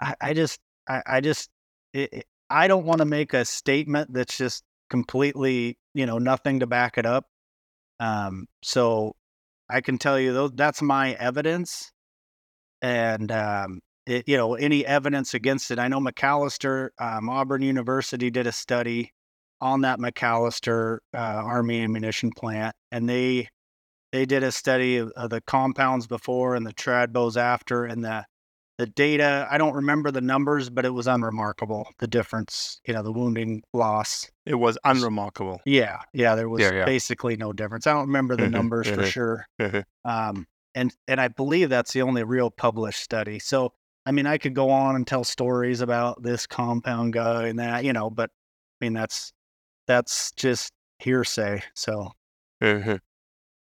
I, 0.00 0.14
I 0.20 0.34
just, 0.34 0.60
I, 0.88 1.02
I 1.06 1.20
just, 1.20 1.50
it, 1.92 2.12
it- 2.12 2.26
I 2.50 2.68
don't 2.68 2.84
want 2.84 2.98
to 3.00 3.06
make 3.06 3.32
a 3.32 3.44
statement 3.46 4.12
that's 4.12 4.36
just 4.36 4.62
completely, 4.90 5.78
you 5.94 6.04
know, 6.06 6.18
nothing 6.18 6.60
to 6.60 6.66
back 6.66 6.98
it 6.98 7.06
up. 7.06 7.26
Um, 8.00 8.46
so 8.62 9.14
I 9.70 9.80
can 9.80 9.98
tell 9.98 10.20
you 10.20 10.50
that's 10.50 10.82
my 10.82 11.14
evidence, 11.14 11.90
and 12.82 13.32
um, 13.32 13.80
it, 14.06 14.28
you 14.28 14.36
know 14.36 14.54
any 14.56 14.84
evidence 14.86 15.34
against 15.34 15.70
it. 15.70 15.78
I 15.78 15.88
know 15.88 16.00
McAlester, 16.00 16.90
um, 17.00 17.30
Auburn 17.30 17.62
University 17.62 18.30
did 18.30 18.46
a 18.46 18.52
study 18.52 19.13
on 19.64 19.80
that 19.80 19.98
McAlester 19.98 20.98
uh, 21.14 21.16
Army 21.18 21.80
ammunition 21.82 22.30
plant, 22.30 22.76
and 22.92 23.08
they 23.08 23.48
they 24.12 24.26
did 24.26 24.42
a 24.44 24.52
study 24.52 24.98
of, 24.98 25.10
of 25.16 25.30
the 25.30 25.40
compounds 25.40 26.06
before 26.06 26.54
and 26.54 26.66
the 26.66 26.74
trad 26.74 27.12
bows 27.12 27.36
after, 27.36 27.84
and 27.84 28.04
the 28.04 28.24
the 28.78 28.86
data. 28.86 29.48
I 29.50 29.56
don't 29.58 29.74
remember 29.74 30.10
the 30.10 30.20
numbers, 30.20 30.68
but 30.68 30.84
it 30.84 30.90
was 30.90 31.06
unremarkable. 31.06 31.88
The 31.98 32.06
difference, 32.06 32.80
you 32.86 32.92
know, 32.94 33.02
the 33.02 33.12
wounding 33.12 33.62
loss. 33.72 34.30
It 34.44 34.56
was 34.56 34.76
unremarkable. 34.84 35.60
Yeah, 35.64 36.02
yeah, 36.12 36.34
there 36.34 36.48
was 36.48 36.62
Yeah, 36.62 36.72
yeah. 36.74 36.84
basically 36.84 37.36
no 37.36 37.52
difference. 37.52 37.86
I 37.86 37.94
don't 37.94 38.06
remember 38.06 38.36
the 38.36 38.44
Mhm, 38.46 38.52
numbers 38.52 38.88
for 38.88 39.02
mhm. 39.02 39.10
sure. 39.10 39.46
Um, 40.04 40.46
and 40.74 40.94
and 41.08 41.20
I 41.20 41.28
believe 41.28 41.70
that's 41.70 41.92
the 41.92 42.02
only 42.02 42.22
real 42.24 42.50
published 42.50 43.00
study. 43.00 43.38
So 43.38 43.72
I 44.06 44.12
mean, 44.12 44.26
I 44.26 44.36
could 44.36 44.54
go 44.54 44.70
on 44.70 44.96
and 44.96 45.06
tell 45.06 45.24
stories 45.24 45.80
about 45.80 46.22
this 46.22 46.46
compound 46.46 47.14
guy 47.14 47.46
and 47.48 47.58
that, 47.58 47.84
you 47.84 47.92
know, 47.94 48.10
but 48.10 48.30
I 48.80 48.84
mean 48.84 48.92
that's 48.92 49.32
that's 49.86 50.32
just 50.32 50.72
hearsay. 50.98 51.62
So 51.74 52.10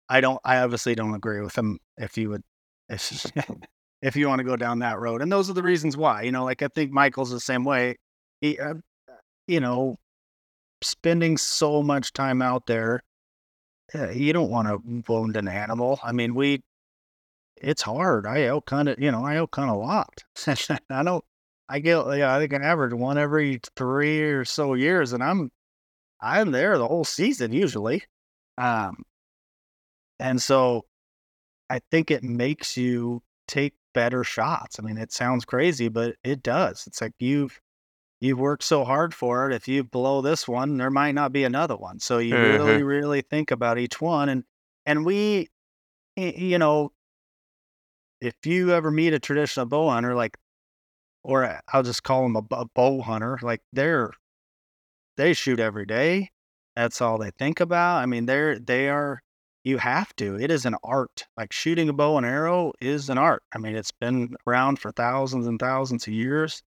I 0.08 0.20
don't. 0.20 0.40
I 0.44 0.58
obviously 0.58 0.94
don't 0.94 1.14
agree 1.14 1.40
with 1.40 1.56
him. 1.56 1.78
If 1.96 2.16
you 2.16 2.30
would, 2.30 2.42
if 2.88 3.30
if 4.02 4.16
you 4.16 4.28
want 4.28 4.40
to 4.40 4.44
go 4.44 4.56
down 4.56 4.80
that 4.80 4.98
road, 4.98 5.22
and 5.22 5.30
those 5.30 5.50
are 5.50 5.54
the 5.54 5.62
reasons 5.62 5.96
why. 5.96 6.22
You 6.22 6.32
know, 6.32 6.44
like 6.44 6.62
I 6.62 6.68
think 6.68 6.92
Michael's 6.92 7.30
the 7.30 7.40
same 7.40 7.64
way. 7.64 7.96
He, 8.40 8.58
uh, 8.58 8.74
you 9.46 9.60
know, 9.60 9.96
spending 10.82 11.36
so 11.36 11.82
much 11.82 12.12
time 12.12 12.40
out 12.42 12.66
there, 12.66 13.02
uh, 13.94 14.10
you 14.10 14.32
don't 14.32 14.50
want 14.50 14.68
to 14.68 15.02
wound 15.08 15.36
an 15.36 15.48
animal. 15.48 15.98
I 16.02 16.12
mean, 16.12 16.34
we 16.34 16.62
it's 17.60 17.82
hard. 17.82 18.26
I 18.26 18.42
elk 18.42 18.70
hunt 18.70 18.88
it, 18.88 18.98
you 18.98 19.10
know, 19.10 19.24
I 19.24 19.36
elk 19.36 19.54
hunt 19.54 19.70
a 19.70 19.74
lot. 19.74 20.24
I 20.90 21.02
don't, 21.02 21.24
I 21.68 21.80
get, 21.80 22.04
yeah, 22.16 22.34
I 22.34 22.38
think 22.38 22.54
I 22.54 22.64
average 22.64 22.94
one 22.94 23.18
every 23.18 23.60
three 23.76 24.22
or 24.22 24.44
so 24.44 24.74
years, 24.74 25.12
and 25.12 25.22
I'm, 25.22 25.50
I'm 26.20 26.50
there 26.52 26.78
the 26.78 26.88
whole 26.88 27.04
season 27.04 27.52
usually. 27.52 28.02
Um, 28.58 29.04
and 30.18 30.40
so 30.42 30.86
I 31.70 31.80
think 31.92 32.10
it 32.10 32.24
makes 32.24 32.76
you 32.76 33.22
take 33.48 33.74
better 33.94 34.24
shots. 34.24 34.78
I 34.80 34.82
mean, 34.82 34.98
it 34.98 35.12
sounds 35.12 35.44
crazy, 35.44 35.88
but 35.88 36.16
it 36.24 36.42
does. 36.42 36.86
It's 36.86 37.00
like 37.00 37.14
you've 37.18 37.60
you've 38.20 38.40
worked 38.40 38.64
so 38.64 38.84
hard 38.84 39.14
for 39.14 39.50
it. 39.50 39.54
If 39.54 39.68
you 39.68 39.84
blow 39.84 40.22
this 40.22 40.48
one, 40.48 40.78
there 40.78 40.90
might 40.90 41.12
not 41.14 41.32
be 41.32 41.44
another 41.44 41.76
one. 41.76 42.00
So 42.00 42.18
you 42.18 42.38
Mhm. 42.38 42.38
really, 42.38 42.82
really 42.82 43.22
think 43.22 43.50
about 43.50 43.78
each 43.78 44.00
one. 44.00 44.28
And 44.28 44.44
and 44.86 45.06
we, 45.06 45.48
you 46.16 46.58
know, 46.58 46.92
if 48.20 48.34
you 48.44 48.72
ever 48.72 48.90
meet 48.90 49.12
a 49.12 49.18
traditional 49.18 49.66
bow 49.66 49.90
hunter, 49.90 50.14
like, 50.14 50.36
or 51.24 51.44
i 51.46 51.60
I'll 51.72 51.84
just 51.84 52.02
call 52.04 52.24
them 52.24 52.36
a 52.36 52.66
bow 52.74 53.02
hunter, 53.02 53.38
like 53.42 53.62
they're 53.72 54.12
they 55.18 55.34
shoot 55.34 55.60
every 55.60 55.84
day. 55.84 56.30
That's 56.76 57.02
all 57.02 57.18
they 57.18 57.32
think 57.38 57.60
about. 57.60 57.98
I 57.98 58.06
mean, 58.06 58.24
they're 58.24 58.58
they 58.58 58.88
are. 58.88 59.20
You 59.64 59.76
have 59.76 60.16
to. 60.16 60.40
It 60.40 60.50
is 60.50 60.64
an 60.64 60.76
art. 60.82 61.26
Like 61.36 61.52
shooting 61.52 61.90
a 61.90 61.92
bow 61.92 62.16
and 62.16 62.24
arrow 62.24 62.72
is 62.80 63.10
an 63.10 63.18
art. 63.18 63.42
I 63.54 63.58
mean, 63.58 63.76
it's 63.76 63.92
been 63.92 64.34
around 64.46 64.78
for 64.78 64.92
thousands 64.92 65.46
and 65.46 65.60
thousands 65.60 66.06
of 66.06 66.14
years 66.14 66.62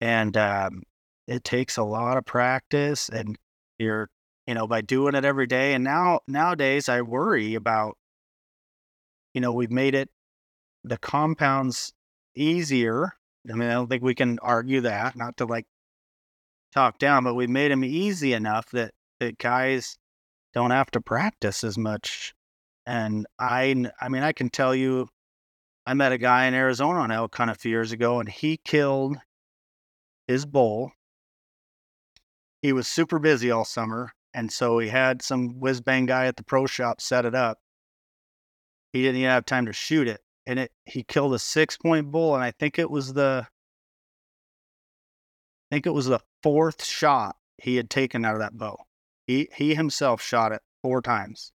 and 0.00 0.36
um, 0.36 0.82
it 1.26 1.44
takes 1.44 1.76
a 1.76 1.82
lot 1.82 2.16
of 2.16 2.24
practice 2.24 3.08
and 3.08 3.36
you're 3.78 4.08
you 4.46 4.54
know 4.54 4.66
by 4.66 4.80
doing 4.80 5.14
it 5.14 5.24
every 5.24 5.46
day 5.46 5.74
and 5.74 5.84
now 5.84 6.20
nowadays 6.26 6.88
i 6.88 7.00
worry 7.00 7.54
about 7.54 7.96
you 9.34 9.40
know 9.40 9.52
we've 9.52 9.70
made 9.70 9.94
it 9.94 10.08
the 10.84 10.98
compounds 10.98 11.92
easier 12.34 13.12
i 13.50 13.54
mean 13.54 13.68
i 13.68 13.72
don't 13.72 13.88
think 13.88 14.02
we 14.02 14.14
can 14.14 14.38
argue 14.40 14.80
that 14.80 15.16
not 15.16 15.36
to 15.36 15.44
like 15.44 15.66
talk 16.72 16.98
down 16.98 17.24
but 17.24 17.34
we've 17.34 17.50
made 17.50 17.70
them 17.70 17.84
easy 17.84 18.32
enough 18.32 18.70
that 18.70 18.92
that 19.18 19.38
guys 19.38 19.96
don't 20.54 20.70
have 20.70 20.90
to 20.90 21.00
practice 21.00 21.64
as 21.64 21.76
much 21.76 22.34
and 22.86 23.26
i 23.38 23.74
i 24.00 24.08
mean 24.08 24.22
i 24.22 24.32
can 24.32 24.48
tell 24.48 24.74
you 24.74 25.08
i 25.86 25.94
met 25.94 26.12
a 26.12 26.18
guy 26.18 26.46
in 26.46 26.54
arizona 26.54 27.00
on 27.00 27.10
elk 27.10 27.34
hunt 27.36 27.50
a 27.50 27.54
few 27.54 27.70
years 27.70 27.92
ago 27.92 28.20
and 28.20 28.28
he 28.28 28.56
killed 28.64 29.16
his 30.30 30.46
bull. 30.46 30.92
He 32.62 32.72
was 32.72 32.86
super 32.86 33.18
busy 33.18 33.50
all 33.50 33.64
summer, 33.64 34.12
and 34.32 34.52
so 34.52 34.78
he 34.78 34.88
had 34.88 35.22
some 35.22 35.58
whiz 35.58 35.80
bang 35.80 36.06
guy 36.06 36.26
at 36.26 36.36
the 36.36 36.44
pro 36.44 36.66
shop 36.66 37.00
set 37.00 37.24
it 37.24 37.34
up. 37.34 37.58
He 38.92 39.02
didn't 39.02 39.16
even 39.16 39.30
have 39.30 39.44
time 39.44 39.66
to 39.66 39.72
shoot 39.72 40.06
it, 40.06 40.20
and 40.46 40.58
it 40.60 40.72
he 40.84 41.02
killed 41.02 41.34
a 41.34 41.38
six 41.38 41.76
point 41.76 42.10
bull, 42.10 42.34
and 42.34 42.44
I 42.44 42.52
think 42.52 42.78
it 42.78 42.90
was 42.90 43.12
the 43.12 43.46
I 45.70 45.74
think 45.74 45.86
it 45.86 45.94
was 45.94 46.06
the 46.06 46.20
fourth 46.42 46.84
shot 46.84 47.36
he 47.58 47.76
had 47.76 47.90
taken 47.90 48.24
out 48.24 48.34
of 48.34 48.40
that 48.40 48.56
bow. 48.56 48.76
He 49.26 49.48
he 49.54 49.74
himself 49.74 50.20
shot 50.22 50.52
it 50.52 50.62
four 50.82 51.02
times. 51.02 51.52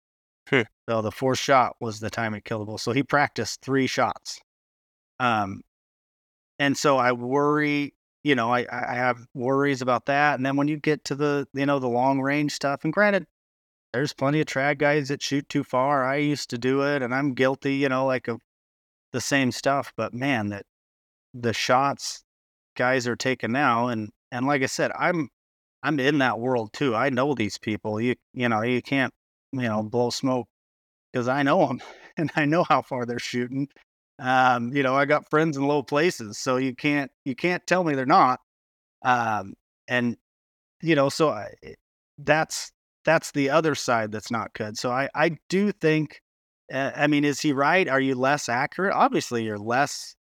Hmm. 0.48 0.62
So 0.88 1.02
the 1.02 1.12
fourth 1.12 1.38
shot 1.38 1.76
was 1.80 2.00
the 2.00 2.10
time 2.10 2.34
he 2.34 2.40
killed 2.40 2.62
the 2.62 2.66
bull. 2.66 2.78
So 2.78 2.92
he 2.92 3.02
practiced 3.02 3.62
three 3.62 3.86
shots. 3.86 4.40
Um, 5.20 5.62
and 6.58 6.76
so 6.76 6.98
I 6.98 7.12
worry, 7.12 7.94
you 8.24 8.34
know, 8.34 8.52
I 8.52 8.66
I 8.70 8.94
have 8.94 9.26
worries 9.34 9.82
about 9.82 10.06
that. 10.06 10.34
And 10.34 10.44
then 10.44 10.56
when 10.56 10.68
you 10.68 10.76
get 10.76 11.04
to 11.06 11.14
the 11.14 11.46
you 11.54 11.66
know 11.66 11.78
the 11.78 11.88
long 11.88 12.20
range 12.20 12.52
stuff, 12.52 12.84
and 12.84 12.92
granted, 12.92 13.26
there's 13.92 14.12
plenty 14.12 14.40
of 14.40 14.46
trad 14.46 14.78
guys 14.78 15.08
that 15.08 15.22
shoot 15.22 15.48
too 15.48 15.64
far. 15.64 16.04
I 16.04 16.16
used 16.16 16.50
to 16.50 16.58
do 16.58 16.82
it, 16.82 17.02
and 17.02 17.14
I'm 17.14 17.34
guilty, 17.34 17.76
you 17.76 17.88
know, 17.88 18.06
like 18.06 18.28
of 18.28 18.40
the 19.12 19.20
same 19.20 19.52
stuff. 19.52 19.92
But 19.96 20.14
man, 20.14 20.48
that 20.48 20.66
the 21.34 21.52
shots 21.52 22.24
guys 22.76 23.06
are 23.06 23.16
taking 23.16 23.52
now, 23.52 23.88
and 23.88 24.10
and 24.32 24.46
like 24.46 24.62
I 24.62 24.66
said, 24.66 24.90
I'm 24.98 25.28
I'm 25.82 26.00
in 26.00 26.18
that 26.18 26.40
world 26.40 26.72
too. 26.72 26.96
I 26.96 27.10
know 27.10 27.34
these 27.34 27.58
people. 27.58 28.00
You 28.00 28.16
you 28.34 28.48
know 28.48 28.62
you 28.62 28.82
can't 28.82 29.12
you 29.52 29.62
know 29.62 29.82
blow 29.84 30.10
smoke 30.10 30.48
because 31.12 31.28
I 31.28 31.42
know 31.44 31.68
them 31.68 31.80
and 32.16 32.32
I 32.36 32.46
know 32.46 32.64
how 32.64 32.82
far 32.82 33.06
they're 33.06 33.18
shooting. 33.20 33.68
Um, 34.18 34.74
you 34.74 34.82
know, 34.82 34.96
I 34.96 35.04
got 35.06 35.28
friends 35.30 35.56
in 35.56 35.64
low 35.64 35.82
places, 35.82 36.38
so 36.38 36.56
you 36.56 36.74
can't 36.74 37.10
you 37.24 37.36
can't 37.36 37.66
tell 37.66 37.84
me 37.84 37.94
they're 37.94 38.06
not. 38.06 38.40
Um, 39.04 39.54
and 39.88 40.16
you 40.82 40.94
know, 40.96 41.08
so 41.10 41.30
I, 41.30 41.48
that's 42.18 42.72
that's 43.04 43.32
the 43.32 43.50
other 43.50 43.74
side 43.74 44.12
that's 44.12 44.30
not 44.30 44.54
good. 44.54 44.78
So 44.78 44.90
I 44.90 45.08
I 45.14 45.36
do 45.48 45.72
think. 45.72 46.20
Uh, 46.72 46.92
I 46.96 47.06
mean, 47.06 47.24
is 47.24 47.40
he 47.40 47.52
right? 47.52 47.88
Are 47.88 48.00
you 48.00 48.14
less 48.14 48.48
accurate? 48.48 48.94
Obviously, 48.94 49.44
you're 49.44 49.58
less 49.58 50.14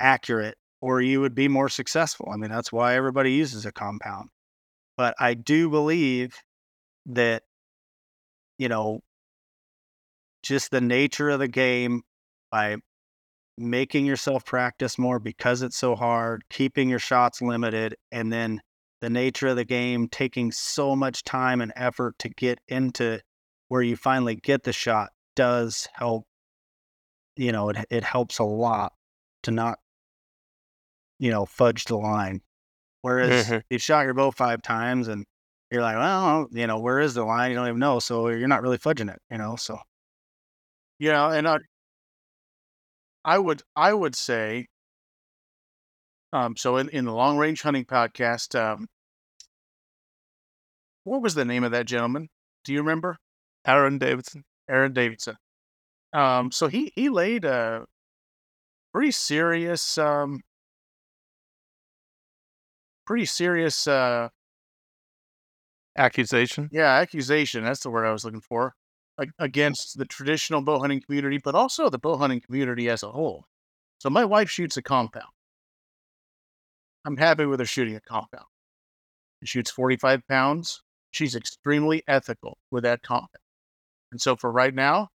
accurate, 0.00 0.56
or 0.80 1.00
you 1.00 1.20
would 1.20 1.34
be 1.34 1.48
more 1.48 1.68
successful. 1.68 2.28
I 2.32 2.36
mean, 2.36 2.50
that's 2.50 2.72
why 2.72 2.94
everybody 2.96 3.32
uses 3.32 3.66
a 3.66 3.72
compound. 3.72 4.28
But 4.96 5.14
I 5.18 5.34
do 5.34 5.68
believe 5.68 6.36
that 7.06 7.42
you 8.58 8.68
know 8.68 9.00
just 10.42 10.70
the 10.70 10.80
nature 10.80 11.30
of 11.30 11.38
the 11.40 11.48
game 11.48 12.02
by 12.50 12.76
making 13.58 14.06
yourself 14.06 14.44
practice 14.44 14.98
more 14.98 15.18
because 15.18 15.62
it's 15.62 15.76
so 15.76 15.96
hard, 15.96 16.44
keeping 16.50 16.88
your 16.88 16.98
shots 16.98 17.40
limited, 17.42 17.96
and 18.12 18.32
then 18.32 18.60
the 19.00 19.10
nature 19.10 19.48
of 19.48 19.56
the 19.56 19.64
game 19.64 20.08
taking 20.08 20.52
so 20.52 20.96
much 20.96 21.22
time 21.24 21.60
and 21.60 21.72
effort 21.76 22.18
to 22.18 22.28
get 22.28 22.58
into 22.68 23.20
where 23.68 23.82
you 23.82 23.96
finally 23.96 24.36
get 24.36 24.62
the 24.62 24.72
shot 24.72 25.10
does 25.34 25.88
help. 25.94 26.24
You 27.36 27.52
know, 27.52 27.68
it 27.70 27.76
it 27.90 28.04
helps 28.04 28.38
a 28.38 28.44
lot 28.44 28.92
to 29.42 29.50
not, 29.50 29.78
you 31.18 31.30
know, 31.30 31.46
fudge 31.46 31.84
the 31.84 31.96
line. 31.96 32.40
Whereas 33.02 33.48
Mhm. 33.48 33.62
you 33.70 33.78
shot 33.78 34.04
your 34.04 34.14
bow 34.14 34.30
five 34.30 34.62
times 34.62 35.08
and 35.08 35.24
you're 35.70 35.82
like, 35.82 35.96
well, 35.96 36.48
you 36.52 36.66
know, 36.66 36.78
where 36.78 37.00
is 37.00 37.14
the 37.14 37.24
line? 37.24 37.50
You 37.50 37.56
don't 37.56 37.68
even 37.68 37.78
know, 37.80 37.98
so 38.00 38.28
you're 38.28 38.48
not 38.48 38.62
really 38.62 38.78
fudging 38.78 39.12
it. 39.12 39.20
You 39.30 39.38
know, 39.38 39.56
so 39.56 39.78
Yeah, 40.98 41.32
and 41.32 41.46
I, 41.48 41.58
I 43.24 43.38
would 43.38 43.62
I 43.74 43.92
would 43.92 44.14
say, 44.14 44.66
um, 46.32 46.56
so 46.56 46.76
in, 46.76 46.88
in 46.90 47.04
the 47.04 47.12
long 47.12 47.38
range 47.38 47.62
hunting 47.62 47.84
podcast, 47.84 48.58
um, 48.58 48.86
what 51.04 51.22
was 51.22 51.34
the 51.34 51.44
name 51.44 51.64
of 51.64 51.72
that 51.72 51.86
gentleman? 51.86 52.28
Do 52.64 52.72
you 52.72 52.80
remember? 52.80 53.18
Aaron 53.66 53.98
Davidson. 53.98 54.44
Aaron 54.68 54.92
Davidson. 54.92 55.36
Um, 56.12 56.50
so 56.50 56.68
he 56.68 56.92
he 56.94 57.08
laid 57.08 57.44
a 57.44 57.84
pretty 58.92 59.10
serious, 59.10 59.98
um, 59.98 60.40
pretty 63.06 63.24
serious, 63.26 63.86
uh, 63.86 64.28
Accusation. 65.98 66.68
yeah, 66.72 66.92
accusation. 66.96 67.64
That's 67.64 67.80
the 67.80 67.90
word 67.90 68.04
I 68.04 68.12
was 68.12 68.24
looking 68.24 68.42
for. 68.42 68.74
Like 69.16 69.30
against 69.38 69.96
the 69.96 70.04
traditional 70.04 70.60
bow 70.60 70.78
hunting 70.78 71.00
community, 71.00 71.38
but 71.38 71.54
also 71.54 71.88
the 71.88 71.98
bow 71.98 72.18
hunting 72.18 72.40
community 72.42 72.90
as 72.90 73.02
a 73.02 73.10
whole. 73.10 73.46
So 73.98 74.10
my 74.10 74.24
wife 74.26 74.50
shoots 74.50 74.76
a 74.76 74.82
compound. 74.82 75.30
I'm 77.06 77.16
happy 77.16 77.46
with 77.46 77.60
her 77.60 77.66
shooting 77.66 77.96
a 77.96 78.00
compound. 78.00 78.44
She 79.42 79.46
shoots 79.46 79.70
45 79.70 80.26
pounds. 80.28 80.82
She's 81.12 81.34
extremely 81.34 82.02
ethical 82.06 82.58
with 82.70 82.82
that 82.82 83.02
compound. 83.02 83.30
And 84.12 84.20
so 84.20 84.36
for 84.36 84.52
right 84.52 84.74
now, 84.74 85.08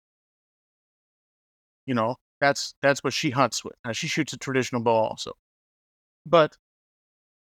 you 1.84 1.93
know, 1.95 2.16
that's 2.41 2.74
that's 2.80 3.05
what 3.05 3.12
she 3.12 3.28
hunts 3.30 3.62
with. 3.62 3.74
Now 3.84 3.93
she 3.93 4.07
shoots 4.09 4.32
a 4.32 4.38
traditional 4.38 4.80
bow 4.80 4.95
also. 4.95 5.32
But 6.24 6.57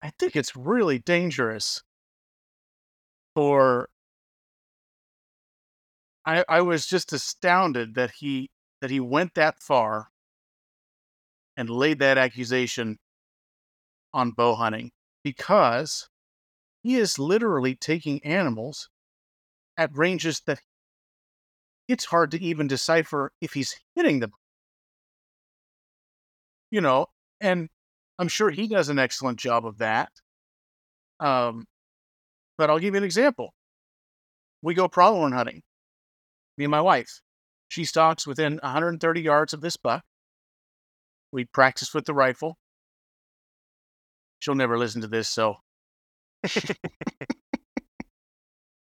I 0.04 0.10
think 0.18 0.36
it's 0.36 0.54
really 0.54 0.98
dangerous 0.98 1.82
for 3.34 3.88
I 6.26 6.44
I 6.46 6.60
was 6.60 6.86
just 6.86 7.10
astounded 7.14 7.94
that 7.94 8.10
he 8.18 8.50
that 8.82 8.90
he 8.90 9.00
went 9.00 9.32
that 9.34 9.62
far 9.62 10.10
and 11.56 11.70
laid 11.70 12.00
that 12.00 12.18
accusation 12.18 12.98
on 14.12 14.32
bow 14.32 14.54
hunting 14.56 14.92
because 15.22 16.10
he 16.82 16.96
is 16.96 17.18
literally 17.18 17.74
taking 17.74 18.22
animals 18.26 18.90
at 19.78 19.96
ranges 19.96 20.42
that 20.46 20.60
it's 21.88 22.04
hard 22.04 22.30
to 22.30 22.42
even 22.42 22.66
decipher 22.66 23.32
if 23.40 23.54
he's 23.54 23.80
hitting 23.94 24.20
them. 24.20 24.32
You 26.70 26.82
know, 26.82 27.06
and 27.40 27.70
I'm 28.18 28.28
sure 28.28 28.50
he 28.50 28.68
does 28.68 28.88
an 28.88 28.98
excellent 28.98 29.38
job 29.38 29.66
of 29.66 29.78
that. 29.78 30.10
Um, 31.20 31.66
but 32.56 32.70
I'll 32.70 32.78
give 32.78 32.94
you 32.94 32.98
an 32.98 33.04
example. 33.04 33.52
We 34.62 34.74
go 34.74 34.88
pronghorn 34.88 35.32
hunting. 35.32 35.62
Me 36.56 36.64
and 36.64 36.70
my 36.70 36.80
wife. 36.80 37.20
She 37.68 37.84
stalks 37.84 38.26
within 38.26 38.58
130 38.62 39.20
yards 39.20 39.52
of 39.52 39.60
this 39.60 39.76
buck. 39.76 40.04
We 41.32 41.44
practice 41.44 41.92
with 41.92 42.04
the 42.04 42.14
rifle. 42.14 42.56
She'll 44.38 44.54
never 44.54 44.78
listen 44.78 45.00
to 45.00 45.08
this, 45.08 45.28
so 45.28 45.56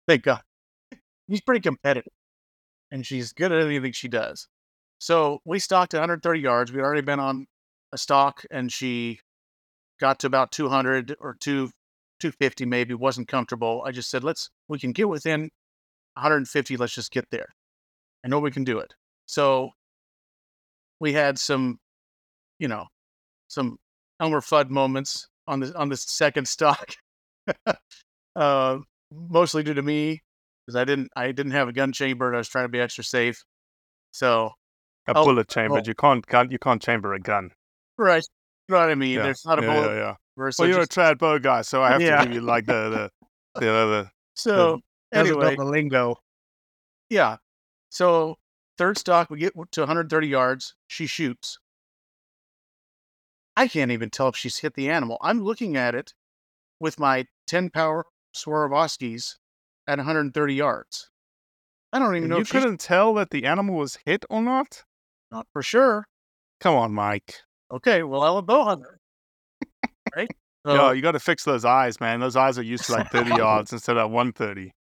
thank 0.08 0.24
God. 0.24 0.42
She's 1.30 1.42
pretty 1.42 1.62
competitive, 1.62 2.12
and 2.92 3.06
she's 3.06 3.34
good 3.34 3.52
at 3.52 3.64
anything 3.64 3.92
she 3.92 4.08
does. 4.08 4.48
So 4.98 5.42
we 5.46 5.60
stalked 5.60 5.94
130 5.94 6.40
yards. 6.40 6.72
We'd 6.72 6.82
already 6.82 7.02
been 7.02 7.20
on 7.20 7.46
a 7.92 7.98
stock 7.98 8.44
and 8.52 8.72
she 8.72 9.20
got 10.00 10.20
to 10.20 10.28
about 10.28 10.52
200 10.52 11.16
or 11.20 11.36
2 11.40 11.70
250 12.20 12.66
maybe. 12.66 12.94
wasn't 12.94 13.28
comfortable. 13.28 13.82
I 13.86 13.92
just 13.92 14.10
said, 14.10 14.24
let's 14.24 14.50
we 14.68 14.78
can 14.80 14.92
get 14.92 15.08
within 15.10 15.50
150. 16.16 16.78
Let's 16.78 16.94
just 16.94 17.12
get 17.12 17.26
there. 17.32 17.48
I 18.26 18.28
know 18.28 18.40
we 18.40 18.52
can 18.52 18.64
do 18.66 18.80
it. 18.80 18.94
So 19.26 19.70
we 21.00 21.14
had 21.14 21.40
some, 21.40 21.80
you 22.60 22.68
know, 22.68 22.86
some 23.48 23.78
Elmer 24.20 24.42
Fudd 24.42 24.70
moments 24.70 25.28
on 25.48 25.62
the 25.62 25.74
on 25.78 25.88
the 25.90 25.98
second 25.98 26.48
stock. 26.48 26.94
uh, 28.36 28.78
mostly 29.12 29.64
due 29.64 29.74
to 29.74 29.82
me 29.82 30.22
because 30.66 30.76
I 30.76 30.84
didn't 30.84 31.10
I 31.16 31.28
didn't 31.32 31.54
have 31.54 31.70
a 31.70 31.74
gun 31.74 31.94
chamber. 31.94 32.34
I 32.34 32.38
was 32.38 32.50
trying 32.50 32.66
to 32.66 32.70
be 32.70 32.80
extra 32.82 33.04
safe. 33.04 33.44
So 34.12 34.52
A 35.08 35.14
Oh, 35.16 35.24
bullet 35.24 35.48
chamber. 35.48 35.78
oh. 35.78 35.82
You 35.86 35.96
can't, 35.96 36.26
can't 36.28 36.52
you 36.52 36.60
can't 36.60 36.82
chamber 36.82 37.14
a 37.14 37.20
gun. 37.20 37.52
Right, 38.06 38.24
you 38.68 38.74
know 38.76 38.80
what 38.82 38.89
I 38.89 38.95
mean. 38.95 39.12
Yeah, 39.16 39.24
There's 39.24 39.45
not 39.45 39.60
a 39.60 39.62
yeah, 39.66 39.74
bullet. 39.74 39.93
yeah, 39.95 40.00
yeah. 40.00 40.16
versus 40.38 40.60
Well, 40.60 40.70
you're 40.70 40.80
just- 40.80 40.95
a 40.97 41.00
trad 41.00 41.18
bow 41.20 41.38
guy, 41.39 41.62
so 41.62 41.82
I 41.84 41.91
have 41.91 42.02
Yeah. 42.02 42.20
to 42.20 42.26
give 42.26 42.36
you 42.36 42.41
like 42.41 42.66
the 42.66 43.10
the 43.54 43.60
the 43.60 43.70
uh, 43.72 43.74
other. 43.84 44.12
So 44.36 44.82
Doesn't 45.12 45.34
know 45.36 45.39
anyway, 45.41 45.56
the 45.56 45.66
lingo. 45.66 46.16
yeah. 47.10 47.38
So 47.89 48.36
third 48.78 48.97
stock, 48.97 49.30
we 49.30 49.39
get 49.39 49.54
to 49.72 49.82
130 49.82 50.28
yards. 50.28 50.76
She 50.88 51.08
shoots. 51.08 51.60
I 53.58 53.68
can't 53.68 53.91
even 53.91 54.10
tell 54.10 54.30
if 54.30 54.36
she's 54.38 54.60
hit 54.60 54.76
the 54.76 54.89
animal. 54.89 55.18
I'm 55.22 55.41
looking 55.43 55.76
at 55.76 55.95
it 55.95 56.14
with 56.80 56.97
my 57.00 57.26
10 57.47 57.72
power 57.72 58.06
Swarovskis 58.34 59.36
at 59.88 59.97
130 59.97 60.54
yards. 60.54 61.10
I 61.91 62.00
don't 62.00 62.12
even 62.16 62.24
And 62.26 62.30
know 62.30 62.38
you 62.38 62.45
couldn't 62.45 62.80
tell 62.80 63.14
that 63.16 63.32
the 63.32 63.45
animal 63.45 63.76
was 63.76 63.97
hit 64.06 64.24
or 64.30 64.41
not. 64.41 64.84
not 65.32 65.47
for 65.52 65.62
sure. 65.62 66.08
Come 66.62 66.76
on, 66.76 66.93
Mike. 66.93 67.41
Okay, 67.72 68.03
well, 68.03 68.24
I'm 68.24 68.38
a 68.38 68.41
bow 68.41 68.63
hunter. 68.63 68.99
right? 70.15 70.30
Yo, 70.65 70.91
you 70.91 71.01
got 71.01 71.13
to 71.13 71.20
fix 71.20 71.43
those 71.43 71.65
eyes, 71.65 71.99
man. 71.99 72.20
Those 72.20 72.36
eyes 72.36 72.57
are 72.57 72.63
used 72.63 72.86
to 72.86 72.91
like 72.91 73.09
30 73.11 73.34
yards 73.38 73.72
instead 73.74 73.97
of 73.97 74.11
130. 74.11 74.72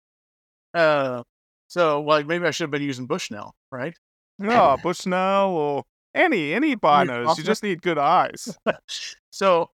uh, 0.73 1.23
so, 1.67 2.01
like, 2.01 2.25
maybe 2.25 2.45
I 2.45 2.51
should 2.51 2.63
have 2.63 2.71
been 2.71 2.81
using 2.81 3.05
Bushnell, 3.05 3.53
right? 3.71 3.93
No, 4.39 4.77
Bushnell 4.81 5.49
or 5.49 5.83
any 6.15 6.53
any 6.53 6.75
binos. 6.77 7.37
You 7.37 7.43
just 7.43 7.61
need 7.61 7.81
good 7.81 7.97
eyes. 7.97 8.57
so 9.31 9.69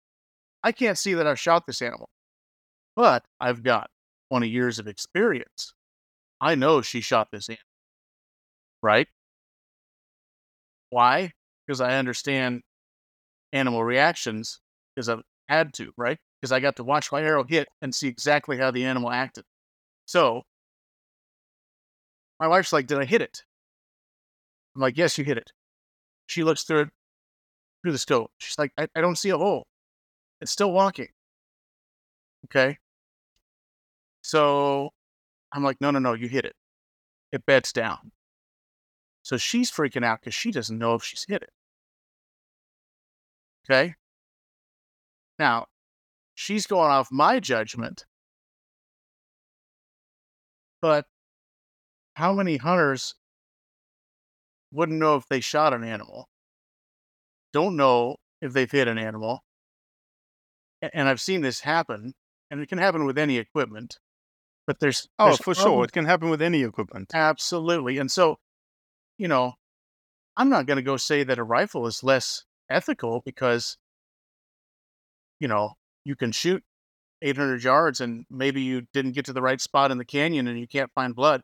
I 0.62 0.72
can't 0.72 0.98
see 0.98 1.14
that 1.14 1.26
I've 1.26 1.40
shot 1.40 1.66
this 1.66 1.82
animal, 1.82 2.08
but 2.94 3.24
I've 3.40 3.62
got 3.62 3.90
20 4.30 4.48
years 4.48 4.78
of 4.78 4.86
experience. 4.86 5.74
I 6.40 6.54
know 6.54 6.80
she 6.80 7.00
shot 7.00 7.28
this 7.32 7.48
animal, 7.48 7.62
right? 8.82 9.08
Why? 10.90 11.32
Because 11.66 11.80
I 11.80 11.96
understand 11.96 12.62
animal 13.52 13.84
reactions 13.84 14.60
because 14.94 15.08
I've 15.08 15.22
had 15.48 15.72
to, 15.74 15.92
right? 15.96 16.18
Because 16.40 16.52
I 16.52 16.60
got 16.60 16.76
to 16.76 16.84
watch 16.84 17.12
my 17.12 17.22
arrow 17.22 17.44
hit 17.44 17.68
and 17.82 17.94
see 17.94 18.08
exactly 18.08 18.56
how 18.56 18.70
the 18.70 18.84
animal 18.84 19.10
acted. 19.10 19.44
So 20.06 20.42
my 22.38 22.48
wife's 22.48 22.72
like, 22.72 22.86
Did 22.86 22.98
I 22.98 23.04
hit 23.04 23.22
it? 23.22 23.42
I'm 24.74 24.82
like, 24.82 24.96
Yes, 24.96 25.18
you 25.18 25.24
hit 25.24 25.38
it. 25.38 25.52
She 26.26 26.44
looks 26.44 26.64
through 26.64 26.82
it 26.82 26.88
through 27.82 27.92
the 27.92 27.98
scope. 27.98 28.30
She's 28.38 28.58
like, 28.58 28.72
I, 28.78 28.88
I 28.94 29.00
don't 29.00 29.16
see 29.16 29.30
a 29.30 29.38
hole. 29.38 29.66
It's 30.40 30.52
still 30.52 30.72
walking. 30.72 31.08
Okay. 32.46 32.78
So 34.22 34.90
I'm 35.52 35.64
like, 35.64 35.80
no, 35.80 35.90
no, 35.90 35.98
no, 35.98 36.14
you 36.14 36.28
hit 36.28 36.44
it. 36.44 36.54
It 37.32 37.44
beds 37.46 37.72
down. 37.72 38.12
So 39.22 39.36
she's 39.36 39.70
freaking 39.70 40.04
out 40.04 40.20
because 40.20 40.34
she 40.34 40.50
doesn't 40.50 40.78
know 40.78 40.94
if 40.94 41.04
she's 41.04 41.24
hit 41.28 41.42
it. 41.42 41.50
Okay. 43.70 43.94
Now, 45.38 45.66
she's 46.34 46.66
going 46.66 46.90
off 46.90 47.08
my 47.12 47.38
judgment. 47.38 48.04
But 50.82 51.06
how 52.14 52.32
many 52.32 52.56
hunters 52.56 53.14
wouldn't 54.72 54.98
know 54.98 55.14
if 55.14 55.26
they 55.28 55.40
shot 55.40 55.72
an 55.72 55.84
animal? 55.84 56.28
Don't 57.52 57.76
know 57.76 58.16
if 58.42 58.52
they've 58.52 58.70
hit 58.70 58.88
an 58.88 58.98
animal. 58.98 59.44
And 60.92 61.08
I've 61.08 61.20
seen 61.20 61.42
this 61.42 61.60
happen, 61.60 62.14
and 62.50 62.60
it 62.60 62.68
can 62.68 62.78
happen 62.78 63.04
with 63.04 63.18
any 63.18 63.38
equipment. 63.38 63.98
But 64.66 64.80
there's 64.80 65.08
Oh, 65.18 65.26
there's 65.26 65.38
for 65.38 65.54
sure. 65.54 65.84
It 65.84 65.92
can 65.92 66.06
happen 66.06 66.28
with 66.28 66.42
any 66.42 66.62
equipment. 66.62 67.12
Absolutely. 67.14 67.98
And 67.98 68.10
so, 68.10 68.38
you 69.16 69.28
know, 69.28 69.52
I'm 70.36 70.48
not 70.48 70.66
going 70.66 70.78
to 70.78 70.82
go 70.82 70.96
say 70.96 71.22
that 71.22 71.38
a 71.38 71.44
rifle 71.44 71.86
is 71.86 72.02
less 72.02 72.44
ethical 72.70 73.20
because, 73.24 73.76
you 75.40 75.48
know, 75.48 75.74
you 76.04 76.16
can 76.16 76.32
shoot 76.32 76.62
800 77.22 77.62
yards 77.62 78.00
and 78.00 78.24
maybe 78.30 78.62
you 78.62 78.86
didn't 78.92 79.12
get 79.12 79.26
to 79.26 79.32
the 79.32 79.42
right 79.42 79.60
spot 79.60 79.90
in 79.90 79.98
the 79.98 80.04
canyon 80.04 80.46
and 80.46 80.58
you 80.58 80.66
can't 80.66 80.90
find 80.94 81.14
blood. 81.14 81.42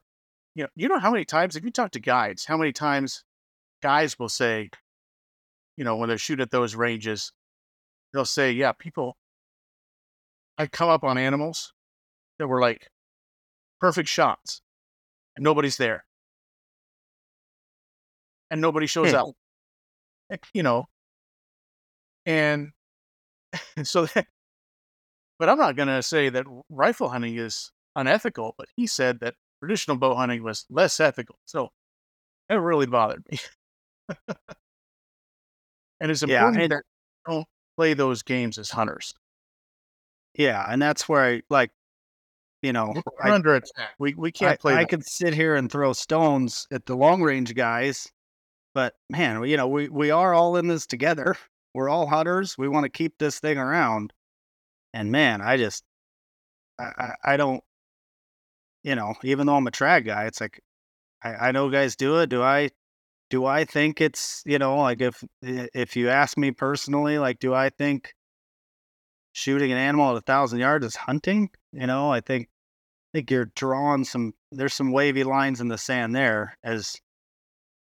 You 0.54 0.64
know, 0.64 0.68
you 0.74 0.88
know 0.88 0.98
how 0.98 1.10
many 1.10 1.24
times, 1.26 1.56
if 1.56 1.64
you 1.64 1.70
talk 1.70 1.90
to 1.92 2.00
guides, 2.00 2.46
how 2.46 2.56
many 2.56 2.72
times 2.72 3.24
guys 3.82 4.18
will 4.18 4.30
say, 4.30 4.70
you 5.76 5.84
know, 5.84 5.96
when 5.96 6.08
they 6.08 6.16
shoot 6.16 6.40
at 6.40 6.50
those 6.50 6.74
ranges, 6.74 7.32
they'll 8.14 8.24
say, 8.24 8.52
yeah, 8.52 8.72
people, 8.72 9.18
I 10.56 10.66
come 10.66 10.88
up 10.88 11.04
on 11.04 11.18
animals 11.18 11.74
that 12.38 12.46
were 12.46 12.60
like 12.60 12.88
perfect 13.80 14.08
shots 14.08 14.62
and 15.36 15.44
nobody's 15.44 15.76
there. 15.76 16.06
And 18.50 18.60
nobody 18.60 18.86
shows 18.86 19.10
Hmm. 19.10 19.16
up. 19.16 19.28
Eh, 20.30 20.36
You 20.54 20.62
know, 20.62 20.86
and 22.26 22.72
so, 23.84 24.06
that, 24.06 24.26
but 25.38 25.48
I'm 25.48 25.58
not 25.58 25.76
going 25.76 25.88
to 25.88 26.02
say 26.02 26.28
that 26.28 26.44
rifle 26.68 27.08
hunting 27.08 27.36
is 27.36 27.70
unethical, 27.94 28.54
but 28.58 28.68
he 28.76 28.86
said 28.86 29.20
that 29.20 29.34
traditional 29.60 29.96
bow 29.96 30.14
hunting 30.14 30.42
was 30.42 30.66
less 30.68 31.00
ethical. 31.00 31.38
So 31.46 31.70
it 32.50 32.54
really 32.54 32.86
bothered 32.86 33.24
me. 33.30 33.38
and 36.00 36.10
it's 36.10 36.22
Yeah, 36.26 36.38
important 36.48 36.62
and- 36.64 36.72
that 36.72 36.82
we 37.26 37.34
don't 37.34 37.46
play 37.76 37.94
those 37.94 38.22
games 38.22 38.58
as 38.58 38.70
hunters. 38.70 39.14
Yeah, 40.34 40.64
and 40.68 40.80
that's 40.82 41.08
where 41.08 41.24
I 41.24 41.42
like, 41.48 41.70
you 42.62 42.72
know, 42.72 42.92
We're 42.94 43.30
I, 43.30 43.34
under 43.34 43.54
attack. 43.54 43.94
We, 43.98 44.14
we 44.14 44.30
can't 44.32 44.52
I, 44.52 44.56
play 44.56 44.74
I 44.74 44.76
that. 44.80 44.88
could 44.90 45.06
sit 45.06 45.32
here 45.32 45.56
and 45.56 45.70
throw 45.72 45.92
stones 45.94 46.66
at 46.70 46.84
the 46.84 46.94
long 46.94 47.22
range 47.22 47.54
guys, 47.54 48.06
but 48.74 48.94
man, 49.08 49.44
you 49.44 49.56
know, 49.56 49.68
we 49.68 49.88
we 49.88 50.10
are 50.10 50.34
all 50.34 50.56
in 50.56 50.66
this 50.68 50.86
together. 50.86 51.36
We're 51.76 51.90
all 51.90 52.06
hunters. 52.06 52.56
We 52.56 52.68
want 52.68 52.84
to 52.84 52.88
keep 52.88 53.18
this 53.18 53.38
thing 53.38 53.58
around, 53.58 54.14
and 54.94 55.12
man, 55.12 55.42
I 55.42 55.58
just, 55.58 55.84
I, 56.80 56.84
I, 56.84 57.14
I 57.34 57.36
don't, 57.36 57.62
you 58.82 58.94
know, 58.94 59.14
even 59.22 59.46
though 59.46 59.56
I'm 59.56 59.66
a 59.66 59.70
trad 59.70 60.06
guy, 60.06 60.24
it's 60.24 60.40
like, 60.40 60.62
I, 61.22 61.48
I 61.48 61.52
know 61.52 61.68
guys 61.68 61.94
do 61.94 62.16
it. 62.20 62.30
Do 62.30 62.42
I? 62.42 62.70
Do 63.28 63.44
I 63.44 63.66
think 63.66 64.00
it's 64.00 64.42
you 64.46 64.58
know 64.58 64.78
like 64.78 65.02
if 65.02 65.22
if 65.42 65.96
you 65.96 66.08
ask 66.08 66.38
me 66.38 66.50
personally, 66.50 67.18
like, 67.18 67.40
do 67.40 67.52
I 67.52 67.68
think 67.68 68.14
shooting 69.32 69.70
an 69.70 69.76
animal 69.76 70.12
at 70.12 70.16
a 70.16 70.22
thousand 70.22 70.60
yards 70.60 70.86
is 70.86 70.96
hunting? 70.96 71.50
You 71.72 71.86
know, 71.86 72.10
I 72.10 72.22
think 72.22 72.48
I 73.12 73.18
think 73.18 73.30
you're 73.30 73.50
drawing 73.54 74.04
some 74.04 74.32
there's 74.50 74.72
some 74.72 74.92
wavy 74.92 75.24
lines 75.24 75.60
in 75.60 75.68
the 75.68 75.76
sand 75.76 76.16
there 76.16 76.56
as 76.64 76.96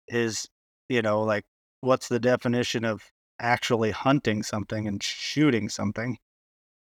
is 0.09 0.49
you 0.89 1.01
know 1.01 1.22
like 1.22 1.45
what's 1.81 2.09
the 2.09 2.18
definition 2.18 2.85
of 2.85 3.05
actually 3.41 3.91
hunting 3.91 4.43
something 4.43 4.86
and 4.86 5.03
shooting 5.03 5.68
something 5.68 6.18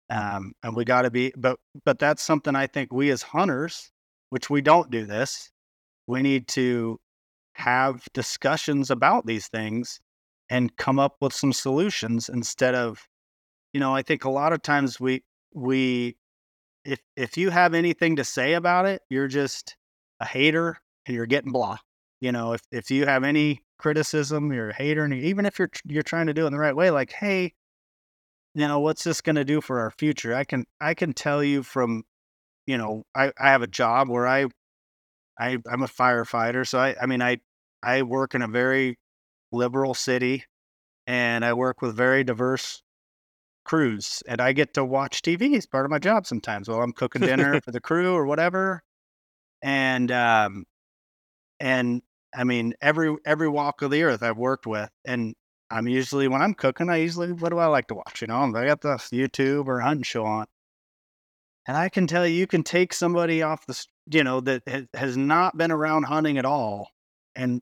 um 0.09 0.53
and 0.63 0.75
we 0.75 0.85
got 0.85 1.03
to 1.03 1.11
be 1.11 1.33
but 1.35 1.57
but 1.83 1.99
that's 1.99 2.21
something 2.21 2.55
i 2.55 2.67
think 2.67 2.93
we 2.93 3.09
as 3.09 3.23
hunters 3.23 3.91
which 4.29 4.49
we 4.49 4.61
don't 4.61 4.91
do 4.91 5.05
this 5.05 5.51
we 6.07 6.21
need 6.21 6.47
to 6.47 6.99
have 7.53 8.03
discussions 8.13 8.91
about 8.91 9.25
these 9.25 9.47
things 9.47 9.99
and 10.49 10.75
come 10.77 10.99
up 10.99 11.15
with 11.21 11.33
some 11.33 11.53
solutions 11.53 12.29
instead 12.29 12.75
of 12.75 13.07
you 13.73 13.79
know 13.79 13.95
i 13.95 14.01
think 14.01 14.23
a 14.23 14.29
lot 14.29 14.53
of 14.53 14.61
times 14.61 14.99
we 14.99 15.23
we 15.53 16.15
if 16.85 16.99
if 17.17 17.37
you 17.37 17.49
have 17.49 17.73
anything 17.73 18.15
to 18.15 18.23
say 18.23 18.53
about 18.53 18.85
it, 18.85 19.01
you're 19.09 19.27
just 19.27 19.75
a 20.19 20.25
hater 20.25 20.77
and 21.05 21.15
you're 21.15 21.25
getting 21.25 21.51
blah. 21.51 21.77
You 22.21 22.31
know, 22.31 22.53
if 22.53 22.61
if 22.71 22.91
you 22.91 23.05
have 23.05 23.23
any 23.23 23.61
criticism, 23.77 24.51
you're 24.51 24.69
a 24.69 24.75
hater, 24.75 25.03
and 25.03 25.13
even 25.13 25.45
if 25.45 25.59
you're 25.59 25.69
you're 25.85 26.03
trying 26.03 26.27
to 26.27 26.33
do 26.33 26.43
it 26.43 26.47
in 26.47 26.53
the 26.53 26.59
right 26.59 26.75
way, 26.75 26.91
like, 26.91 27.11
hey, 27.11 27.53
you 28.53 28.67
know, 28.67 28.79
what's 28.79 29.03
this 29.03 29.21
going 29.21 29.35
to 29.35 29.45
do 29.45 29.61
for 29.61 29.79
our 29.79 29.91
future? 29.91 30.33
I 30.35 30.43
can 30.45 30.65
I 30.81 30.93
can 30.93 31.13
tell 31.13 31.43
you 31.43 31.63
from, 31.63 32.03
you 32.67 32.77
know, 32.77 33.03
I 33.15 33.31
I 33.39 33.49
have 33.51 33.61
a 33.61 33.67
job 33.67 34.09
where 34.09 34.27
I 34.27 34.45
I 35.39 35.57
I'm 35.71 35.83
a 35.83 35.87
firefighter, 35.87 36.67
so 36.67 36.79
I 36.79 36.95
I 37.01 37.05
mean 37.07 37.21
I 37.21 37.39
I 37.83 38.03
work 38.03 38.35
in 38.35 38.41
a 38.41 38.47
very 38.47 38.97
liberal 39.51 39.93
city, 39.93 40.45
and 41.07 41.45
I 41.45 41.53
work 41.53 41.81
with 41.81 41.95
very 41.95 42.23
diverse 42.23 42.81
crews 43.65 44.23
and 44.27 44.39
I 44.39 44.53
get 44.53 44.75
to 44.75 44.85
watch 44.85 45.21
TV 45.21 45.57
as 45.57 45.65
part 45.65 45.85
of 45.85 45.91
my 45.91 45.99
job 45.99 46.25
sometimes 46.25 46.69
while 46.69 46.81
I'm 46.81 46.93
cooking 46.93 47.21
dinner 47.23 47.59
for 47.65 47.71
the 47.71 47.81
crew 47.81 48.13
or 48.13 48.25
whatever. 48.25 48.81
And 49.61 50.11
um 50.11 50.65
and 51.59 52.01
I 52.35 52.43
mean, 52.43 52.73
every 52.81 53.15
every 53.25 53.47
walk 53.47 53.81
of 53.81 53.91
the 53.91 54.03
earth 54.03 54.21
I've 54.21 54.37
worked 54.37 54.67
with, 54.67 54.89
and 55.05 55.35
I'm 55.71 55.87
usually 55.87 56.27
when 56.27 56.41
I'm 56.41 56.53
cooking, 56.53 56.89
I 56.89 56.97
usually 56.97 57.31
what 57.31 57.49
do 57.49 57.57
I 57.57 57.67
like 57.67 57.87
to 57.87 57.95
watch? 57.95 58.21
You 58.21 58.27
know, 58.27 58.35
I 58.55 58.65
got 58.65 58.81
the 58.81 58.89
YouTube 59.11 59.67
or 59.67 59.79
hunting 59.79 60.03
show 60.03 60.25
on, 60.25 60.45
and 61.67 61.77
I 61.77 61.89
can 61.89 62.07
tell 62.07 62.27
you, 62.27 62.35
you 62.35 62.47
can 62.47 62.63
take 62.63 62.93
somebody 62.93 63.41
off 63.41 63.65
the, 63.65 63.85
you 64.11 64.23
know, 64.23 64.41
that 64.41 64.63
has 64.93 65.17
not 65.17 65.57
been 65.57 65.71
around 65.71 66.03
hunting 66.03 66.37
at 66.37 66.45
all, 66.45 66.89
and 67.35 67.61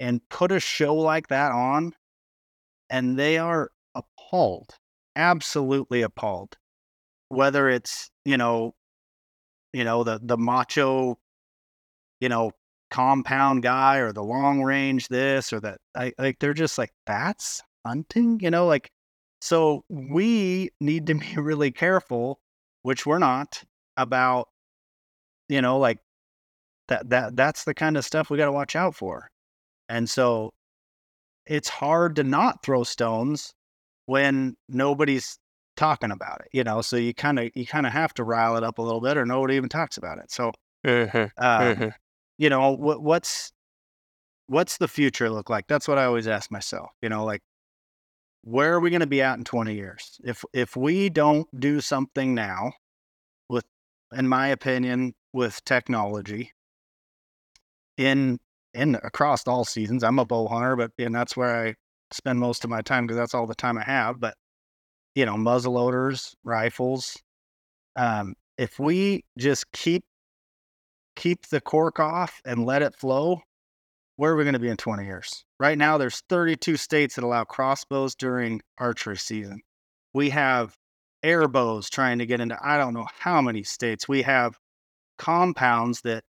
and 0.00 0.26
put 0.28 0.52
a 0.52 0.60
show 0.60 0.94
like 0.94 1.28
that 1.28 1.52
on, 1.52 1.92
and 2.90 3.18
they 3.18 3.38
are 3.38 3.70
appalled, 3.94 4.70
absolutely 5.16 6.02
appalled. 6.02 6.56
Whether 7.28 7.68
it's 7.68 8.10
you 8.24 8.38
know, 8.38 8.74
you 9.72 9.84
know 9.84 10.02
the 10.02 10.18
the 10.22 10.38
macho, 10.38 11.18
you 12.20 12.28
know, 12.28 12.52
compound 12.94 13.60
guy 13.64 13.96
or 13.96 14.12
the 14.12 14.22
long 14.22 14.62
range 14.62 15.08
this 15.08 15.52
or 15.52 15.58
that, 15.58 15.78
I 15.96 16.12
like 16.16 16.38
they're 16.38 16.54
just 16.54 16.78
like 16.78 16.92
that's 17.06 17.60
hunting, 17.84 18.38
you 18.40 18.50
know, 18.50 18.66
like 18.66 18.88
so 19.40 19.82
we 19.88 20.70
need 20.80 21.08
to 21.08 21.14
be 21.16 21.34
really 21.36 21.72
careful, 21.72 22.38
which 22.82 23.04
we're 23.04 23.18
not 23.18 23.64
about, 23.96 24.48
you 25.48 25.60
know, 25.60 25.78
like 25.78 25.98
that 26.88 27.10
that 27.10 27.36
that's 27.36 27.64
the 27.64 27.74
kind 27.74 27.96
of 27.96 28.04
stuff 28.04 28.30
we 28.30 28.38
got 28.38 28.46
to 28.46 28.52
watch 28.52 28.76
out 28.76 28.94
for. 28.94 29.28
And 29.88 30.08
so 30.08 30.52
it's 31.46 31.68
hard 31.68 32.14
to 32.16 32.22
not 32.24 32.62
throw 32.62 32.84
stones 32.84 33.52
when 34.06 34.54
nobody's 34.68 35.36
talking 35.76 36.12
about 36.12 36.42
it, 36.42 36.48
you 36.52 36.62
know. 36.62 36.80
So 36.80 36.96
you 36.96 37.12
kind 37.12 37.40
of 37.40 37.50
you 37.56 37.66
kind 37.66 37.86
of 37.86 37.92
have 37.92 38.14
to 38.14 38.24
rile 38.24 38.56
it 38.56 38.62
up 38.64 38.78
a 38.78 38.82
little 38.82 39.00
bit, 39.00 39.16
or 39.16 39.26
nobody 39.26 39.56
even 39.56 39.68
talks 39.68 39.96
about 39.96 40.18
it. 40.18 40.30
So, 40.30 40.52
um, 41.38 41.92
you 42.38 42.50
know, 42.50 42.72
what 42.72 43.02
what's 43.02 43.52
what's 44.46 44.78
the 44.78 44.88
future 44.88 45.30
look 45.30 45.50
like? 45.50 45.66
That's 45.68 45.88
what 45.88 45.98
I 45.98 46.04
always 46.04 46.26
ask 46.28 46.50
myself. 46.50 46.90
You 47.02 47.08
know, 47.08 47.24
like 47.24 47.42
where 48.42 48.74
are 48.74 48.80
we 48.80 48.90
going 48.90 49.00
to 49.00 49.06
be 49.06 49.22
at 49.22 49.38
in 49.38 49.44
20 49.44 49.74
years? 49.74 50.20
If 50.24 50.44
if 50.52 50.76
we 50.76 51.08
don't 51.08 51.48
do 51.58 51.80
something 51.80 52.34
now, 52.34 52.72
with, 53.48 53.64
in 54.12 54.28
my 54.28 54.48
opinion, 54.48 55.14
with 55.32 55.64
technology, 55.64 56.52
in 57.96 58.38
in 58.74 58.96
across 58.96 59.46
all 59.46 59.64
seasons. 59.64 60.02
I'm 60.02 60.18
a 60.18 60.24
bow 60.24 60.48
hunter, 60.48 60.76
but 60.76 60.90
and 60.98 61.14
that's 61.14 61.36
where 61.36 61.68
I 61.68 61.74
spend 62.10 62.38
most 62.38 62.64
of 62.64 62.70
my 62.70 62.82
time 62.82 63.06
because 63.06 63.16
that's 63.16 63.34
all 63.34 63.46
the 63.46 63.54
time 63.54 63.78
I 63.78 63.84
have. 63.84 64.20
But 64.20 64.34
you 65.14 65.24
know, 65.24 65.36
muzzle 65.36 65.74
loaders, 65.74 66.34
rifles. 66.44 67.16
Um, 67.96 68.34
if 68.58 68.78
we 68.78 69.24
just 69.38 69.70
keep 69.72 70.04
keep 71.16 71.46
the 71.48 71.60
cork 71.60 72.00
off 72.00 72.40
and 72.44 72.64
let 72.64 72.82
it 72.82 72.94
flow, 72.94 73.40
where 74.16 74.32
are 74.32 74.36
we 74.36 74.44
going 74.44 74.54
to 74.54 74.60
be 74.60 74.68
in 74.68 74.76
20 74.76 75.04
years? 75.04 75.44
Right 75.58 75.78
now, 75.78 75.98
there's 75.98 76.22
32 76.28 76.76
states 76.76 77.16
that 77.16 77.24
allow 77.24 77.44
crossbows 77.44 78.14
during 78.14 78.60
archery 78.78 79.16
season. 79.16 79.60
We 80.12 80.30
have 80.30 80.76
air 81.22 81.48
bows 81.48 81.88
trying 81.90 82.18
to 82.18 82.26
get 82.26 82.40
into 82.40 82.56
I 82.62 82.76
don't 82.76 82.94
know 82.94 83.06
how 83.18 83.40
many 83.40 83.62
states. 83.62 84.08
We 84.08 84.22
have 84.22 84.58
compounds 85.18 86.02
that, 86.02 86.22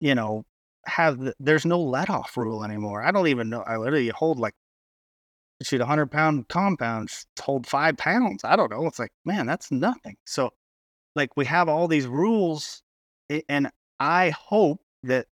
you 0.00 0.14
know, 0.14 0.44
have 0.86 1.18
the, 1.18 1.34
there's 1.38 1.64
no 1.64 1.80
let 1.80 2.10
off 2.10 2.36
rule 2.36 2.64
anymore. 2.64 3.02
I 3.02 3.10
don't 3.10 3.28
even 3.28 3.48
know. 3.48 3.62
I 3.62 3.76
literally 3.76 4.08
hold 4.08 4.38
like 4.38 4.54
shoot 5.62 5.80
a 5.80 5.86
hundred 5.86 6.10
pound 6.10 6.48
compounds 6.48 7.26
hold 7.40 7.66
five 7.66 7.96
pounds. 7.96 8.44
I 8.44 8.56
don't 8.56 8.70
know. 8.70 8.86
It's 8.86 8.98
like 8.98 9.12
man, 9.24 9.46
that's 9.46 9.70
nothing. 9.70 10.16
So, 10.26 10.50
like 11.14 11.36
we 11.36 11.44
have 11.46 11.68
all 11.68 11.88
these 11.88 12.06
rules, 12.06 12.82
and 13.48 13.70
I 14.00 14.30
hope 14.30 14.80
that 15.02 15.26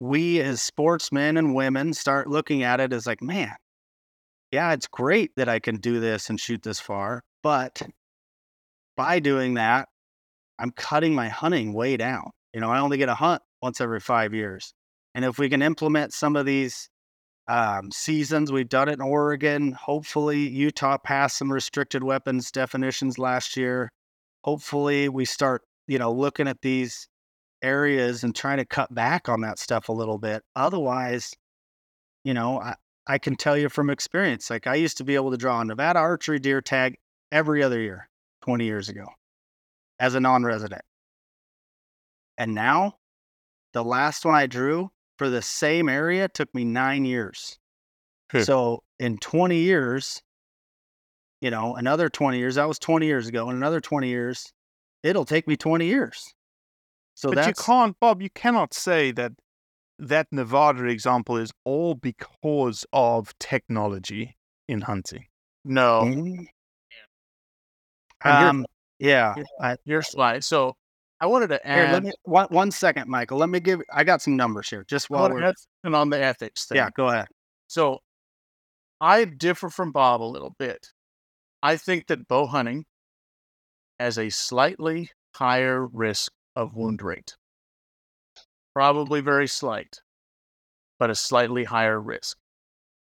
we 0.00 0.40
as 0.40 0.60
sportsmen 0.60 1.36
and 1.36 1.54
women 1.54 1.94
start 1.94 2.28
looking 2.28 2.62
at 2.62 2.80
it 2.80 2.92
as 2.92 3.06
like, 3.06 3.22
man, 3.22 3.54
yeah, 4.50 4.72
it's 4.72 4.86
great 4.86 5.32
that 5.36 5.48
I 5.48 5.58
can 5.58 5.76
do 5.76 6.00
this 6.00 6.30
and 6.30 6.38
shoot 6.38 6.62
this 6.62 6.80
far, 6.80 7.22
but 7.42 7.82
by 8.96 9.18
doing 9.18 9.54
that, 9.54 9.88
I'm 10.58 10.70
cutting 10.70 11.14
my 11.14 11.28
hunting 11.28 11.72
way 11.72 11.96
down. 11.96 12.30
You 12.52 12.60
know, 12.60 12.70
I 12.70 12.78
only 12.78 12.98
get 12.98 13.08
a 13.08 13.14
hunt 13.14 13.42
once 13.62 13.80
every 13.80 14.00
five 14.00 14.32
years. 14.32 14.72
And 15.14 15.24
if 15.24 15.38
we 15.38 15.48
can 15.48 15.62
implement 15.62 16.12
some 16.12 16.36
of 16.36 16.46
these 16.46 16.88
um, 17.48 17.90
seasons, 17.90 18.52
we've 18.52 18.68
done 18.68 18.88
it 18.88 18.94
in 18.94 19.00
Oregon. 19.00 19.72
Hopefully, 19.72 20.48
Utah 20.48 20.98
passed 20.98 21.38
some 21.38 21.52
restricted 21.52 22.04
weapons 22.04 22.50
definitions 22.50 23.18
last 23.18 23.56
year. 23.56 23.90
Hopefully, 24.44 25.08
we 25.08 25.24
start, 25.24 25.62
you 25.88 25.98
know, 25.98 26.12
looking 26.12 26.48
at 26.48 26.62
these 26.62 27.08
areas 27.64 28.22
and 28.22 28.34
trying 28.34 28.58
to 28.58 28.64
cut 28.64 28.94
back 28.94 29.28
on 29.28 29.40
that 29.40 29.58
stuff 29.58 29.88
a 29.88 29.92
little 29.92 30.18
bit. 30.18 30.42
Otherwise, 30.54 31.32
you 32.22 32.34
know, 32.34 32.60
I, 32.60 32.74
I 33.06 33.18
can 33.18 33.36
tell 33.36 33.56
you 33.56 33.68
from 33.68 33.90
experience, 33.90 34.50
like 34.50 34.66
I 34.66 34.76
used 34.76 34.98
to 34.98 35.04
be 35.04 35.14
able 35.14 35.30
to 35.30 35.36
draw 35.36 35.60
a 35.60 35.64
Nevada 35.64 35.98
archery 35.98 36.38
deer 36.38 36.60
tag 36.60 36.96
every 37.32 37.62
other 37.62 37.80
year 37.80 38.08
20 38.42 38.64
years 38.64 38.88
ago 38.88 39.06
as 39.98 40.14
a 40.14 40.20
non 40.20 40.44
resident. 40.44 40.82
And 42.36 42.54
now, 42.54 42.94
the 43.72 43.84
last 43.84 44.24
one 44.24 44.34
I 44.34 44.46
drew 44.46 44.90
for 45.18 45.30
the 45.30 45.42
same 45.42 45.88
area 45.88 46.28
took 46.28 46.52
me 46.54 46.64
nine 46.64 47.04
years. 47.04 47.58
So, 48.42 48.82
in 48.98 49.18
20 49.18 49.58
years, 49.58 50.22
you 51.40 51.50
know, 51.50 51.76
another 51.76 52.08
20 52.08 52.38
years, 52.38 52.56
that 52.56 52.66
was 52.66 52.78
20 52.78 53.06
years 53.06 53.28
ago, 53.28 53.48
and 53.48 53.56
another 53.56 53.80
20 53.80 54.08
years, 54.08 54.52
it'll 55.02 55.24
take 55.24 55.46
me 55.46 55.56
20 55.56 55.86
years. 55.86 56.33
So, 57.14 57.30
but 57.30 57.46
you 57.46 57.54
can't, 57.54 57.98
Bob. 58.00 58.20
You 58.22 58.30
cannot 58.30 58.74
say 58.74 59.12
that 59.12 59.32
that 59.98 60.26
Nevada 60.32 60.84
example 60.86 61.36
is 61.36 61.52
all 61.64 61.94
because 61.94 62.84
of 62.92 63.32
technology 63.38 64.36
in 64.68 64.82
hunting. 64.82 65.26
No. 65.64 66.02
Mhm. 66.02 66.46
And 68.24 68.38
here's- 68.38 68.50
Um, 68.50 68.66
yeah. 68.98 69.34
I, 69.60 69.76
Here's 69.84 70.10
why. 70.14 70.40
So 70.40 70.76
I 71.20 71.26
wanted 71.26 71.48
to 71.48 71.60
here, 71.64 71.88
let 71.92 72.02
me, 72.02 72.12
one, 72.24 72.46
one 72.50 72.70
second, 72.70 73.08
Michael. 73.08 73.38
Let 73.38 73.48
me 73.48 73.60
give, 73.60 73.80
I 73.92 74.02
got 74.04 74.20
some 74.22 74.36
numbers 74.36 74.68
here 74.68 74.84
just 74.88 75.08
while 75.10 75.30
we're, 75.30 75.42
add 75.44 75.54
something 75.82 75.94
on 75.98 76.10
the 76.10 76.18
ethics 76.22 76.66
thing. 76.66 76.76
yeah, 76.76 76.88
go 76.96 77.08
ahead. 77.08 77.28
So 77.68 78.00
I 79.00 79.24
differ 79.24 79.68
from 79.70 79.92
Bob 79.92 80.22
a 80.22 80.24
little 80.24 80.54
bit. 80.58 80.88
I 81.62 81.76
think 81.76 82.08
that 82.08 82.26
bow 82.28 82.46
hunting 82.46 82.84
has 83.98 84.18
a 84.18 84.28
slightly 84.30 85.10
higher 85.34 85.86
risk 85.86 86.32
of 86.56 86.74
wound 86.74 87.02
rate. 87.02 87.36
Probably 88.74 89.20
very 89.20 89.46
slight, 89.46 90.00
but 90.98 91.10
a 91.10 91.14
slightly 91.14 91.64
higher 91.64 92.00
risk. 92.00 92.36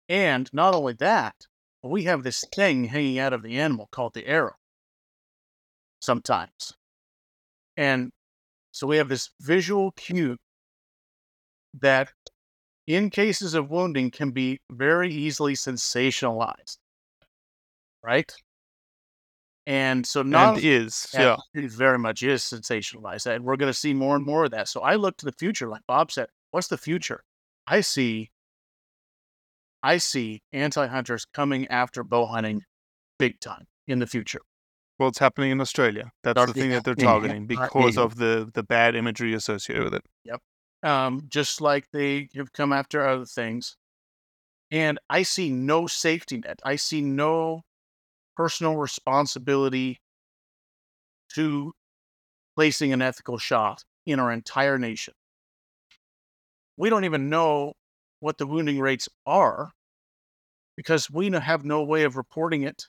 And 0.08 0.50
not 0.52 0.74
only 0.74 0.94
that, 0.94 1.34
we 1.82 2.04
have 2.04 2.22
this 2.22 2.44
thing 2.54 2.84
hanging 2.84 3.18
out 3.18 3.32
of 3.32 3.42
the 3.42 3.58
animal 3.58 3.88
called 3.90 4.14
the 4.14 4.26
arrow 4.26 4.56
sometimes. 6.00 6.74
And 7.76 8.10
so 8.72 8.86
we 8.86 8.96
have 8.96 9.08
this 9.08 9.30
visual 9.40 9.92
cue 9.92 10.36
that 11.80 12.12
in 12.86 13.10
cases 13.10 13.54
of 13.54 13.70
wounding 13.70 14.10
can 14.10 14.32
be 14.32 14.60
very 14.70 15.12
easily 15.12 15.54
sensationalized. 15.54 16.78
Right? 18.02 18.32
And 19.66 20.06
so 20.06 20.22
not 20.22 20.56
and 20.56 20.64
is 20.64 21.08
yeah, 21.14 21.36
yeah. 21.54 21.62
it 21.64 21.70
very 21.70 21.98
much 21.98 22.22
is 22.22 22.42
sensationalized. 22.42 23.26
And 23.26 23.44
we're 23.44 23.56
going 23.56 23.70
to 23.72 23.78
see 23.78 23.94
more 23.94 24.16
and 24.16 24.24
more 24.24 24.44
of 24.44 24.50
that. 24.52 24.68
So 24.68 24.80
I 24.80 24.96
look 24.96 25.16
to 25.18 25.26
the 25.26 25.32
future, 25.32 25.68
like 25.68 25.82
Bob 25.86 26.10
said, 26.10 26.28
what's 26.50 26.68
the 26.68 26.78
future? 26.78 27.22
I 27.66 27.82
see 27.82 28.30
I 29.82 29.98
see 29.98 30.42
anti-hunters 30.52 31.24
coming 31.32 31.66
after 31.68 32.04
bow 32.04 32.26
hunting 32.26 32.62
big 33.18 33.40
time 33.40 33.66
in 33.86 33.98
the 33.98 34.06
future. 34.06 34.40
Well, 34.98 35.08
it's 35.08 35.18
happening 35.18 35.50
in 35.50 35.60
Australia. 35.60 36.10
That's 36.22 36.44
the 36.46 36.52
thing 36.52 36.70
to 36.70 36.74
that 36.76 36.84
they're 36.84 36.94
targeting 37.10 37.46
Yeah. 37.48 37.66
because 37.66 37.96
Yeah. 37.96 38.02
of 38.02 38.16
the 38.16 38.50
the 38.52 38.62
bad 38.62 38.94
imagery 38.96 39.34
associated 39.34 39.84
with 39.84 39.94
it. 39.94 40.04
Yep. 40.24 40.40
Um, 40.82 41.22
just 41.28 41.60
like 41.60 41.86
they 41.92 42.28
have 42.34 42.52
come 42.52 42.72
after 42.72 43.06
other 43.06 43.24
things. 43.26 43.76
And 44.70 44.98
I 45.08 45.22
see 45.22 45.50
no 45.50 45.86
safety 45.86 46.38
net. 46.38 46.60
I 46.64 46.76
see 46.76 47.00
no 47.00 47.62
personal 48.40 48.78
responsibility 48.78 50.00
to 51.28 51.74
placing 52.56 52.90
an 52.90 53.02
ethical 53.02 53.36
shot 53.36 53.84
in 54.06 54.18
our 54.18 54.32
entire 54.32 54.78
nation. 54.78 55.12
We 56.78 56.88
don't 56.88 57.04
even 57.04 57.28
know 57.28 57.74
what 58.20 58.38
the 58.38 58.46
wounding 58.46 58.80
rates 58.80 59.10
are 59.26 59.72
because 60.74 61.10
we 61.10 61.30
have 61.30 61.66
no 61.66 61.82
way 61.82 62.04
of 62.04 62.16
reporting 62.16 62.62
it. 62.62 62.86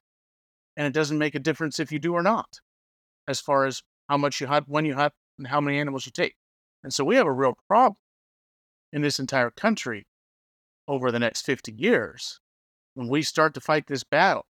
And 0.77 0.87
it 0.87 0.93
doesn't 0.93 1.17
make 1.17 1.35
a 1.35 1.39
difference 1.39 1.81
if 1.81 1.91
you 1.91 1.99
do 1.99 2.13
or 2.13 2.23
not, 2.23 2.61
as 3.27 3.41
far 3.41 3.65
as 3.65 3.81
how 4.07 4.15
much 4.15 4.39
you 4.39 4.47
hunt, 4.47 4.69
when 4.69 4.85
you 4.85 4.95
hunt, 4.95 5.11
and 5.37 5.47
how 5.47 5.59
many 5.59 5.79
animals 5.79 6.05
you 6.05 6.13
take. 6.13 6.35
And 6.81 6.93
so 6.93 7.03
we 7.03 7.17
have 7.17 7.27
a 7.27 7.33
real 7.33 7.57
problem 7.67 7.97
in 8.93 9.01
this 9.01 9.19
entire 9.19 9.51
country 9.51 10.07
over 10.87 11.11
the 11.11 11.19
next 11.19 11.41
50 11.41 11.73
years 11.73 12.39
when 12.93 13.09
we 13.09 13.21
start 13.21 13.53
to 13.55 13.59
fight 13.59 13.87
this 13.87 14.05
battle. 14.05 14.45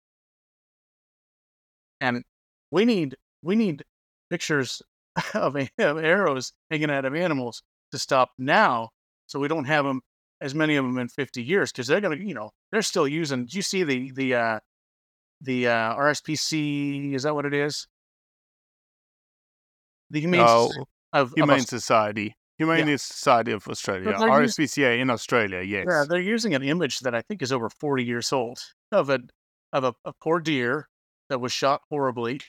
And 2.01 2.23
we 2.71 2.85
need 2.85 3.17
we 3.43 3.57
need 3.57 3.85
pictures 4.31 4.83
of, 5.35 5.57
a- 5.57 5.71
of 5.79 5.99
arrows 5.99 6.53
hanging 6.71 6.91
out 6.91 7.05
of 7.05 7.15
animals 7.15 7.63
to 7.93 7.99
stop 7.99 8.31
now 8.39 8.91
so 9.27 9.39
we 9.41 9.49
don't 9.49 9.65
have 9.65 9.85
them 9.85 10.01
as 10.41 10.55
many 10.55 10.77
of 10.77 10.85
them 10.85 10.99
in 10.99 11.09
50 11.09 11.43
years 11.43 11.73
because 11.73 11.87
they're 11.87 12.01
gonna, 12.01 12.17
you 12.17 12.35
know, 12.35 12.51
they're 12.71 12.83
still 12.83 13.09
using. 13.09 13.47
Do 13.47 13.57
you 13.57 13.63
see 13.63 13.83
the 13.85 14.11
the 14.13 14.35
uh, 14.35 14.61
the 15.41 15.69
uh, 15.69 15.95
RSPC? 15.97 17.15
Is 17.15 17.23
that 17.23 17.35
what 17.35 17.47
it 17.47 17.55
is? 17.55 17.87
The 20.11 20.21
Humane 20.21 20.41
Oh, 20.47 20.71
of, 21.13 21.29
of 21.29 21.33
Humane 21.37 21.61
Aus- 21.61 21.69
Society. 21.69 22.35
Humane 22.59 22.97
Society 22.99 23.53
of 23.53 23.67
Australia. 23.69 24.13
RSPCA 24.15 24.99
in 25.01 25.11
Australia, 25.11 25.61
yes. 25.61 25.85
Yeah, 25.89 26.05
they're 26.09 26.21
using 26.21 26.55
an 26.55 26.63
image 26.63 27.01
that 27.01 27.15
I 27.15 27.21
think 27.23 27.43
is 27.43 27.53
over 27.53 27.69
40 27.69 28.03
years 28.05 28.33
old 28.33 28.59
of 28.93 29.11
a 29.11 29.21
of 29.73 29.85
a, 29.85 29.93
a 30.07 30.13
poor 30.23 30.41
deer 30.41 30.89
that 31.29 31.41
was 31.41 31.53
shot 31.53 31.83
horribly. 31.91 32.41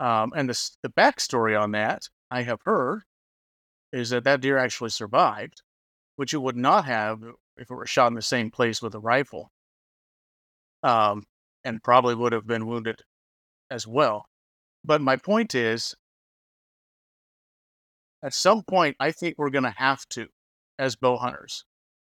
Um, 0.00 0.32
and 0.34 0.48
the 0.48 0.70
the 0.82 0.88
backstory 0.88 1.60
on 1.60 1.72
that 1.72 2.08
I 2.30 2.42
have 2.42 2.60
heard 2.64 3.02
is 3.92 4.10
that 4.10 4.24
that 4.24 4.40
deer 4.40 4.58
actually 4.58 4.90
survived, 4.90 5.62
which 6.16 6.34
it 6.34 6.38
would 6.42 6.56
not 6.56 6.84
have 6.84 7.22
if 7.56 7.70
it 7.70 7.74
were 7.74 7.86
shot 7.86 8.08
in 8.08 8.14
the 8.14 8.22
same 8.22 8.50
place 8.50 8.82
with 8.82 8.94
a 8.94 9.00
rifle. 9.00 9.52
Um, 10.82 11.24
and 11.64 11.82
probably 11.82 12.14
would 12.14 12.32
have 12.32 12.46
been 12.46 12.66
wounded 12.66 13.02
as 13.70 13.86
well. 13.86 14.26
But 14.84 15.00
my 15.00 15.16
point 15.16 15.54
is, 15.54 15.94
at 18.22 18.34
some 18.34 18.62
point, 18.62 18.96
I 19.00 19.12
think 19.12 19.36
we're 19.38 19.50
going 19.50 19.64
to 19.64 19.74
have 19.76 20.06
to, 20.10 20.28
as 20.78 20.96
bow 20.96 21.16
hunters, 21.16 21.64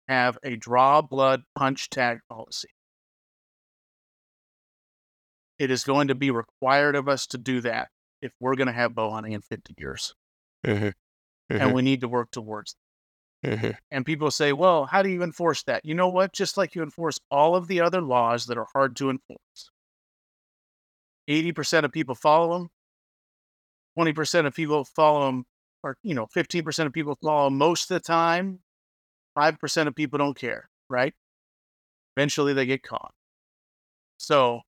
have 0.09 0.39
a 0.43 0.57
draw 0.57 1.03
blood 1.03 1.43
punch 1.57 1.91
tag 1.91 2.21
policy. 2.29 2.71
It 5.59 5.71
is 5.71 5.85
going 5.85 6.09
to 6.09 6.15
be 6.15 6.31
required 6.31 6.97
of 6.97 7.09
us 7.09 7.27
to 7.29 7.39
do 7.39 7.61
that 7.63 7.89
if 8.21 8.33
we're 8.41 8.57
going 8.57 8.67
to 8.67 8.73
have 8.73 8.95
bow 8.95 9.11
hunting 9.11 9.33
in 9.33 9.41
50 9.41 9.75
years. 9.79 10.15
Mm-hmm, 10.65 10.89
and 11.51 11.61
mm-hmm. 11.61 11.73
we 11.73 11.83
need 11.83 12.01
to 12.01 12.09
work 12.09 12.31
towards 12.31 12.75
that. 13.43 13.79
And 13.91 14.05
people 14.05 14.31
say, 14.31 14.53
well, 14.53 14.87
how 14.87 15.03
do 15.03 15.09
you 15.09 15.23
enforce 15.23 15.63
that? 15.65 15.85
You 15.85 15.95
know 15.95 16.09
what? 16.09 16.33
Just 16.33 16.57
like 16.57 16.75
you 16.75 16.83
enforce 16.83 17.21
all 17.31 17.55
of 17.55 17.69
the 17.69 17.81
other 17.81 18.01
laws 18.01 18.47
that 18.47 18.59
are 18.59 18.67
hard 18.73 18.97
to 18.97 19.11
enforce. 19.11 19.71
80% 21.31 21.85
of 21.85 21.93
people 21.93 22.15
follow 22.15 22.59
them. 22.59 22.71
20% 23.99 24.47
of 24.47 24.55
people 24.55 24.85
follow 24.85 25.27
them, 25.27 25.45
or, 25.83 25.97
you 26.03 26.15
know, 26.15 26.27
15% 26.27 26.87
of 26.87 26.93
people 26.93 27.17
follow 27.23 27.47
'em 27.47 27.57
most 27.57 27.91
of 27.91 27.95
the 27.95 28.01
time. 28.01 28.61
5% 29.37 29.89
of 29.89 29.95
people 29.95 30.19
don't 30.19 30.37
care, 30.37 30.69
right? 30.91 31.15
Eventually 32.17 32.53
they 32.53 32.67
get 32.67 32.83
caught. 32.83 33.15
So 34.19 34.63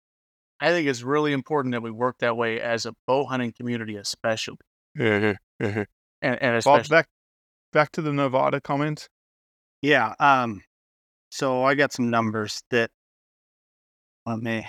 I 0.59 0.69
think 0.69 0.87
it's 0.87 1.03
really 1.03 1.33
important 1.33 1.73
that 1.73 1.81
we 1.81 1.91
work 1.91 2.17
that 2.19 2.35
way 2.35 2.59
as 2.59 2.85
a 2.85 2.93
bow 3.05 3.25
hunting 3.25 3.53
community, 3.55 3.95
especially. 3.95 4.57
And, 4.99 5.37
and 6.21 6.63
Bob, 6.63 6.79
especially. 6.79 6.95
back, 6.95 7.07
back 7.73 7.91
to 7.91 8.01
the 8.01 8.11
Nevada 8.11 8.59
comment. 8.59 9.07
Yeah. 9.81 10.15
Um. 10.19 10.61
So 11.29 11.63
I 11.63 11.75
got 11.75 11.93
some 11.93 12.09
numbers 12.09 12.63
that 12.71 12.89
let 14.25 14.39
me. 14.39 14.65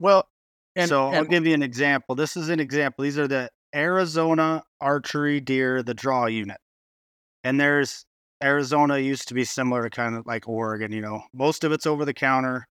Well, 0.00 0.26
and, 0.74 0.88
so 0.88 1.08
I'll 1.08 1.24
give 1.24 1.46
you 1.46 1.54
an 1.54 1.62
example. 1.62 2.14
This 2.14 2.36
is 2.36 2.48
an 2.48 2.58
example. 2.58 3.04
These 3.04 3.18
are 3.18 3.28
the 3.28 3.50
Arizona 3.74 4.62
archery 4.80 5.40
deer, 5.40 5.82
the 5.82 5.94
draw 5.94 6.26
unit, 6.26 6.58
and 7.44 7.60
there's 7.60 8.04
Arizona 8.42 8.98
used 8.98 9.28
to 9.28 9.34
be 9.34 9.44
similar 9.44 9.84
to 9.84 9.90
kind 9.90 10.16
of 10.16 10.26
like 10.26 10.48
Oregon. 10.48 10.90
You 10.92 11.02
know, 11.02 11.22
most 11.32 11.62
of 11.62 11.70
it's 11.70 11.86
over 11.86 12.04
the 12.04 12.14
counter, 12.14 12.66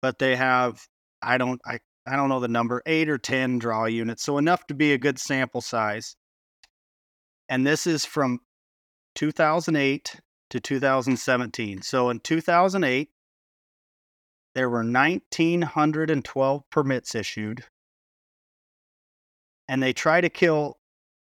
but 0.00 0.18
they 0.18 0.34
have 0.34 0.82
I 1.22 1.38
don't 1.38 1.60
I 1.66 1.80
I 2.06 2.16
don't 2.16 2.28
know 2.28 2.40
the 2.40 2.48
number 2.48 2.82
eight 2.86 3.08
or 3.08 3.18
ten 3.18 3.58
draw 3.58 3.86
units, 3.86 4.22
so 4.22 4.38
enough 4.38 4.66
to 4.66 4.74
be 4.74 4.92
a 4.92 4.98
good 4.98 5.18
sample 5.18 5.60
size. 5.60 6.16
And 7.48 7.66
this 7.66 7.86
is 7.86 8.04
from 8.04 8.40
2008 9.14 10.20
to 10.50 10.60
2017. 10.60 11.82
So 11.82 12.10
in 12.10 12.20
2008, 12.20 13.08
there 14.54 14.68
were 14.68 14.84
1,912 14.84 16.70
permits 16.70 17.14
issued. 17.14 17.64
And 19.68 19.82
they 19.82 19.92
try 19.92 20.20
to 20.20 20.28
kill, 20.28 20.78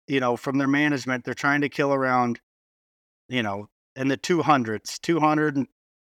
you 0.08 0.20
know, 0.20 0.36
from 0.36 0.58
their 0.58 0.68
management, 0.68 1.24
they're 1.24 1.34
trying 1.34 1.62
to 1.62 1.70
kill 1.70 1.94
around, 1.94 2.42
you 3.30 3.44
know, 3.44 3.70
in 3.96 4.10
the 4.10 4.18
200s, 4.18 5.00
200 5.00 5.56
and 5.56 5.68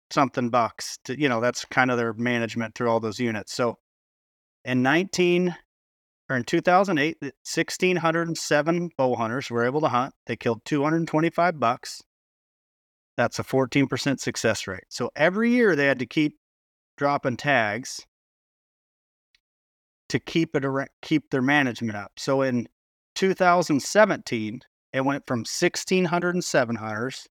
something 0.10 0.50
bucks. 0.50 1.00
To, 1.06 1.18
you 1.20 1.30
know, 1.30 1.40
that's 1.40 1.64
kind 1.66 1.92
of 1.92 1.98
their 1.98 2.14
management 2.14 2.76
through 2.76 2.90
all 2.90 3.00
those 3.00 3.20
units. 3.20 3.54
So 3.54 3.78
in 4.66 4.82
19 4.82 5.56
or 6.30 6.38
in 6.38 6.44
2008, 6.44 7.18
1,607 7.22 8.90
bow 8.98 9.16
hunters 9.16 9.50
were 9.50 9.66
able 9.66 9.82
to 9.82 9.90
hunt. 9.90 10.14
They 10.26 10.36
killed 10.36 10.62
225 10.66 11.60
bucks. 11.60 12.02
That's 13.18 13.40
a 13.40 13.44
14% 13.44 14.20
success 14.20 14.66
rate. 14.68 14.86
So 14.90 15.12
every 15.16 15.52
year 15.52 15.76
they 15.76 15.86
had 15.86 16.00
to 16.00 16.06
keep 16.06 16.38
dropping 16.98 17.38
tags 17.38 18.06
to 20.10 20.20
keep 20.20 20.56
it 20.56 20.64
keep 21.02 21.30
their 21.30 21.42
management 21.42 21.98
up. 21.98 22.12
So 22.18 22.42
in 22.42 22.68
2017, 23.16 24.62
it 24.94 25.02
went 25.02 25.26
from 25.28 25.40
1,607 25.40 26.76
hunters 26.76 27.28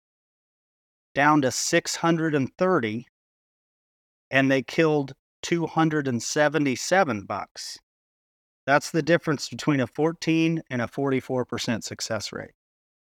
down 1.14 1.43
to 1.43 1.51
630, 1.51 3.07
and 4.31 4.51
they 4.51 4.62
killed 4.62 5.12
277 5.43 7.24
bucks. 7.24 7.78
That's 8.66 8.91
the 8.91 9.03
difference 9.03 9.49
between 9.49 9.80
a 9.80 9.86
14 9.86 10.62
and 10.70 10.82
a 10.82 10.86
44% 10.86 11.82
success 11.82 12.32
rate. 12.32 12.53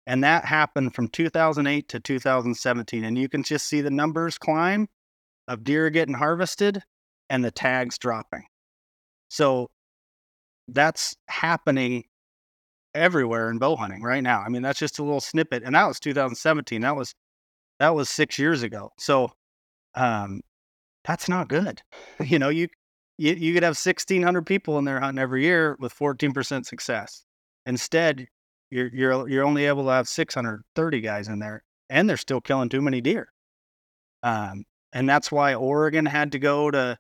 And 0.08 0.24
that 0.24 0.46
happened 0.46 0.96
from 0.96 1.08
2008 1.08 1.88
to 1.90 2.00
2017. 2.00 3.04
And 3.04 3.18
you 3.18 3.30
can 3.30 3.44
just 3.44 3.68
see 3.68 3.82
the 3.82 3.92
numbers 3.92 4.38
climb 4.38 4.88
of 5.48 5.64
deer 5.64 5.90
getting 5.90 6.16
harvested 6.16 6.82
and 7.30 7.44
the 7.44 7.52
tags 7.52 7.98
dropping. 7.98 8.44
So 9.30 9.70
that's 10.68 11.16
happening 11.28 12.06
everywhere 12.94 13.50
in 13.50 13.58
bow 13.58 13.76
hunting 13.76 14.02
right 14.02 14.24
now. 14.24 14.42
I 14.42 14.50
mean, 14.50 14.62
that's 14.62 14.80
just 14.80 15.00
a 15.00 15.04
little 15.04 15.22
snippet. 15.22 15.64
And 15.64 15.76
that 15.76 15.88
was 15.88 16.00
2017. 16.00 16.82
That 16.82 16.96
was 16.96 17.14
that 17.80 17.96
was 17.96 18.10
six 18.10 18.38
years 18.38 18.64
ago. 18.64 18.92
So 18.98 19.32
um 19.96 20.42
that's 21.06 21.30
not 21.30 21.48
good. 21.48 21.82
You 22.20 22.40
know, 22.40 22.50
you 22.50 22.68
you, 23.18 23.34
you 23.34 23.54
could 23.54 23.64
have 23.64 23.78
1,600 23.78 24.46
people 24.46 24.78
in 24.80 24.86
there 24.86 25.00
hunting 25.00 25.22
every 25.22 25.44
year 25.44 25.76
with 25.80 25.94
14% 25.94 26.66
success. 26.66 27.24
Instead, 27.66 28.28
you're 28.72 28.88
you're 28.88 29.30
you're 29.30 29.44
only 29.44 29.66
able 29.66 29.84
to 29.86 29.92
have 29.92 30.08
630 30.08 31.02
guys 31.02 31.28
in 31.28 31.40
there, 31.40 31.64
and 31.90 32.10
they're 32.10 32.18
still 32.18 32.42
killing 32.42 32.70
too 32.70 32.82
many 32.82 33.02
deer. 33.02 33.32
Um, 34.24 34.64
and 34.94 35.10
that's 35.10 35.32
why 35.32 35.54
Oregon 35.54 36.06
had 36.06 36.32
to 36.34 36.40
go 36.40 36.72
to 36.72 36.98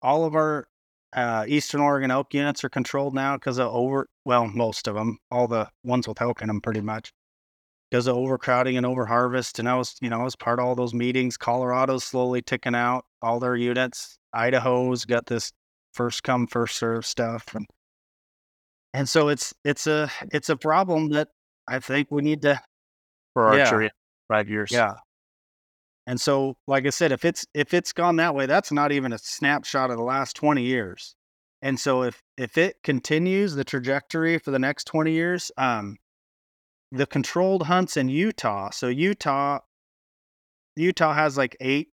all 0.00 0.24
of 0.24 0.34
our 0.34 0.68
uh, 1.12 1.44
Eastern 1.46 1.80
Oregon 1.80 2.10
elk 2.10 2.32
units 2.34 2.64
are 2.64 2.68
controlled 2.68 3.14
now 3.14 3.36
because 3.36 3.58
of 3.58 3.68
over 3.72 4.08
well 4.24 4.46
most 4.46 4.88
of 4.88 4.94
them, 4.94 5.18
all 5.30 5.46
the 5.46 5.68
ones 5.84 6.08
with 6.08 6.20
elk 6.20 6.40
in 6.40 6.48
them, 6.48 6.60
pretty 6.60 6.80
much 6.80 7.12
because 7.92 8.06
of 8.06 8.16
overcrowding 8.16 8.78
and 8.78 8.86
overharvest. 8.86 9.58
And 9.58 9.68
I 9.68 9.76
was 9.76 9.96
you 10.00 10.08
know 10.08 10.20
I 10.20 10.24
was 10.24 10.34
part 10.34 10.58
of 10.58 10.64
all 10.64 10.74
those 10.74 10.94
meetings. 10.94 11.36
Colorado's 11.36 12.04
slowly 12.04 12.40
ticking 12.40 12.74
out 12.74 13.04
all 13.20 13.38
their 13.38 13.54
units. 13.54 14.18
Idaho's 14.32 15.04
got 15.04 15.26
this 15.26 15.52
first 15.92 16.22
come 16.22 16.46
first 16.46 16.76
serve 16.76 17.04
stuff 17.04 17.54
and 17.54 17.66
and 18.94 19.06
so 19.06 19.28
it's 19.28 19.52
it's 19.62 19.86
a 19.86 20.10
it's 20.32 20.48
a 20.48 20.56
problem 20.56 21.10
that 21.10 21.28
I 21.68 21.80
think 21.80 22.08
we 22.10 22.22
need 22.22 22.40
to 22.42 22.62
for 23.34 23.54
yeah. 23.54 23.64
archery, 23.64 23.90
five 24.28 24.48
years. 24.48 24.70
yeah. 24.72 24.94
And 26.06 26.18
so 26.18 26.56
like 26.66 26.86
I 26.86 26.90
said 26.90 27.12
if 27.12 27.26
it's 27.26 27.44
if 27.52 27.74
it's 27.74 27.92
gone 27.92 28.16
that 28.16 28.34
way 28.34 28.46
that's 28.46 28.72
not 28.72 28.90
even 28.90 29.12
a 29.12 29.18
snapshot 29.18 29.90
of 29.90 29.98
the 29.98 30.02
last 30.02 30.34
20 30.36 30.62
years. 30.62 31.14
And 31.60 31.78
so 31.78 32.04
if 32.04 32.22
if 32.38 32.56
it 32.56 32.76
continues 32.82 33.54
the 33.54 33.64
trajectory 33.64 34.38
for 34.38 34.50
the 34.50 34.58
next 34.58 34.84
20 34.84 35.12
years 35.12 35.52
um 35.58 35.98
the 36.92 37.06
controlled 37.06 37.64
hunts 37.64 37.96
in 37.96 38.08
Utah. 38.08 38.70
So 38.70 38.88
Utah 38.88 39.60
Utah 40.76 41.14
has 41.14 41.36
like 41.36 41.56
8 41.60 41.88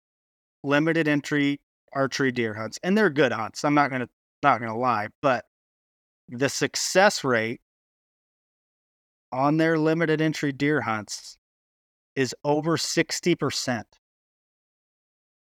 limited 0.63 1.07
entry 1.07 1.61
archery 1.93 2.31
deer 2.31 2.53
hunts 2.53 2.79
and 2.81 2.97
they're 2.97 3.09
good 3.09 3.31
hunts. 3.31 3.63
I'm 3.63 3.75
not 3.75 3.89
to 3.89 4.09
not 4.41 4.59
to 4.59 4.73
lie, 4.73 5.09
but 5.21 5.45
the 6.29 6.49
success 6.49 7.23
rate 7.23 7.61
on 9.31 9.57
their 9.57 9.77
limited 9.77 10.21
entry 10.21 10.51
deer 10.51 10.81
hunts 10.81 11.37
is 12.15 12.33
over 12.45 12.77
60% 12.77 13.83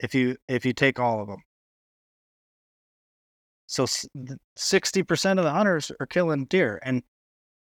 if 0.00 0.14
you 0.14 0.36
if 0.48 0.64
you 0.64 0.72
take 0.72 0.98
all 0.98 1.20
of 1.20 1.28
them 1.28 1.42
so 3.66 3.84
60% 3.84 5.38
of 5.38 5.44
the 5.44 5.50
hunters 5.50 5.92
are 6.00 6.06
killing 6.06 6.44
deer 6.46 6.80
and 6.82 7.02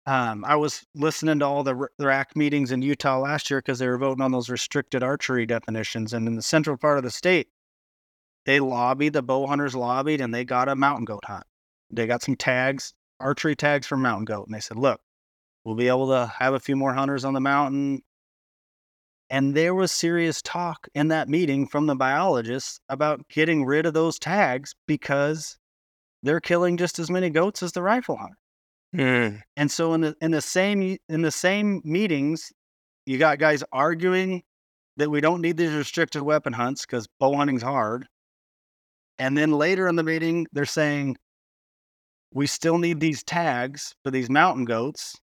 um, 0.07 0.44
i 0.44 0.57
was 0.57 0.84
listening 0.94 1.38
to 1.38 1.44
all 1.46 1.62
the 1.62 1.74
r- 1.74 1.90
the 1.98 2.07
RAC 2.07 2.36
meetings 2.36 2.72
in 2.72 2.82
utah 2.82 3.18
last 3.18 3.50
year 3.50 3.61
because 3.61 3.78
they 3.78 3.88
were 3.88 3.98
voting 3.98 4.22
on 4.22 4.32
those 4.32 4.48
restricted 4.50 5.02
archery 5.02 5.46
definitions 5.46 6.12
and 6.12 6.26
in 6.28 6.36
the 6.36 6.42
central 6.42 6.76
part 6.76 6.98
of 6.98 7.05
the 7.05 7.11
state 7.11 7.48
they 8.46 8.61
lobbied 8.61 9.12
the 9.12 9.22
bow 9.22 9.46
hunters 9.46 9.74
lobbied 9.74 10.20
and 10.20 10.34
they 10.34 10.44
got 10.44 10.68
a 10.68 10.76
mountain 10.76 11.05
goat 11.05 11.24
hunt 11.26 11.44
they 11.90 12.07
got 12.07 12.22
some 12.22 12.36
tags 12.36 12.94
archery 13.20 13.57
tags 13.57 13.86
for 13.86 13.96
mountain 13.96 14.24
goat 14.24 14.46
and 14.46 14.55
they 14.55 14.61
said 14.61 14.76
look 14.76 15.00
we'll 15.64 15.74
be 15.76 15.88
able 15.88 16.09
to 16.09 16.26
have 16.38 16.55
a 16.55 16.61
few 16.61 16.76
more 16.76 16.94
hunters 16.94 17.24
on 17.24 17.34
the 17.34 17.40
mountain 17.40 18.02
And 19.30 19.55
there 19.55 19.74
was 19.74 19.92
serious 19.92 20.40
talk 20.40 20.88
in 20.94 21.09
that 21.09 21.28
meeting 21.28 21.66
from 21.66 21.86
the 21.86 21.94
biologists 21.94 22.80
about 22.88 23.28
getting 23.28 23.64
rid 23.66 23.84
of 23.84 23.92
those 23.92 24.18
tags 24.18 24.74
because 24.86 25.59
they're 26.22 26.40
killing 26.40 26.76
just 26.78 26.98
as 26.98 27.11
many 27.11 27.30
goats 27.30 27.62
as 27.62 27.72
the 27.72 27.82
rifle 27.82 28.16
hunter. 28.16 28.38
Hmm. 28.95 29.36
And 29.57 29.70
so 29.70 29.92
in 29.95 30.03
the 30.03 30.16
in 30.20 30.30
the 30.30 30.40
same 30.40 30.99
in 31.09 31.22
the 31.22 31.32
same 31.32 31.80
meetings, 31.84 32.53
you 33.07 33.18
got 33.18 33.38
guys 33.38 33.64
arguing 33.72 34.42
that 34.97 35.11
we 35.11 35.20
don't 35.20 35.40
need 35.40 35.57
these 35.57 35.72
restricted 35.72 36.22
weapon 36.22 36.53
hunts 36.53 36.86
because 36.86 37.09
bow 37.18 37.34
hunting's 37.36 37.62
hard. 37.62 38.07
And 39.18 39.36
then 39.36 39.53
later 39.53 39.88
in 39.88 39.97
the 39.97 40.05
meeting, 40.05 40.47
they're 40.53 40.64
saying 40.64 41.16
we 42.32 42.47
still 42.47 42.78
need 42.78 43.01
these 43.01 43.22
tags 43.22 43.95
for 44.05 44.11
these 44.11 44.30
mountain 44.30 44.64
goats, 44.64 45.16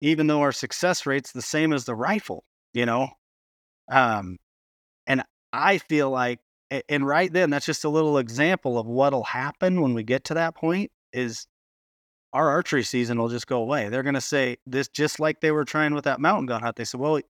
even 0.00 0.26
though 0.26 0.40
our 0.40 0.52
success 0.52 1.06
rate's 1.06 1.32
the 1.32 1.42
same 1.42 1.72
as 1.72 1.84
the 1.84 1.94
rifle, 1.94 2.44
you 2.74 2.86
know? 2.86 3.08
Um, 3.90 4.38
and 5.06 5.22
I 5.52 5.78
feel 5.78 6.10
like, 6.10 6.40
and 6.88 7.06
right 7.06 7.32
then, 7.32 7.50
that's 7.50 7.66
just 7.66 7.84
a 7.84 7.88
little 7.88 8.18
example 8.18 8.78
of 8.78 8.86
what'll 8.86 9.24
happen 9.24 9.80
when 9.80 9.94
we 9.94 10.02
get 10.04 10.24
to 10.24 10.34
that 10.34 10.54
point 10.54 10.90
is 11.12 11.46
our 12.32 12.48
archery 12.48 12.82
season 12.82 13.18
will 13.18 13.28
just 13.28 13.46
go 13.46 13.60
away. 13.60 13.88
They're 13.88 14.02
going 14.02 14.14
to 14.14 14.20
say 14.20 14.58
this 14.66 14.88
just 14.88 15.18
like 15.18 15.40
they 15.40 15.50
were 15.50 15.64
trying 15.64 15.94
with 15.94 16.04
that 16.04 16.20
mountain 16.20 16.46
gun 16.46 16.62
hunt. 16.62 16.76
They 16.76 16.84
said, 16.84 17.00
well, 17.00 17.20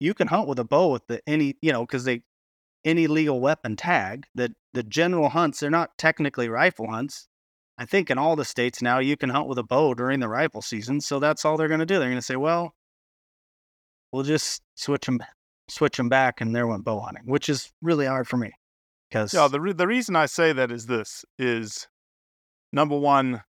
you 0.00 0.14
can 0.14 0.28
hunt 0.28 0.48
with 0.48 0.58
a 0.58 0.64
bow 0.64 0.88
with 0.88 1.06
the 1.06 1.20
any, 1.26 1.56
you 1.60 1.72
know, 1.72 1.84
because 1.84 2.04
they 2.04 2.22
any 2.84 3.06
legal 3.06 3.40
weapon 3.40 3.76
tag. 3.76 4.24
The 4.34 4.54
the 4.72 4.82
general 4.82 5.28
hunts, 5.28 5.60
they're 5.60 5.70
not 5.70 5.98
technically 5.98 6.48
rifle 6.48 6.88
hunts. 6.88 7.28
I 7.76 7.84
think 7.84 8.10
in 8.10 8.18
all 8.18 8.36
the 8.36 8.44
states 8.44 8.82
now 8.82 8.98
you 8.98 9.16
can 9.16 9.30
hunt 9.30 9.48
with 9.48 9.58
a 9.58 9.62
bow 9.62 9.94
during 9.94 10.20
the 10.20 10.28
rifle 10.28 10.62
season. 10.62 11.00
So 11.00 11.18
that's 11.18 11.44
all 11.44 11.56
they're 11.56 11.68
going 11.68 11.80
to 11.80 11.86
do. 11.86 11.98
They're 11.98 12.08
going 12.08 12.16
to 12.16 12.22
say, 12.22 12.36
well, 12.36 12.74
we'll 14.12 14.24
just 14.24 14.62
switch 14.74 15.06
them 15.06 15.20
switch 15.68 15.96
them 15.98 16.08
back, 16.08 16.40
and 16.40 16.54
there 16.54 16.66
went 16.66 16.84
bow 16.84 17.00
hunting, 17.00 17.24
which 17.26 17.48
is 17.48 17.70
really 17.82 18.06
hard 18.06 18.26
for 18.26 18.36
me 18.36 18.52
because 19.10 19.34
Yeah, 19.34 19.48
the 19.48 19.60
re- 19.60 19.72
the 19.72 19.86
reason 19.86 20.16
I 20.16 20.26
say 20.26 20.52
that 20.52 20.72
is 20.72 20.86
this 20.86 21.24
is 21.38 21.86
number 22.72 22.98
one, 22.98 23.42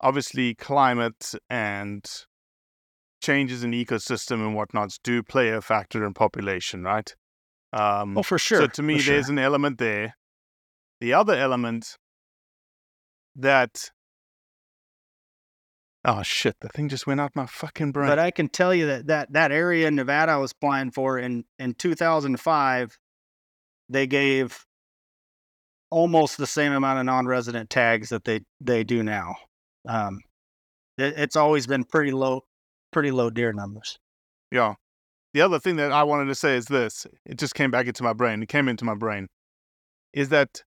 obviously 0.00 0.54
climate 0.54 1.34
and 1.48 2.04
changes 3.22 3.64
in 3.64 3.72
ecosystem 3.72 4.46
and 4.46 4.54
whatnots 4.54 4.98
do 5.02 5.22
play 5.22 5.50
a 5.50 5.60
factor 5.60 6.04
in 6.04 6.12
population, 6.14 6.82
right? 6.82 7.14
Um, 7.72 8.18
oh 8.18 8.22
for 8.22 8.38
sure. 8.38 8.60
So 8.60 8.66
to 8.68 8.82
me, 8.82 8.98
for 8.98 9.10
there's 9.10 9.26
sure. 9.26 9.32
an 9.32 9.38
element 9.38 9.78
there. 9.78 10.14
The 11.00 11.14
other 11.14 11.34
element 11.34 11.96
that 13.36 13.90
oh 16.04 16.22
shit, 16.22 16.56
the 16.60 16.68
thing 16.68 16.88
just 16.88 17.06
went 17.06 17.20
out 17.20 17.34
my 17.34 17.46
fucking 17.46 17.92
brain. 17.92 18.08
But 18.08 18.18
I 18.18 18.30
can 18.30 18.48
tell 18.48 18.74
you 18.74 18.86
that 18.86 19.06
that, 19.06 19.32
that 19.32 19.52
area 19.52 19.88
in 19.88 19.94
Nevada 19.94 20.32
I 20.32 20.36
was 20.36 20.52
applying 20.52 20.90
for 20.90 21.18
in, 21.18 21.44
in 21.58 21.74
2005, 21.74 22.98
they 23.88 24.06
gave 24.06 24.64
almost 25.90 26.38
the 26.38 26.46
same 26.46 26.72
amount 26.72 26.98
of 26.98 27.06
non-resident 27.06 27.70
tags 27.70 28.08
that 28.10 28.24
they, 28.24 28.40
they 28.60 28.84
do 28.84 29.02
now. 29.02 29.36
Um, 29.88 30.20
it, 30.98 31.14
it's 31.16 31.36
always 31.36 31.66
been 31.66 31.84
pretty 31.84 32.12
low, 32.12 32.42
pretty 32.92 33.10
low 33.10 33.30
deer 33.30 33.52
numbers. 33.52 33.98
Yeah. 34.50 34.74
The 35.32 35.40
other 35.40 35.58
thing 35.58 35.76
that 35.76 35.90
I 35.90 36.04
wanted 36.04 36.26
to 36.26 36.34
say 36.34 36.56
is 36.56 36.66
this. 36.66 37.06
It 37.26 37.38
just 37.38 37.54
came 37.54 37.70
back 37.70 37.86
into 37.86 38.02
my 38.02 38.12
brain. 38.12 38.42
It 38.42 38.48
came 38.48 38.68
into 38.68 38.84
my 38.84 38.94
brain. 38.94 39.28
Is 40.12 40.28
that, 40.28 40.62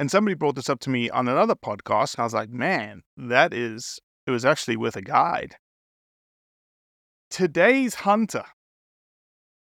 and 0.00 0.10
somebody 0.10 0.34
brought 0.34 0.56
this 0.56 0.68
up 0.68 0.80
to 0.80 0.90
me 0.90 1.08
on 1.10 1.28
another 1.28 1.54
podcast, 1.54 2.14
and 2.14 2.22
I 2.22 2.24
was 2.24 2.34
like, 2.34 2.50
man, 2.50 3.02
that 3.16 3.54
is, 3.54 4.00
it 4.26 4.32
was 4.32 4.44
actually 4.44 4.76
with 4.76 4.96
a 4.96 5.02
guide. 5.02 5.54
Today's 7.30 7.94
hunter, 7.94 8.42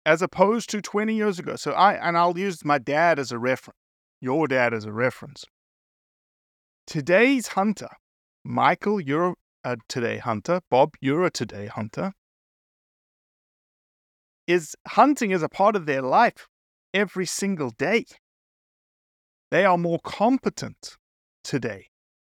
as 0.06 0.22
opposed 0.22 0.70
to 0.70 0.80
20 0.80 1.12
years 1.12 1.40
ago. 1.40 1.56
So 1.56 1.72
I, 1.72 1.94
and 1.94 2.16
I'll 2.16 2.38
use 2.38 2.64
my 2.64 2.78
dad 2.78 3.18
as 3.18 3.32
a 3.32 3.38
reference, 3.38 3.78
your 4.20 4.46
dad 4.46 4.72
as 4.72 4.84
a 4.84 4.92
reference. 4.92 5.44
Today's 6.86 7.48
hunter, 7.48 7.90
Michael, 8.44 9.00
you're 9.00 9.34
a 9.64 9.76
today 9.88 10.18
hunter. 10.18 10.60
Bob, 10.70 10.94
you're 11.00 11.24
a 11.24 11.30
today 11.30 11.66
hunter 11.66 12.12
is 14.50 14.74
hunting 14.88 15.30
is 15.30 15.42
a 15.42 15.48
part 15.48 15.76
of 15.76 15.86
their 15.86 16.02
life 16.02 16.48
every 16.92 17.26
single 17.26 17.70
day. 17.70 18.04
They 19.50 19.64
are 19.64 19.78
more 19.78 20.00
competent 20.00 20.96
today, 21.44 21.86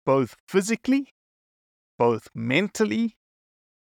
both 0.06 0.36
physically, 0.48 1.14
both 1.98 2.28
mentally, 2.36 3.16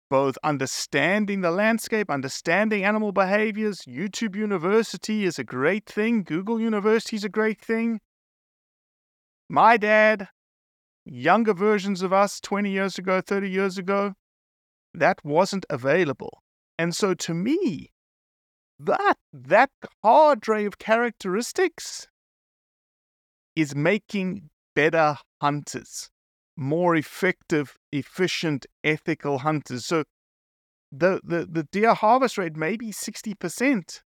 both 0.09 0.39
understanding 0.45 1.41
the 1.41 1.51
landscape, 1.51 2.11
understanding 2.11 2.85
animal 2.85 3.11
behaviors. 3.11 3.81
YouTube 3.83 4.37
University 4.37 5.25
is 5.25 5.39
a 5.39 5.45
great 5.45 5.87
thing, 5.87 6.23
Google 6.23 6.61
University 6.61 7.17
is 7.17 7.25
a 7.25 7.29
great 7.29 7.61
thing. 7.61 8.01
My 9.49 9.77
dad, 9.77 10.29
younger 11.05 11.55
versions 11.55 12.03
of 12.03 12.13
us 12.13 12.41
20 12.41 12.71
years 12.71 12.99
ago, 12.99 13.21
30 13.21 13.49
years 13.49 13.79
ago, 13.79 14.15
that 14.95 15.25
wasn't 15.25 15.67
available. 15.71 16.43
And 16.79 16.95
so 16.95 17.15
to 17.15 17.35
me, 17.35 17.91
that 18.79 19.17
that 19.33 19.71
cadre 20.05 20.65
of 20.65 20.79
characteristics 20.79 22.09
is 23.55 23.75
making 23.75 24.51
better 24.75 25.17
hunters, 25.41 26.11
more 26.57 26.97
effective, 26.97 27.77
efficient, 27.93 28.67
ethical 28.83 29.39
hunters. 29.39 29.87
So 29.87 30.05
the, 30.91 31.21
the, 31.23 31.47
the 31.51 31.65
deer 31.71 31.95
harvest 31.95 32.39
rate 32.39 32.57
may 32.57 32.77
be 32.77 32.91
60%, 32.91 34.01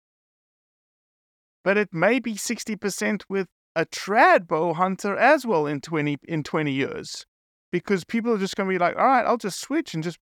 but 1.64 1.76
it 1.76 1.88
may 1.92 2.18
be 2.18 2.34
60% 2.34 3.22
with 3.28 3.48
a 3.74 3.86
trad 3.86 4.46
bow 4.46 4.74
hunter 4.74 5.16
as 5.16 5.46
well 5.46 5.66
in 5.66 5.80
20 5.80 6.18
in 6.28 6.42
20 6.42 6.72
years. 6.72 7.26
Because 7.70 8.04
people 8.04 8.32
are 8.32 8.38
just 8.38 8.54
gonna 8.56 8.68
be 8.68 8.78
like, 8.78 8.96
all 8.96 9.06
right, 9.06 9.24
I'll 9.24 9.38
just 9.38 9.60
switch 9.60 9.94
and 9.94 10.02
just 10.02 10.18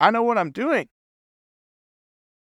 I 0.00 0.10
know 0.10 0.22
what 0.22 0.38
I'm 0.38 0.50
doing 0.50 0.88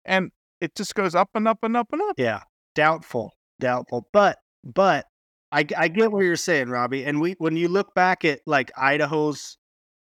and 0.05 0.31
it 0.61 0.75
just 0.75 0.95
goes 0.95 1.15
up 1.15 1.29
and 1.33 1.47
up 1.47 1.59
and 1.63 1.75
up 1.75 1.91
and 1.91 2.01
up. 2.01 2.15
Yeah, 2.17 2.41
doubtful, 2.75 3.33
doubtful. 3.59 4.07
But 4.13 4.37
but 4.63 5.05
I 5.51 5.65
I 5.75 5.87
get 5.87 6.11
what 6.11 6.23
you're 6.23 6.35
saying, 6.35 6.69
Robbie. 6.69 7.03
And 7.03 7.19
we 7.19 7.35
when 7.39 7.57
you 7.57 7.67
look 7.67 7.93
back 7.93 8.23
at 8.23 8.41
like 8.45 8.71
Idaho's, 8.77 9.57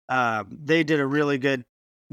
uh, 0.10 0.44
they 0.50 0.84
did 0.84 1.00
a 1.00 1.08
really 1.08 1.38
good 1.38 1.64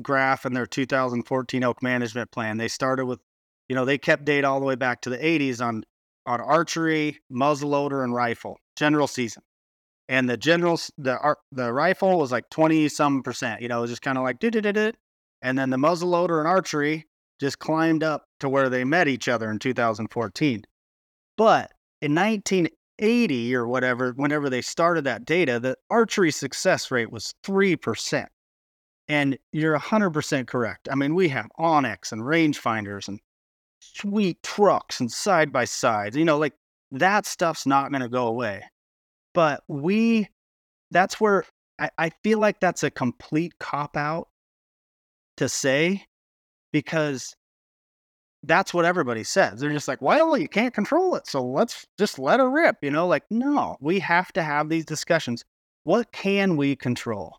graph 0.01 0.47
in 0.47 0.53
their 0.53 0.67
2014 0.67 1.63
elk 1.63 1.83
management 1.83 2.31
plan. 2.31 2.59
They 2.59 2.69
started 2.69 3.07
with, 3.07 3.21
you 3.69 3.75
know, 3.75 3.85
they 3.85 3.99
kept 3.99 4.25
data 4.25 4.47
all 4.47 4.61
the 4.61 4.67
way 4.67 4.77
back 4.77 5.01
to 5.03 5.11
the 5.11 5.19
80s 5.19 5.61
on 5.61 5.85
on 6.29 6.43
archery, 6.43 7.19
muzzleloader, 7.33 8.05
and 8.05 8.15
rifle 8.15 8.59
general 8.77 9.07
season. 9.07 9.43
And 10.09 10.29
the 10.29 10.37
general 10.37 10.79
the 10.99 11.37
the 11.51 11.73
rifle 11.73 12.19
was 12.19 12.31
like 12.31 12.49
20 12.51 12.89
some 12.89 13.23
percent. 13.23 13.63
You 13.63 13.69
know, 13.69 13.79
it 13.79 13.83
was 13.83 13.91
just 13.91 14.03
kind 14.03 14.19
of 14.19 14.25
like 14.25 14.39
did 14.39 14.55
it 14.55 14.77
it. 14.77 14.97
And 15.43 15.59
then 15.59 15.71
the 15.71 15.77
muzzleloader 15.77 16.39
and 16.39 16.47
archery 16.47 17.07
just 17.41 17.59
climbed 17.59 18.03
up 18.03 18.25
to 18.41 18.49
where 18.49 18.69
they 18.69 18.85
met 18.85 19.09
each 19.09 19.29
other 19.29 19.51
in 19.51 19.59
2014. 19.59 20.65
But 21.37 21.71
in 22.03 22.15
1980 22.15 23.55
or 23.55 23.67
whatever, 23.67 24.13
whenever 24.17 24.51
they 24.51 24.61
started 24.61 25.05
that 25.05 25.25
data, 25.25 25.61
the 25.61 25.77
archery 25.89 26.33
success 26.33 26.91
rate 26.91 27.13
was 27.13 27.35
3%. 27.45 28.27
And 29.09 29.39
you're 29.53 29.79
100% 29.79 30.47
correct. 30.47 30.89
I 30.91 30.95
mean, 30.95 31.15
we 31.15 31.29
have 31.29 31.49
onX 31.59 32.13
and 32.13 32.23
rangefinders 32.23 33.09
and 33.09 33.21
sweet 34.01 34.43
trucks 34.43 35.01
and 35.01 35.11
side 35.11 35.53
by 35.53 35.65
sides. 35.65 36.17
You 36.17 36.25
know, 36.25 36.39
like 36.39 36.55
that 36.93 37.27
stuff's 37.27 37.67
not 37.67 37.91
going 37.91 38.03
to 38.03 38.09
go 38.09 38.27
away. 38.27 38.63
But 39.35 39.63
we, 39.69 40.29
that's 40.91 41.21
where 41.21 41.45
I, 41.79 41.91
I 41.99 42.11
feel 42.23 42.39
like 42.39 42.61
that's 42.61 42.83
a 42.83 42.91
complete 42.91 43.55
cop 43.59 43.97
out 43.97 44.29
to 45.37 45.49
say 45.49 46.05
because 46.73 47.35
that's 48.43 48.73
what 48.73 48.85
everybody 48.85 49.25
says. 49.25 49.61
They're 49.61 49.73
just 49.73 49.89
like, 49.89 50.01
well, 50.01 50.37
you 50.37 50.49
can't 50.49 50.75
control 50.75 51.15
it. 51.17 51.27
So 51.27 51.45
let's 51.45 51.87
just 51.99 52.19
let 52.19 52.41
her 52.41 52.51
rip. 52.51 52.77
You 52.83 52.91
know, 52.91 53.07
like, 53.07 53.25
no, 53.31 53.77
we 53.81 53.99
have 54.01 54.33
to 54.33 54.43
have 54.43 54.69
these 54.69 54.85
discussions. 54.85 55.45
What 55.85 56.13
can 56.13 56.57
we 56.57 56.77
control? 56.77 57.37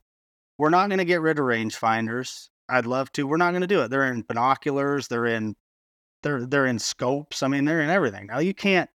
We're 0.57 0.69
not 0.69 0.89
going 0.89 0.99
to 0.99 1.05
get 1.05 1.21
rid 1.21 1.39
of 1.39 1.45
rangefinders. 1.45 2.49
I'd 2.67 2.85
love 2.85 3.11
to. 3.13 3.25
We're 3.25 3.37
not 3.37 3.51
going 3.51 3.61
to 3.61 3.67
do 3.67 3.81
it. 3.81 3.89
They're 3.89 4.11
in 4.11 4.23
binoculars. 4.23 5.07
They're 5.07 5.25
in, 5.25 5.55
they're, 6.23 6.45
they're 6.45 6.65
in 6.65 6.79
scopes. 6.79 7.43
I 7.43 7.47
mean, 7.47 7.65
they're 7.65 7.81
in 7.81 7.89
everything. 7.89 8.27
Now 8.27 8.39
you 8.39 8.53
can't, 8.53 8.89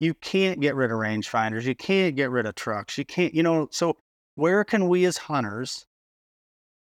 you 0.00 0.14
can't 0.14 0.60
get 0.60 0.74
rid 0.74 0.90
of 0.90 0.98
rangefinders. 0.98 1.64
You 1.64 1.74
can't 1.74 2.16
get 2.16 2.30
rid 2.30 2.46
of 2.46 2.54
trucks. 2.54 2.96
You 2.96 3.04
can't, 3.04 3.34
you 3.34 3.42
know, 3.42 3.68
so 3.70 3.96
where 4.34 4.64
can 4.64 4.88
we 4.88 5.04
as 5.04 5.18
hunters 5.18 5.86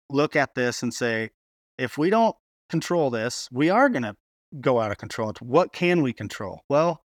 look 0.09 0.35
at 0.35 0.55
this 0.55 0.83
and 0.83 0.93
say, 0.93 1.31
if 1.77 1.97
we 1.97 2.09
don't 2.09 2.35
control 2.69 3.09
this, 3.09 3.47
we 3.51 3.69
are 3.69 3.89
going 3.89 4.03
to 4.03 4.15
go 4.61 4.79
out 4.79 4.91
of 4.91 4.97
control. 4.97 5.33
What 5.39 5.73
can 5.73 6.01
we 6.01 6.13
control? 6.13 6.61
Well, 6.69 7.03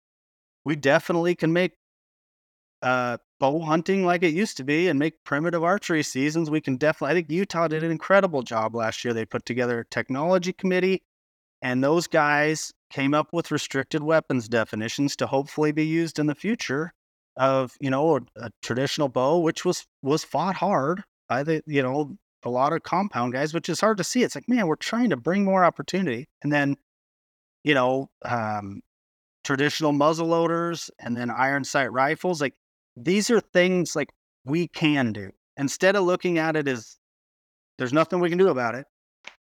we 0.65 0.77
definitely 0.77 1.35
can 1.35 1.53
make 1.53 1.73
uh, 2.83 3.19
bow 3.41 3.61
hunting 3.61 4.05
like 4.05 4.23
it 4.23 4.35
used 4.35 4.57
to 4.59 4.65
be 4.65 4.89
and 4.89 4.99
make 4.99 5.25
primitive 5.25 5.63
archery 5.63 6.03
seasons. 6.03 6.51
We 6.51 6.61
can 6.61 6.77
definitely, 6.77 7.13
I 7.13 7.15
think 7.15 7.31
Utah 7.31 7.69
did 7.69 7.83
an 7.83 7.91
incredible 7.91 8.43
job 8.43 8.75
last 8.75 9.05
year. 9.05 9.15
They 9.15 9.25
put 9.25 9.47
together 9.47 9.81
a 9.81 9.87
technology 9.87 10.53
committee 10.53 11.03
And 11.65 11.83
those 11.83 12.07
guys 12.07 12.75
came 12.91 13.15
up 13.15 13.29
with 13.33 13.51
restricted 13.51 14.03
weapons 14.03 14.49
definitions 14.49 15.17
to 15.17 15.27
hopefully 15.27 15.73
be 15.73 15.87
used 15.87 16.19
in 16.19 16.27
the 16.27 16.35
future 16.35 16.93
of, 17.39 17.75
you 17.81 17.89
know, 17.89 18.17
a, 18.17 18.21
a 18.37 18.51
traditional 18.61 19.09
bow, 19.09 19.39
which 19.39 19.65
was 19.65 19.87
was 20.03 20.23
fought 20.25 20.57
hard 20.57 21.03
by 21.27 21.43
the, 21.43 21.63
you 21.67 21.83
know, 21.83 22.19
a 22.43 22.51
lot 22.51 22.75
of 22.75 22.83
compound 22.83 23.33
guys, 23.33 23.55
which 23.55 23.71
is 23.71 23.81
hard 23.81 23.97
to 23.97 24.05
see. 24.05 24.23
It's 24.23 24.35
like, 24.35 24.47
man, 24.47 24.67
we're 24.67 24.77
trying 24.77 25.09
to 25.09 25.17
bring 25.17 25.43
more 25.43 25.65
opportunity. 25.65 26.29
And 26.43 26.53
then, 26.53 26.77
you 27.65 27.73
know, 27.73 28.11
um, 28.27 28.83
traditional 29.43 29.93
muzzle 29.93 30.27
loaders 30.29 30.91
and 30.99 31.17
then 31.17 31.31
iron 31.31 31.65
sight 31.65 31.91
rifles, 31.91 32.43
like 32.43 32.55
these 32.95 33.31
are 33.31 33.41
things 33.41 33.97
like 33.97 34.11
we 34.45 34.69
can 34.69 35.15
do. 35.15 35.31
Instead 35.57 35.97
of 35.97 36.05
looking 36.05 36.37
at 36.37 36.57
it 36.57 36.69
as 36.69 36.99
there's 37.79 37.95
nothing 37.95 38.21
we 38.21 38.29
can 38.29 38.39
do 38.39 38.49
about 38.49 38.75
it, 38.75 38.85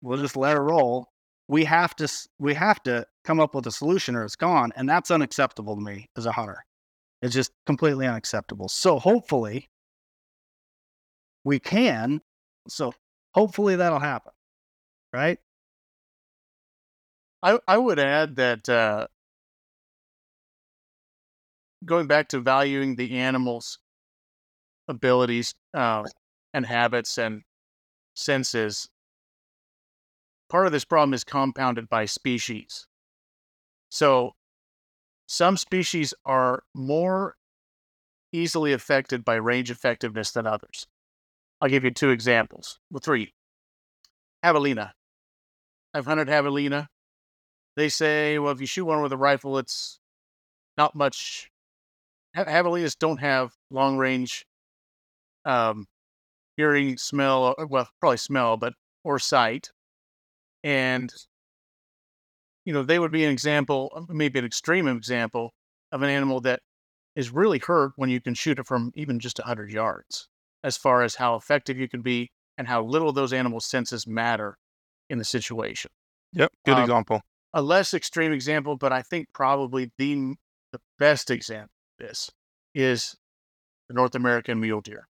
we'll 0.01 0.19
just 0.19 0.39
let 0.39 0.57
it 0.57 0.61
roll. 0.61 1.09
We 1.49 1.65
have 1.65 1.95
to 1.97 2.09
we 2.39 2.55
have 2.55 2.83
to 2.85 3.07
come 3.25 3.41
up 3.41 3.55
with 3.55 3.67
a 3.67 3.73
solution 3.73 4.17
or 4.17 4.25
it's 4.25 4.37
gone, 4.37 4.73
and 4.77 4.89
that's 4.89 5.11
unacceptable 5.11 5.77
to 5.77 5.83
me 5.83 6.09
as 6.17 6.27
a 6.27 6.33
hunter. 6.33 6.65
It's 7.23 7.35
just 7.35 7.53
completely 7.67 8.07
unacceptable. 8.07 8.69
So 8.69 8.99
hopefully 8.99 9.71
we 11.45 11.59
can. 11.59 12.21
So 12.69 12.95
hopefully 13.35 13.77
that'll 13.77 13.99
happen. 13.99 14.33
Right? 15.13 15.39
I 17.43 17.59
I 17.69 17.79
would 17.79 17.99
add 17.99 18.37
that 18.37 18.69
uh, 18.69 19.07
going 21.85 22.07
back 22.07 22.29
to 22.29 22.41
valuing 22.41 22.97
the 22.97 23.19
animal's 23.19 23.79
abilities 24.89 25.55
uh, 25.73 26.05
and 26.53 26.67
habits 26.67 27.19
and 27.19 27.43
senses, 28.15 28.89
part 30.49 30.67
of 30.67 30.73
this 30.73 30.85
problem 30.85 31.15
is 31.15 31.25
compounded 31.25 31.89
by 31.89 32.05
species. 32.05 32.87
So, 33.91 34.33
some 35.27 35.57
species 35.57 36.13
are 36.25 36.63
more 36.75 37.37
easily 38.33 38.73
affected 38.73 39.25
by 39.25 39.37
range 39.37 39.71
effectiveness 39.71 40.33
than 40.33 40.47
others. 40.47 40.87
I'll 41.61 41.69
give 41.69 41.85
you 41.85 41.91
two 41.91 42.11
examples. 42.11 42.79
Well, 42.91 43.01
three. 43.01 43.33
Javelina. 44.45 44.91
I've 45.95 46.07
hunted 46.07 46.29
javelina. 46.29 46.89
They 47.77 47.89
say, 47.89 48.39
well, 48.39 48.53
if 48.53 48.61
you 48.61 48.67
shoot 48.67 48.85
one 48.85 49.03
with 49.03 49.13
a 49.13 49.17
rifle, 49.17 49.59
it's 49.59 49.99
not 50.77 50.95
much. 50.95 51.51
Javelinas 52.37 52.99
don't 52.99 53.19
have 53.19 53.53
long 53.71 53.97
range 53.97 54.45
um, 55.45 55.87
hearing, 56.57 56.97
smell, 56.99 57.55
well, 57.69 57.89
probably 58.01 58.17
smell, 58.17 58.57
but 58.57 58.75
or 59.05 59.19
sight. 59.19 59.71
And 60.65 61.13
you 62.65 62.73
know, 62.73 62.83
they 62.83 62.99
would 62.99 63.13
be 63.13 63.25
an 63.25 63.31
example, 63.31 63.91
uh, 63.95 64.13
maybe 64.13 64.39
an 64.39 64.45
extreme 64.45 64.89
example 64.89 65.53
of 65.93 66.03
an 66.03 66.09
animal 66.11 66.41
that 66.43 66.61
is 67.15 67.31
really 67.31 67.59
hurt 67.59 67.93
when 67.97 68.11
you 68.11 68.21
can 68.21 68.35
shoot 68.35 68.59
it 68.59 68.67
from 68.67 68.91
even 68.95 69.21
just 69.21 69.39
100 69.39 69.71
yards, 69.71 70.29
as 70.63 70.77
far 70.77 71.03
as 71.03 71.17
how 71.17 71.37
effective 71.37 71.79
you 71.79 71.89
can 71.89 72.03
be 72.03 72.31
and 72.59 72.67
how 72.69 72.83
little 72.83 73.13
those 73.13 73.33
animal 73.33 73.61
senses 73.61 74.07
matter 74.07 74.57
in 75.11 75.19
the 75.19 75.25
situation. 75.25 75.91
Yep, 76.33 76.53
good 76.65 76.75
Um, 76.75 76.83
example. 76.83 77.21
A 77.53 77.63
less 77.63 77.95
extreme 77.95 78.33
example, 78.33 78.77
but 78.77 78.93
I 78.93 79.03
think 79.03 79.29
probably 79.33 79.93
the 79.99 80.35
the 80.73 80.81
best 80.99 81.31
example 81.31 81.71
of 82.01 82.07
this 82.09 82.31
is 82.75 83.17
the 83.89 83.95
North 83.95 84.15
American 84.15 84.61
mule 84.61 84.81
deer. 84.83 85.09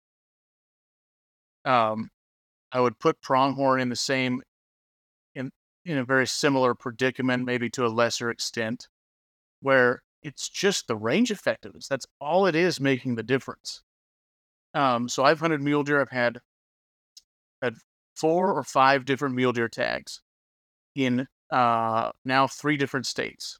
Um, 1.65 2.09
I 2.71 2.81
would 2.81 2.99
put 2.99 3.21
pronghorn 3.21 3.81
in 3.81 3.89
the 3.89 3.95
same, 3.95 4.41
in 5.85 5.97
a 5.97 6.03
very 6.03 6.27
similar 6.27 6.73
predicament, 6.73 7.45
maybe 7.45 7.69
to 7.71 7.85
a 7.85 7.87
lesser 7.87 8.29
extent, 8.29 8.87
where 9.61 10.03
it's 10.21 10.49
just 10.49 10.87
the 10.87 10.95
range 10.95 11.31
effectiveness. 11.31 11.87
That's 11.87 12.07
all 12.19 12.45
it 12.45 12.55
is 12.55 12.79
making 12.79 13.15
the 13.15 13.23
difference. 13.23 13.81
Um, 14.73 15.09
so 15.09 15.23
I've 15.23 15.39
hunted 15.39 15.61
mule 15.61 15.83
deer. 15.83 16.01
I've 16.01 16.09
had 16.09 16.39
had 17.61 17.75
four 18.15 18.53
or 18.53 18.63
five 18.63 19.05
different 19.05 19.35
mule 19.35 19.53
deer 19.53 19.69
tags 19.69 20.21
in 20.95 21.27
uh, 21.51 22.11
now 22.25 22.47
three 22.47 22.77
different 22.77 23.05
states. 23.05 23.59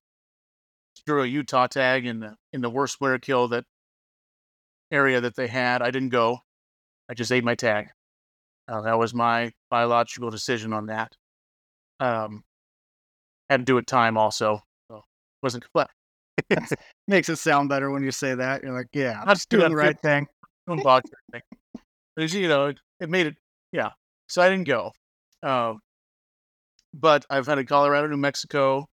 Drew 1.06 1.24
a 1.24 1.28
Utah 1.28 1.68
tag 1.68 2.06
in 2.06 2.22
the 2.22 2.36
in 2.54 2.62
the 2.62 2.70
worst 2.70 3.02
winter 3.02 3.20
kill 3.20 3.50
that 3.50 3.66
area 4.90 5.20
that 5.20 5.36
they 5.36 5.48
had. 5.48 5.82
I 5.82 5.92
didn't 5.92 6.10
go. 6.10 6.40
I 7.10 7.14
just 7.14 7.32
ate 7.32 7.44
my 7.44 7.56
tag. 7.56 7.90
Uh, 8.68 8.82
that 8.82 8.98
was 8.98 9.14
my 9.14 9.52
biological 9.70 10.30
decision 10.30 10.72
on 10.72 10.86
that. 10.86 11.18
Um, 12.00 12.44
had 13.50 13.62
to 13.62 13.64
do 13.66 13.78
it 13.78 13.88
time 13.88 14.18
also. 14.18 14.60
So 14.90 15.04
wasn't 15.42 15.66
well. 15.74 15.90
Makes 17.08 17.30
it 17.30 17.38
sound 17.38 17.70
better 17.70 17.92
when 17.92 18.04
you 18.04 18.12
say 18.12 18.36
that. 18.36 18.64
You're 18.64 18.74
like, 18.74 18.88
yeah, 18.94 19.22
I'm 19.22 19.36
just 19.36 19.50
doing 19.50 19.70
the 19.70 19.76
right 19.76 20.00
thing. 20.00 20.28
Don't 20.68 20.84
bother. 20.84 21.04
But 22.16 22.34
you 22.34 22.48
know, 22.48 22.68
it, 22.68 22.80
it 23.00 23.10
made 23.10 23.28
it. 23.28 23.36
Yeah. 23.72 23.90
So 24.28 24.42
I 24.42 24.50
didn't 24.50 24.68
go. 24.68 24.92
Um, 25.42 25.80
but 26.94 27.26
I've 27.30 27.48
had 27.48 27.58
in 27.58 27.66
Colorado, 27.66 28.08
New 28.08 28.18
Mexico, 28.18 28.88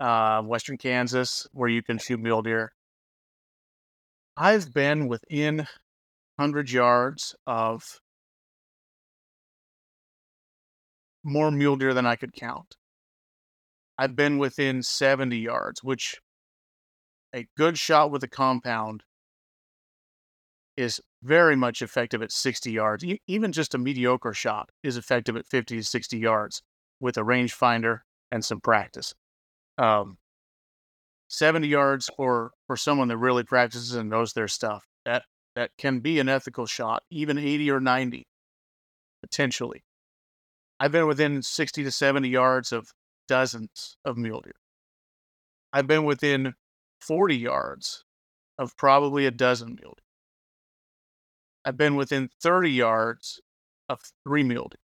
uh, 0.00 0.42
Western 0.42 0.76
Kansas, 0.76 1.46
where 1.52 1.68
you 1.68 1.82
can 1.82 1.98
shoot 1.98 2.20
mule 2.20 2.42
deer. 2.42 2.72
I've 4.36 4.72
been 4.72 5.08
within 5.08 5.58
100 6.36 6.70
yards 6.70 7.34
of 7.46 8.00
more 11.24 11.50
mule 11.50 11.76
deer 11.76 11.94
than 11.94 12.06
I 12.06 12.16
could 12.16 12.32
count. 12.32 12.76
I've 13.98 14.14
been 14.14 14.38
within 14.38 14.82
70 14.82 15.36
yards, 15.36 15.82
which 15.82 16.16
a 17.34 17.46
good 17.56 17.78
shot 17.78 18.10
with 18.10 18.22
a 18.22 18.28
compound 18.28 19.02
is 20.76 21.00
very 21.22 21.56
much 21.56 21.82
effective 21.82 22.22
at 22.22 22.30
60 22.30 22.70
yards. 22.70 23.04
Even 23.26 23.50
just 23.50 23.74
a 23.74 23.78
mediocre 23.78 24.32
shot 24.32 24.70
is 24.84 24.96
effective 24.96 25.36
at 25.36 25.46
50 25.46 25.76
to 25.76 25.82
60 25.82 26.18
yards 26.18 26.62
with 27.00 27.16
a 27.16 27.22
rangefinder 27.22 28.00
and 28.30 28.44
some 28.44 28.60
practice. 28.60 29.14
Um, 29.76 30.18
70 31.28 31.68
yards 31.68 32.08
for 32.16 32.52
for 32.66 32.76
someone 32.76 33.08
that 33.08 33.18
really 33.18 33.42
practices 33.42 33.94
and 33.94 34.08
knows 34.08 34.32
their 34.32 34.48
stuff. 34.48 34.86
That 35.04 35.24
that 35.56 35.70
can 35.76 36.00
be 36.00 36.20
an 36.20 36.28
ethical 36.28 36.66
shot, 36.66 37.02
even 37.10 37.38
80 37.38 37.70
or 37.70 37.80
90 37.80 38.26
potentially. 39.20 39.82
I've 40.80 40.92
been 40.92 41.06
within 41.06 41.42
60 41.42 41.84
to 41.84 41.90
70 41.90 42.28
yards 42.28 42.72
of 42.72 42.92
dozens 43.26 43.96
of 44.04 44.16
mule 44.16 44.40
deer. 44.40 44.52
I've 45.72 45.86
been 45.86 46.04
within 46.04 46.54
40 47.00 47.36
yards 47.36 48.04
of 48.58 48.76
probably 48.76 49.26
a 49.26 49.30
dozen 49.30 49.76
mule 49.80 49.94
deer. 49.96 50.04
I've 51.64 51.76
been 51.76 51.96
within 51.96 52.30
30 52.40 52.70
yards 52.70 53.40
of 53.88 54.00
three 54.24 54.42
mule 54.42 54.68
deer. 54.70 54.78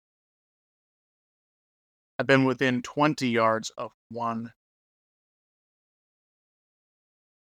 I've 2.18 2.26
been 2.26 2.44
within 2.44 2.82
20 2.82 3.28
yards 3.28 3.70
of 3.76 3.92
one. 4.10 4.52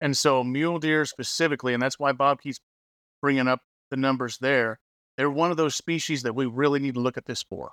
And 0.00 0.16
so 0.16 0.44
mule 0.44 0.78
deer 0.78 1.04
specifically, 1.04 1.74
and 1.74 1.82
that's 1.82 1.98
why 1.98 2.12
Bob 2.12 2.40
keeps 2.40 2.60
bringing 3.20 3.48
up 3.48 3.60
the 3.90 3.96
numbers 3.96 4.38
there. 4.38 4.78
They're 5.16 5.30
one 5.30 5.50
of 5.50 5.56
those 5.56 5.74
species 5.74 6.22
that 6.22 6.34
we 6.34 6.46
really 6.46 6.78
need 6.78 6.94
to 6.94 7.00
look 7.00 7.16
at 7.16 7.26
this 7.26 7.42
for. 7.42 7.72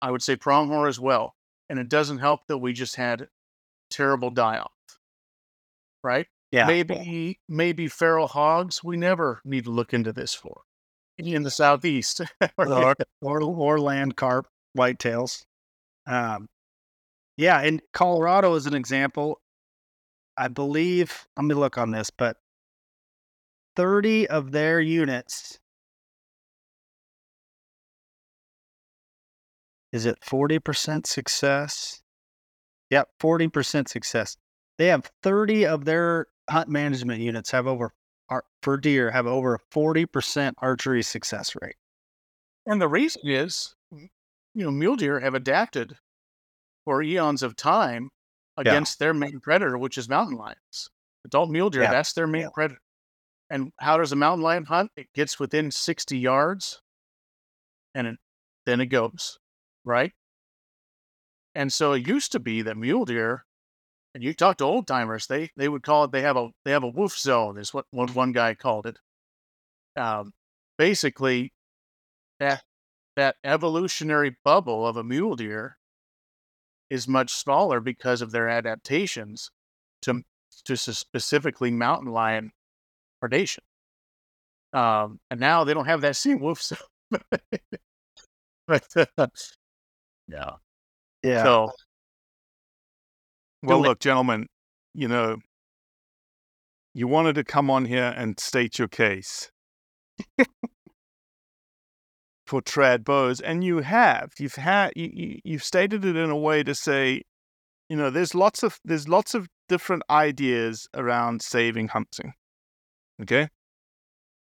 I 0.00 0.10
would 0.10 0.22
say 0.22 0.36
pronghorn 0.36 0.88
as 0.88 1.00
well. 1.00 1.34
And 1.68 1.78
it 1.78 1.88
doesn't 1.88 2.18
help 2.18 2.46
that 2.48 2.58
we 2.58 2.72
just 2.72 2.96
had 2.96 3.28
terrible 3.90 4.30
die 4.30 4.58
off. 4.58 4.72
Right? 6.02 6.26
Yeah. 6.50 6.66
Maybe 6.66 7.40
maybe 7.48 7.88
feral 7.88 8.26
hogs 8.26 8.82
we 8.82 8.96
never 8.96 9.40
need 9.44 9.64
to 9.64 9.70
look 9.70 9.92
into 9.92 10.12
this 10.12 10.34
for. 10.34 10.62
In 11.18 11.42
the 11.42 11.50
southeast. 11.50 12.22
or, 12.56 12.94
or 13.20 13.42
or 13.42 13.80
land 13.80 14.16
carp, 14.16 14.46
whitetails. 14.76 15.44
Um, 16.06 16.48
yeah, 17.36 17.60
in 17.62 17.82
Colorado 17.92 18.54
as 18.54 18.66
an 18.66 18.74
example, 18.74 19.40
I 20.36 20.48
believe 20.48 21.26
let 21.36 21.44
me 21.44 21.54
look 21.54 21.76
on 21.76 21.90
this, 21.90 22.10
but 22.10 22.36
thirty 23.76 24.26
of 24.26 24.52
their 24.52 24.80
units 24.80 25.58
is 29.92 30.06
it 30.06 30.18
forty 30.22 30.58
percent 30.58 31.06
success? 31.06 32.02
Yep, 32.90 33.08
forty 33.20 33.48
percent 33.48 33.88
success. 33.88 34.36
They 34.78 34.86
have 34.86 35.10
thirty 35.22 35.66
of 35.66 35.84
their 35.84 36.26
hunt 36.48 36.68
management 36.68 37.20
units 37.20 37.50
have 37.50 37.66
over 37.66 37.92
for 38.62 38.76
deer 38.76 39.10
have 39.10 39.26
over 39.26 39.54
a 39.54 39.58
forty 39.70 40.04
percent 40.06 40.56
archery 40.60 41.02
success 41.02 41.54
rate. 41.60 41.76
And 42.66 42.80
the 42.80 42.88
reason 42.88 43.22
is, 43.24 43.74
you 43.92 44.08
know, 44.54 44.70
mule 44.70 44.96
deer 44.96 45.20
have 45.20 45.34
adapted 45.34 45.96
for 46.84 47.02
eons 47.02 47.42
of 47.42 47.56
time 47.56 48.10
against 48.56 48.98
their 48.98 49.14
main 49.14 49.40
predator, 49.40 49.78
which 49.78 49.96
is 49.96 50.08
mountain 50.08 50.36
lions. 50.36 50.90
Adult 51.24 51.50
mule 51.50 51.70
deer, 51.70 51.82
Yeah. 51.82 51.90
that's 51.90 52.12
their 52.12 52.26
main 52.26 52.50
predator. 52.50 52.80
And 53.50 53.72
how 53.80 53.96
does 53.96 54.12
a 54.12 54.16
mountain 54.16 54.42
lion 54.42 54.64
hunt? 54.64 54.90
It 54.96 55.08
gets 55.14 55.38
within 55.40 55.70
60 55.70 56.18
yards 56.18 56.82
and 57.94 58.06
it, 58.06 58.16
then 58.66 58.80
it 58.80 58.86
goes, 58.86 59.38
right? 59.88 60.12
And 61.54 61.72
so 61.72 61.92
it 61.92 62.06
used 62.06 62.30
to 62.32 62.40
be 62.40 62.62
that 62.62 62.76
mule 62.76 63.04
deer, 63.04 63.44
and 64.14 64.22
you 64.22 64.34
talk 64.34 64.58
to 64.58 64.64
old 64.64 64.86
timers, 64.86 65.26
they 65.26 65.50
they 65.56 65.68
would 65.68 65.82
call 65.82 66.04
it 66.04 66.12
they 66.12 66.22
have 66.22 66.36
a 66.36 66.50
they 66.64 66.70
have 66.70 66.84
a 66.84 66.88
wolf 66.88 67.16
zone, 67.18 67.58
is 67.58 67.74
what 67.74 67.86
one, 67.90 68.08
one 68.14 68.32
guy 68.32 68.54
called 68.54 68.86
it. 68.86 68.98
Um, 69.96 70.32
basically, 70.76 71.52
that 72.38 72.62
that 73.16 73.36
evolutionary 73.42 74.36
bubble 74.44 74.86
of 74.86 74.96
a 74.96 75.04
mule 75.04 75.36
deer 75.36 75.78
is 76.90 77.08
much 77.08 77.32
smaller 77.32 77.80
because 77.80 78.22
of 78.22 78.30
their 78.30 78.48
adaptations 78.48 79.50
to 80.02 80.22
to 80.64 80.76
specifically 80.76 81.70
mountain 81.70 82.12
lion 82.12 82.52
predation. 83.22 83.60
Um, 84.72 85.18
and 85.30 85.40
now 85.40 85.64
they 85.64 85.74
don't 85.74 85.86
have 85.86 86.02
that 86.02 86.16
same 86.16 86.40
wolf 86.40 86.62
zone. 86.62 86.78
but 88.66 88.86
uh, 89.16 89.26
yeah, 90.28 90.50
Yeah. 91.22 91.42
So 91.42 91.70
Well, 93.62 93.80
look, 93.80 94.00
gentlemen, 94.00 94.46
you 94.94 95.08
know, 95.08 95.38
you 96.94 97.08
wanted 97.08 97.34
to 97.34 97.44
come 97.44 97.70
on 97.70 97.84
here 97.84 98.14
and 98.16 98.38
state 98.38 98.78
your 98.78 98.88
case 98.88 99.50
for 102.46 102.62
trad 102.62 103.04
bows, 103.04 103.40
and 103.40 103.62
you 103.62 103.78
have. 103.78 104.32
You've 104.38 104.54
had 104.54 104.92
you, 104.96 105.10
you 105.12 105.38
you've 105.44 105.64
stated 105.64 106.04
it 106.04 106.16
in 106.16 106.30
a 106.30 106.36
way 106.36 106.62
to 106.62 106.74
say, 106.74 107.22
you 107.88 107.96
know, 107.96 108.10
there's 108.10 108.34
lots 108.34 108.62
of 108.62 108.78
there's 108.84 109.08
lots 109.08 109.34
of 109.34 109.48
different 109.68 110.02
ideas 110.10 110.88
around 110.94 111.42
saving 111.42 111.88
hunting. 111.88 112.32
Okay, 113.20 113.48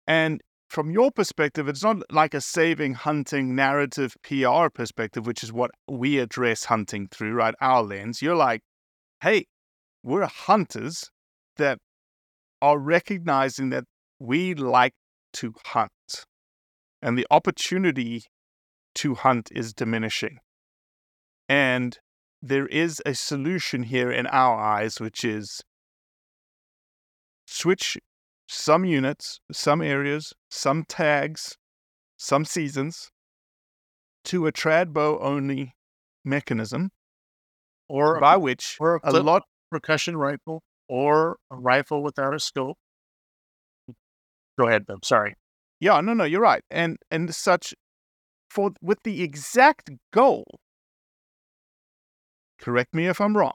and 0.07 0.41
from 0.73 0.89
your 0.89 1.11
perspective, 1.11 1.67
it's 1.67 1.83
not 1.83 1.97
like 2.11 2.33
a 2.33 2.41
saving 2.41 2.95
hunting 2.95 3.53
narrative 3.53 4.17
PR 4.23 4.69
perspective, 4.73 5.27
which 5.27 5.43
is 5.43 5.53
what 5.53 5.69
we 5.87 6.17
address 6.17 6.65
hunting 6.65 7.07
through, 7.07 7.33
right? 7.33 7.53
Our 7.61 7.83
lens. 7.83 8.23
You're 8.23 8.35
like, 8.35 8.61
hey, 9.21 9.45
we're 10.01 10.25
hunters 10.25 11.11
that 11.57 11.77
are 12.59 12.79
recognizing 12.79 13.69
that 13.69 13.83
we 14.17 14.55
like 14.55 14.93
to 15.33 15.53
hunt 15.63 15.91
and 17.03 17.19
the 17.19 17.27
opportunity 17.29 18.23
to 18.95 19.13
hunt 19.13 19.49
is 19.51 19.73
diminishing. 19.73 20.39
And 21.47 21.99
there 22.41 22.65
is 22.65 22.99
a 23.05 23.13
solution 23.13 23.83
here 23.83 24.11
in 24.11 24.25
our 24.25 24.59
eyes, 24.59 24.99
which 24.99 25.23
is 25.23 25.61
switch 27.45 27.95
some 28.53 28.85
units, 28.85 29.39
some 29.51 29.81
areas, 29.81 30.33
some 30.49 30.83
tags, 30.87 31.57
some 32.17 32.45
seasons 32.45 33.09
to 34.25 34.47
a 34.47 34.51
trad 34.51 34.93
bow 34.93 35.19
only 35.19 35.73
mechanism, 36.23 36.91
or 37.89 38.19
by 38.19 38.37
which 38.37 38.77
or 38.79 38.99
a, 39.03 39.11
a 39.11 39.19
lot 39.21 39.43
percussion 39.71 40.15
rifle 40.15 40.61
or 40.87 41.37
a 41.51 41.55
rifle 41.55 42.03
without 42.03 42.33
a 42.33 42.39
scope. 42.39 42.77
Go 44.57 44.67
ahead, 44.67 44.85
Bob. 44.85 45.03
Sorry. 45.03 45.35
Yeah, 45.79 45.99
no, 46.01 46.13
no, 46.13 46.23
you're 46.23 46.41
right. 46.41 46.63
And 46.69 46.97
and 47.11 47.33
such 47.33 47.73
for 48.49 48.71
with 48.81 48.99
the 49.03 49.23
exact 49.23 49.89
goal. 50.11 50.45
Correct 52.59 52.93
me 52.93 53.07
if 53.07 53.19
I'm 53.19 53.35
wrong. 53.35 53.53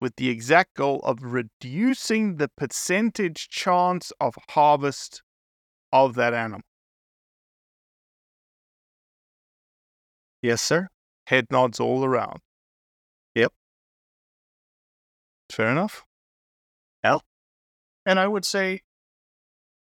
With 0.00 0.16
the 0.16 0.28
exact 0.28 0.74
goal 0.74 1.00
of 1.00 1.22
reducing 1.22 2.36
the 2.36 2.48
percentage 2.48 3.48
chance 3.48 4.12
of 4.20 4.36
harvest 4.50 5.22
of 5.92 6.14
that 6.14 6.34
animal. 6.34 6.62
Yes, 10.40 10.62
sir. 10.62 10.88
Head 11.26 11.46
nods 11.50 11.80
all 11.80 12.04
around. 12.04 12.38
Yep. 13.34 13.52
Fair 15.50 15.70
enough. 15.70 16.04
And 18.08 18.18
I 18.18 18.26
would 18.26 18.46
say, 18.46 18.80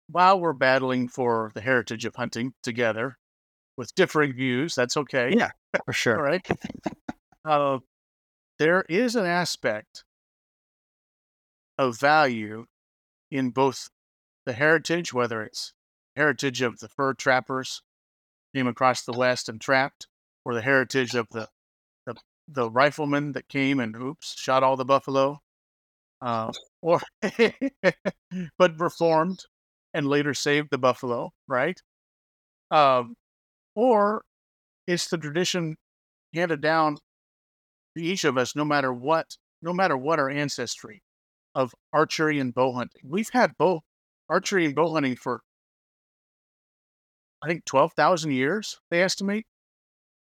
while 0.07 0.39
we're 0.39 0.53
battling 0.53 1.09
for 1.09 1.51
the 1.55 1.63
heritage 1.63 2.05
of 2.05 2.15
hunting 2.15 2.53
together 2.63 3.17
with 3.79 3.95
differing 3.95 4.35
views, 4.35 4.75
that's 4.75 4.99
okay. 4.99 5.33
Yeah, 5.35 5.53
for 5.87 5.95
sure. 5.95 6.19
All 6.19 6.23
right. 6.23 6.47
uh, 7.47 7.79
there 8.63 8.85
is 8.89 9.17
an 9.17 9.27
aspect 9.27 10.05
of 11.77 11.99
value 11.99 12.67
in 13.29 13.51
both 13.51 13.91
the 14.47 14.53
heritage, 14.53 15.13
whether 15.13 15.43
it's 15.43 15.73
heritage 16.15 16.63
of 16.63 16.79
the 16.79 16.89
fur 16.89 17.13
trappers 17.13 17.83
came 18.55 18.69
across 18.69 19.03
the 19.03 19.13
west 19.13 19.49
and 19.49 19.61
trapped, 19.61 20.07
or 20.45 20.55
the 20.55 20.63
heritage 20.63 21.17
of 21.17 21.27
the 21.33 21.49
the, 22.07 22.15
the 22.47 22.71
that 23.33 23.49
came 23.49 23.81
and 23.81 23.97
oops 23.97 24.37
shot 24.39 24.63
all 24.63 24.77
the 24.77 24.85
buffalo, 24.85 25.41
uh, 26.21 26.53
or 26.83 27.01
but 28.59 28.79
reformed 28.79 29.41
and 29.93 30.07
later 30.07 30.35
saved 30.35 30.69
the 30.71 30.79
buffalo, 30.79 31.33
right? 31.49 31.83
Um, 32.71 33.17
or 33.75 34.23
it's 34.87 35.09
the 35.09 35.19
tradition 35.19 35.75
handed 36.33 36.61
down 36.61 36.99
each 37.97 38.25
of 38.25 38.39
us, 38.39 38.57
no 38.57 38.65
matter 38.65 38.93
what, 38.93 39.37
no 39.61 39.73
matter 39.73 39.97
what 39.97 40.19
our 40.19 40.31
ancestry 40.31 41.03
of 41.55 41.75
archery 41.93 42.39
and 42.39 42.55
bow 42.55 42.73
hunting. 42.73 43.03
We've 43.05 43.31
had 43.31 43.57
bow 43.59 43.83
archery 44.29 44.65
and 44.65 44.75
bow 44.75 44.93
hunting 44.93 45.17
for, 45.17 45.43
I 47.43 47.49
think, 47.49 47.65
twelve 47.65 47.93
thousand 47.95 48.33
years. 48.33 48.79
They 48.91 49.03
estimate. 49.03 49.47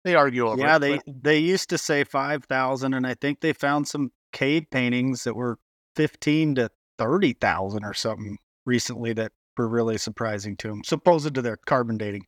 They 0.04 0.14
argue 0.14 0.48
over. 0.48 0.60
Yeah, 0.60 0.76
it, 0.76 0.78
they 0.80 0.96
but- 0.96 1.22
they 1.22 1.38
used 1.38 1.70
to 1.70 1.78
say 1.78 2.04
five 2.04 2.44
thousand, 2.44 2.94
and 2.94 3.06
I 3.06 3.14
think 3.14 3.40
they 3.40 3.52
found 3.52 3.88
some 3.88 4.10
cave 4.32 4.64
paintings 4.70 5.24
that 5.24 5.34
were 5.34 5.58
fifteen 5.96 6.54
to 6.56 6.70
thirty 6.98 7.32
thousand 7.32 7.84
or 7.84 7.94
something 7.94 8.38
recently 8.66 9.12
that 9.14 9.32
were 9.56 9.68
really 9.68 9.98
surprising 9.98 10.56
to 10.56 10.68
them, 10.68 10.82
supposed 10.84 11.34
to 11.34 11.42
their 11.42 11.56
carbon 11.56 11.98
dating. 11.98 12.26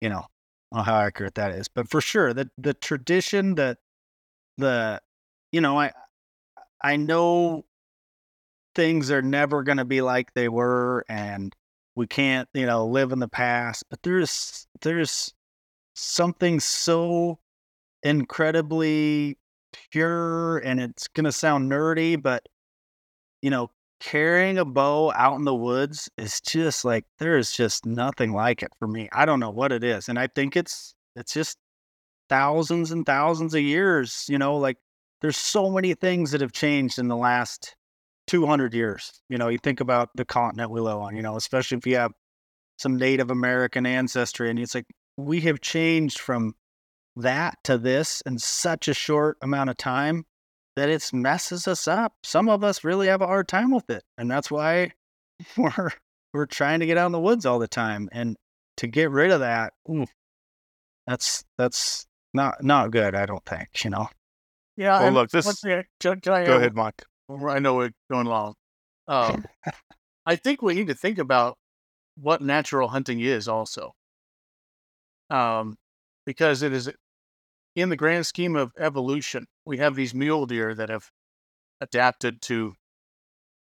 You 0.00 0.08
know, 0.08 0.24
I 0.72 0.76
don't 0.76 0.78
know 0.78 0.82
how 0.82 1.00
accurate 1.00 1.34
that 1.36 1.52
is, 1.52 1.68
but 1.68 1.88
for 1.90 2.00
sure, 2.00 2.32
the 2.32 2.50
the 2.58 2.74
tradition 2.74 3.54
that 3.56 3.78
the 4.58 5.00
you 5.52 5.60
know 5.60 5.78
I 5.78 5.92
I 6.82 6.96
know 6.96 7.64
things 8.74 9.10
are 9.10 9.22
never 9.22 9.62
going 9.62 9.78
to 9.78 9.84
be 9.84 10.00
like 10.00 10.32
they 10.34 10.48
were, 10.48 11.04
and 11.08 11.54
we 11.94 12.06
can't 12.06 12.48
you 12.54 12.66
know 12.66 12.86
live 12.86 13.12
in 13.12 13.18
the 13.18 13.28
past, 13.28 13.84
but 13.90 14.02
there's 14.02 14.66
there's 14.82 15.34
something 15.94 16.60
so 16.60 17.38
incredibly 18.02 19.38
pure 19.90 20.58
and 20.58 20.80
it's 20.80 21.08
going 21.08 21.24
to 21.24 21.32
sound 21.32 21.70
nerdy 21.70 22.20
but 22.20 22.46
you 23.42 23.50
know 23.50 23.70
carrying 24.00 24.58
a 24.58 24.64
bow 24.64 25.12
out 25.12 25.36
in 25.36 25.44
the 25.44 25.54
woods 25.54 26.10
is 26.18 26.40
just 26.40 26.84
like 26.84 27.04
there 27.18 27.38
is 27.38 27.52
just 27.52 27.86
nothing 27.86 28.32
like 28.32 28.62
it 28.62 28.72
for 28.78 28.88
me. 28.88 29.08
I 29.12 29.24
don't 29.24 29.40
know 29.40 29.50
what 29.50 29.72
it 29.72 29.84
is 29.84 30.08
and 30.08 30.18
i 30.18 30.26
think 30.26 30.56
it's 30.56 30.94
it's 31.16 31.32
just 31.34 31.58
thousands 32.28 32.90
and 32.90 33.04
thousands 33.04 33.54
of 33.54 33.60
years 33.60 34.26
you 34.28 34.38
know 34.38 34.56
like 34.56 34.78
there's 35.20 35.36
so 35.36 35.70
many 35.70 35.94
things 35.94 36.30
that 36.30 36.40
have 36.40 36.52
changed 36.52 36.98
in 36.98 37.08
the 37.08 37.16
last 37.16 37.76
200 38.28 38.74
years 38.74 39.20
you 39.28 39.36
know 39.36 39.48
you 39.48 39.58
think 39.58 39.80
about 39.80 40.08
the 40.14 40.24
continent 40.24 40.70
we 40.70 40.80
live 40.80 40.98
on 40.98 41.16
you 41.16 41.22
know 41.22 41.36
especially 41.36 41.76
if 41.78 41.86
you 41.86 41.96
have 41.96 42.12
some 42.78 42.96
native 42.96 43.30
american 43.30 43.84
ancestry 43.84 44.48
and 44.48 44.58
it's 44.58 44.74
like 44.74 44.86
we 45.16 45.40
have 45.40 45.60
changed 45.60 46.18
from 46.18 46.54
that 47.16 47.58
to 47.64 47.76
this 47.78 48.22
in 48.24 48.38
such 48.38 48.88
a 48.88 48.94
short 48.94 49.36
amount 49.42 49.70
of 49.70 49.76
time 49.76 50.24
that 50.76 50.88
it 50.88 51.12
messes 51.12 51.68
us 51.68 51.86
up. 51.86 52.14
Some 52.22 52.48
of 52.48 52.64
us 52.64 52.84
really 52.84 53.08
have 53.08 53.22
a 53.22 53.26
hard 53.26 53.48
time 53.48 53.70
with 53.70 53.90
it, 53.90 54.02
and 54.16 54.30
that's 54.30 54.50
why 54.50 54.92
we're 55.56 55.90
we're 56.32 56.46
trying 56.46 56.80
to 56.80 56.86
get 56.86 56.96
out 56.96 57.06
in 57.06 57.12
the 57.12 57.20
woods 57.20 57.44
all 57.44 57.58
the 57.58 57.68
time. 57.68 58.08
And 58.12 58.36
to 58.78 58.86
get 58.86 59.10
rid 59.10 59.30
of 59.30 59.40
that, 59.40 59.74
ooh, 59.90 60.06
that's 61.06 61.44
that's 61.58 62.06
not 62.34 62.62
not 62.62 62.90
good. 62.90 63.14
I 63.14 63.26
don't 63.26 63.44
think 63.44 63.84
you 63.84 63.90
know. 63.90 64.08
Yeah. 64.76 65.00
Well, 65.02 65.12
look, 65.12 65.30
this- 65.30 65.60
thing 65.60 65.72
I- 65.72 65.84
Can, 66.00 66.20
can 66.20 66.32
I 66.32 66.44
Go 66.44 66.52
add 66.54 66.58
ahead, 66.58 66.74
Mike. 66.74 67.04
I 67.48 67.58
know 67.58 67.74
we're 67.74 67.92
going 68.10 68.26
long. 68.26 68.54
Um, 69.08 69.44
I 70.24 70.36
think 70.36 70.62
we 70.62 70.74
need 70.74 70.86
to 70.86 70.94
think 70.94 71.18
about 71.18 71.58
what 72.16 72.40
natural 72.40 72.88
hunting 72.88 73.18
is 73.18 73.48
also. 73.48 73.94
Um, 75.28 75.76
because 76.24 76.62
it 76.62 76.72
is 76.72 76.88
in 77.74 77.88
the 77.88 77.96
grand 77.96 78.26
scheme 78.26 78.54
of 78.54 78.70
evolution, 78.78 79.46
we 79.66 79.78
have 79.78 79.96
these 79.96 80.14
mule 80.14 80.46
deer 80.46 80.72
that 80.74 80.88
have 80.88 81.10
adapted 81.80 82.40
to 82.42 82.74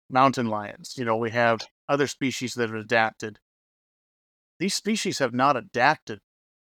mountain 0.08 0.46
lions. 0.46 0.94
You 0.96 1.04
know, 1.04 1.16
we 1.18 1.30
have 1.32 1.60
other 1.86 2.06
species 2.06 2.54
that 2.54 2.70
have 2.70 2.78
adapted. 2.80 3.38
These 4.58 4.74
species 4.74 5.18
have 5.18 5.34
not 5.34 5.54
adapted 5.56 6.20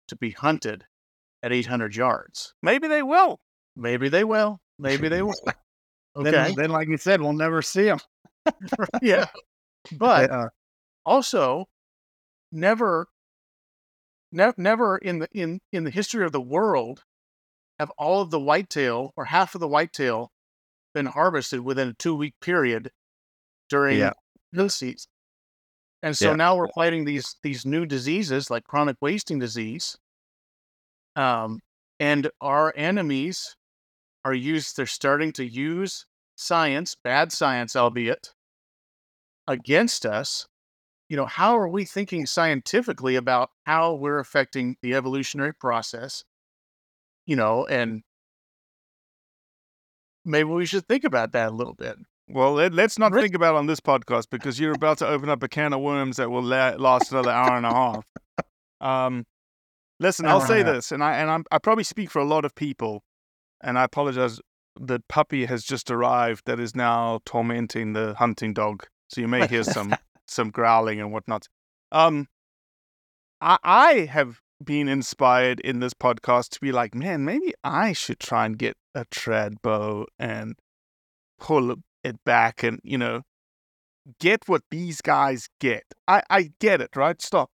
to 0.09 0.17
be 0.17 0.33
hunted 0.33 0.87
at 1.45 1.53
800 1.53 1.95
yards. 1.95 2.55
Maybe 2.62 2.89
they 2.89 3.03
will. 3.03 3.39
Maybe 3.77 4.09
they 4.09 4.25
will. 4.25 4.61
Maybe 4.79 5.09
they 5.09 5.23
will. 5.23 5.35
Okay. 6.16 6.31
Then, 6.31 6.55
then, 6.55 6.71
like 6.71 6.87
you 6.87 6.97
said, 6.97 7.21
we'll 7.21 7.33
never 7.33 7.61
see 7.61 7.87
them. 7.87 7.99
yeah. 9.03 9.27
But 9.99 10.31
uh, 10.31 10.49
also 11.05 11.66
never 12.53 13.09
ne- 14.31 14.53
never 14.57 14.97
in 14.97 15.19
the 15.19 15.29
in 15.33 15.59
in 15.73 15.83
the 15.83 15.91
history 15.91 16.25
of 16.25 16.31
the 16.31 16.41
world 16.41 17.03
have 17.81 17.91
all 17.99 18.23
of 18.23 18.31
the 18.31 18.39
whitetail 18.39 19.12
or 19.16 19.25
half 19.25 19.57
of 19.57 19.61
the 19.61 19.66
whitetail 19.66 20.31
been 20.95 21.07
harvested 21.07 21.59
within 21.62 21.89
a 21.89 21.95
two 21.95 22.15
week 22.15 22.35
period 22.41 22.93
during 23.69 23.99
Yeah. 23.99 24.12
the 24.53 24.71
season. 24.71 25.11
And 26.01 26.16
so 26.16 26.31
Yeah. 26.31 26.37
now 26.37 26.55
we're 26.55 26.69
fighting 26.77 27.07
these 27.07 27.35
these 27.43 27.66
new 27.66 27.87
diseases 27.87 28.51
like 28.51 28.62
chronic 28.62 28.99
wasting 29.01 29.41
disease. 29.41 29.99
Um, 31.16 31.61
and 32.01 32.31
our 32.41 32.73
enemies 32.77 33.57
are 34.24 34.35
used, 34.35 34.77
they're 34.77 34.86
starting 34.86 35.32
to 35.32 35.45
use 35.45 36.07
science, 36.36 36.97
bad 37.03 37.32
science, 37.32 37.77
albeit, 37.77 38.32
against 39.47 40.05
us. 40.05 40.47
You 41.09 41.16
know, 41.16 41.27
how 41.27 41.57
are 41.57 41.69
we 41.69 41.85
thinking 41.85 42.27
scientifically 42.27 43.15
about 43.15 43.51
how 43.66 43.95
we're 43.95 44.19
affecting 44.19 44.77
the 44.82 44.95
evolutionary 44.95 45.55
process? 45.55 46.24
You 47.27 47.36
know, 47.36 47.66
and 47.66 48.03
maybe 50.24 50.49
we 50.49 50.66
should 50.66 50.86
think 50.89 51.05
about 51.05 51.32
that 51.32 51.51
a 51.51 51.55
little 51.55 51.74
bit. 51.74 51.97
Well, 52.27 52.55
let, 52.55 52.78
us 52.78 52.99
not 52.99 53.12
think 53.12 53.35
about 53.35 53.55
it 53.55 53.59
on 53.59 53.66
this 53.66 53.81
podcast 53.81 54.31
because 54.31 54.59
you're 54.59 54.73
about 54.73 54.99
to 54.99 55.07
open 55.07 55.28
up 55.28 55.43
a 55.43 55.49
can 55.49 55.74
of 55.74 55.81
worms 55.81 56.16
that 56.16 56.31
will 56.31 56.43
la- 56.43 56.74
last 56.78 57.12
another 57.12 57.31
hour 57.31 57.57
and 57.57 57.66
a 57.66 57.73
half. 57.73 58.05
Um, 58.81 59.24
listen, 60.01 60.27
I'll 60.27 60.41
say 60.41 60.61
and 60.61 60.69
a 60.69 60.73
half. 60.73 60.75
this, 60.77 60.93
and 60.93 61.03
I 61.03 61.16
and 61.19 61.31
I'm, 61.31 61.45
I 61.51 61.59
probably 61.59 61.85
speak 61.85 62.11
for 62.11 62.19
a 62.19 62.25
lot 62.25 62.45
of 62.45 62.55
people, 62.55 63.03
and 63.61 63.79
I 63.79 63.85
apologize. 63.85 64.41
The 64.81 65.01
puppy 65.09 65.47
has 65.47 65.62
just 65.62 65.89
arrived 65.89 66.47
that 66.47 66.59
is 66.59 66.75
now 66.75 67.21
tormenting 67.25 67.93
the 67.93 68.15
hunting 68.15 68.53
dog, 68.53 68.87
so 69.09 69.21
you 69.21 69.29
may 69.29 69.47
hear 69.47 69.62
some 69.62 69.95
some 70.27 70.51
growling 70.51 71.01
and 71.01 71.12
whatnot. 71.12 71.47
Um, 71.93 72.27
I 73.41 73.59
I 73.62 73.93
have 74.11 74.41
been 74.62 74.89
inspired 74.89 75.61
in 75.61 75.81
this 75.81 75.95
podcast 75.95 76.51
to 76.51 76.61
be 76.61 76.73
like, 76.73 76.95
man, 76.95 77.25
maybe 77.25 77.53
I 77.62 77.93
should 77.93 78.19
try 78.19 78.47
and 78.47 78.59
get 78.59 78.77
a 78.95 79.05
trad 79.07 79.57
bow 79.62 80.07
and 80.19 80.57
pull 81.39 81.77
it 82.03 82.25
back 82.25 82.62
and 82.62 82.81
you 82.83 82.99
know 82.99 83.23
get 84.21 84.49
what 84.49 84.62
these 84.71 85.01
guys 85.01 85.49
get. 85.61 85.85
I 86.09 86.23
I 86.31 86.51
get 86.61 86.81
it, 86.81 86.97
right? 86.97 87.21
Stop, 87.21 87.51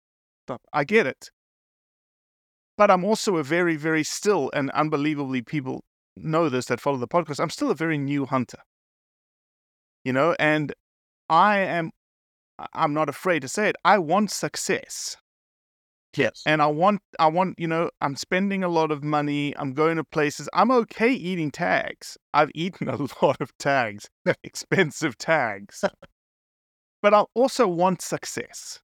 stop. 0.47 0.62
I 0.73 0.85
get 0.85 1.06
it. 1.06 1.31
But 2.78 2.92
I'm 2.92 3.05
also 3.05 3.36
a 3.36 3.42
very, 3.42 3.76
very 3.76 4.05
still 4.05 4.50
and 4.55 4.70
unbelievably 4.70 5.42
people 5.42 5.84
know 6.16 6.48
this 6.48 6.66
that 6.66 6.80
follow 6.80 6.96
the 6.96 7.09
podcast. 7.09 7.40
I'm 7.40 7.50
still 7.50 7.70
a 7.70 7.74
very 7.74 7.98
new 7.98 8.24
hunter. 8.24 8.60
You 10.05 10.12
know, 10.12 10.36
and 10.38 10.72
I 11.28 11.59
am 11.59 11.90
I'm 12.72 12.94
not 12.94 13.09
afraid 13.09 13.42
to 13.42 13.48
say 13.48 13.68
it. 13.68 13.76
I 13.84 13.98
want 13.98 14.30
success. 14.30 15.16
Yes. 16.16 16.42
And 16.46 16.62
I 16.62 16.66
want 16.66 17.02
I 17.18 17.26
want, 17.26 17.59
you 17.59 17.66
know, 17.66 17.90
I'm 18.00 18.14
spending 18.14 18.62
a 18.62 18.68
lot 18.68 18.92
of 18.92 19.02
money. 19.02 19.56
I'm 19.56 19.72
going 19.74 19.96
to 19.96 20.05
places. 20.05 20.48
I'm 20.55 20.70
okay 20.70 21.10
eating 21.10 21.50
tags. 21.50 22.16
I've 22.32 22.50
eaten 22.55 22.88
a 22.88 22.96
lot 23.22 23.40
of 23.40 23.56
tags, 23.59 24.09
expensive 24.44 25.18
tags. 25.18 25.84
but 27.02 27.12
I 27.12 27.24
also 27.34 27.66
want 27.66 28.02
success. 28.02 28.80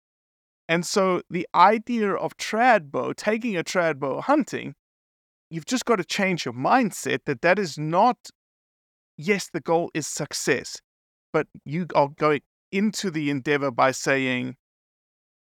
And 0.69 0.87
so 0.87 1.23
the 1.29 1.47
idea 1.55 2.13
of 2.13 2.37
trad 2.37 2.91
bow, 2.91 3.13
taking 3.13 3.57
a 3.57 3.65
trad 3.65 3.99
bow 3.99 4.21
hunting, 4.21 4.75
you've 5.51 5.67
just 5.67 5.85
got 5.85 5.97
to 5.97 6.05
change 6.05 6.45
your 6.45 6.55
mindset 6.55 7.21
that 7.27 7.43
that 7.43 7.59
is 7.59 7.79
not 7.79 8.17
yes, 9.17 9.49
the 9.53 9.61
goal 9.61 9.91
is 9.95 10.07
success, 10.07 10.79
but 11.33 11.47
you 11.65 11.87
are 11.95 12.09
going 12.09 12.41
into 12.73 13.11
the 13.11 13.31
endeavor 13.31 13.71
by 13.71 13.91
saying 13.91 14.57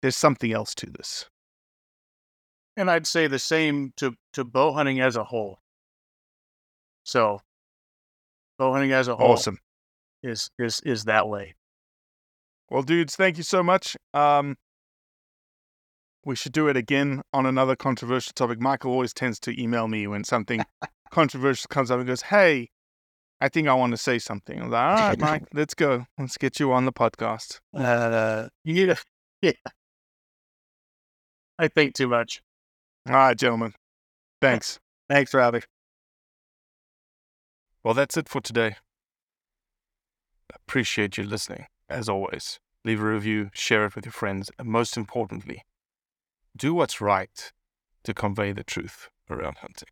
there's 0.02 0.16
something 0.16 0.52
else 0.52 0.74
to 0.74 0.86
this. 0.86 1.26
And 2.76 2.90
I'd 2.90 3.06
say 3.06 3.26
the 3.26 3.38
same 3.38 3.92
to, 3.96 4.14
to 4.32 4.44
bow 4.44 4.72
hunting 4.72 5.00
as 5.00 5.16
a 5.16 5.24
whole. 5.24 5.58
So 7.04 7.40
bow 8.58 8.72
hunting 8.72 8.92
as 8.92 9.08
a 9.08 9.16
whole 9.16 9.32
Awesome. 9.32 9.58
is 10.22 10.50
is 10.58 10.80
is 10.84 11.04
that 11.04 11.28
way. 11.28 11.54
Well, 12.70 12.82
dudes, 12.82 13.16
thank 13.16 13.36
you 13.36 13.42
so 13.42 13.62
much. 13.62 13.96
Um, 14.14 14.56
we 16.24 16.36
should 16.36 16.52
do 16.52 16.68
it 16.68 16.76
again 16.76 17.22
on 17.32 17.46
another 17.46 17.76
controversial 17.76 18.32
topic. 18.34 18.60
Michael 18.60 18.92
always 18.92 19.12
tends 19.12 19.40
to 19.40 19.60
email 19.60 19.88
me 19.88 20.06
when 20.06 20.24
something 20.24 20.62
controversial 21.10 21.68
comes 21.68 21.90
up 21.90 21.98
and 21.98 22.06
goes, 22.06 22.22
Hey, 22.22 22.70
I 23.40 23.48
think 23.48 23.68
I 23.68 23.74
want 23.74 23.92
to 23.92 23.96
say 23.96 24.18
something. 24.18 24.60
I'm 24.60 24.70
like, 24.70 24.82
All 24.82 25.08
right, 25.08 25.18
Mike, 25.20 25.44
let's 25.54 25.74
go. 25.74 26.06
Let's 26.18 26.36
get 26.36 26.60
you 26.60 26.72
on 26.72 26.84
the 26.84 26.92
podcast. 26.92 27.60
Uh, 27.74 28.48
you 28.64 28.74
need 28.74 28.90
a 28.90 28.96
yeah. 29.42 29.52
I 31.58 31.68
think 31.68 31.94
too 31.94 32.08
much. 32.08 32.42
All 33.08 33.14
right, 33.14 33.36
gentlemen. 33.36 33.74
Thanks. 34.40 34.78
Thanks, 35.08 35.34
Robbie. 35.34 35.62
Well, 37.82 37.94
that's 37.94 38.16
it 38.16 38.28
for 38.28 38.40
today. 38.40 38.76
Appreciate 40.54 41.16
you 41.16 41.24
listening, 41.24 41.66
as 41.88 42.08
always. 42.08 42.60
Leave 42.84 43.00
a 43.00 43.04
review, 43.04 43.50
share 43.52 43.86
it 43.86 43.94
with 43.94 44.06
your 44.06 44.12
friends, 44.12 44.50
and 44.58 44.68
most 44.68 44.96
importantly, 44.96 45.64
do 46.56 46.74
what's 46.74 47.00
right 47.00 47.52
to 48.04 48.14
convey 48.14 48.52
the 48.52 48.64
truth 48.64 49.08
around 49.28 49.58
hunting. 49.58 49.88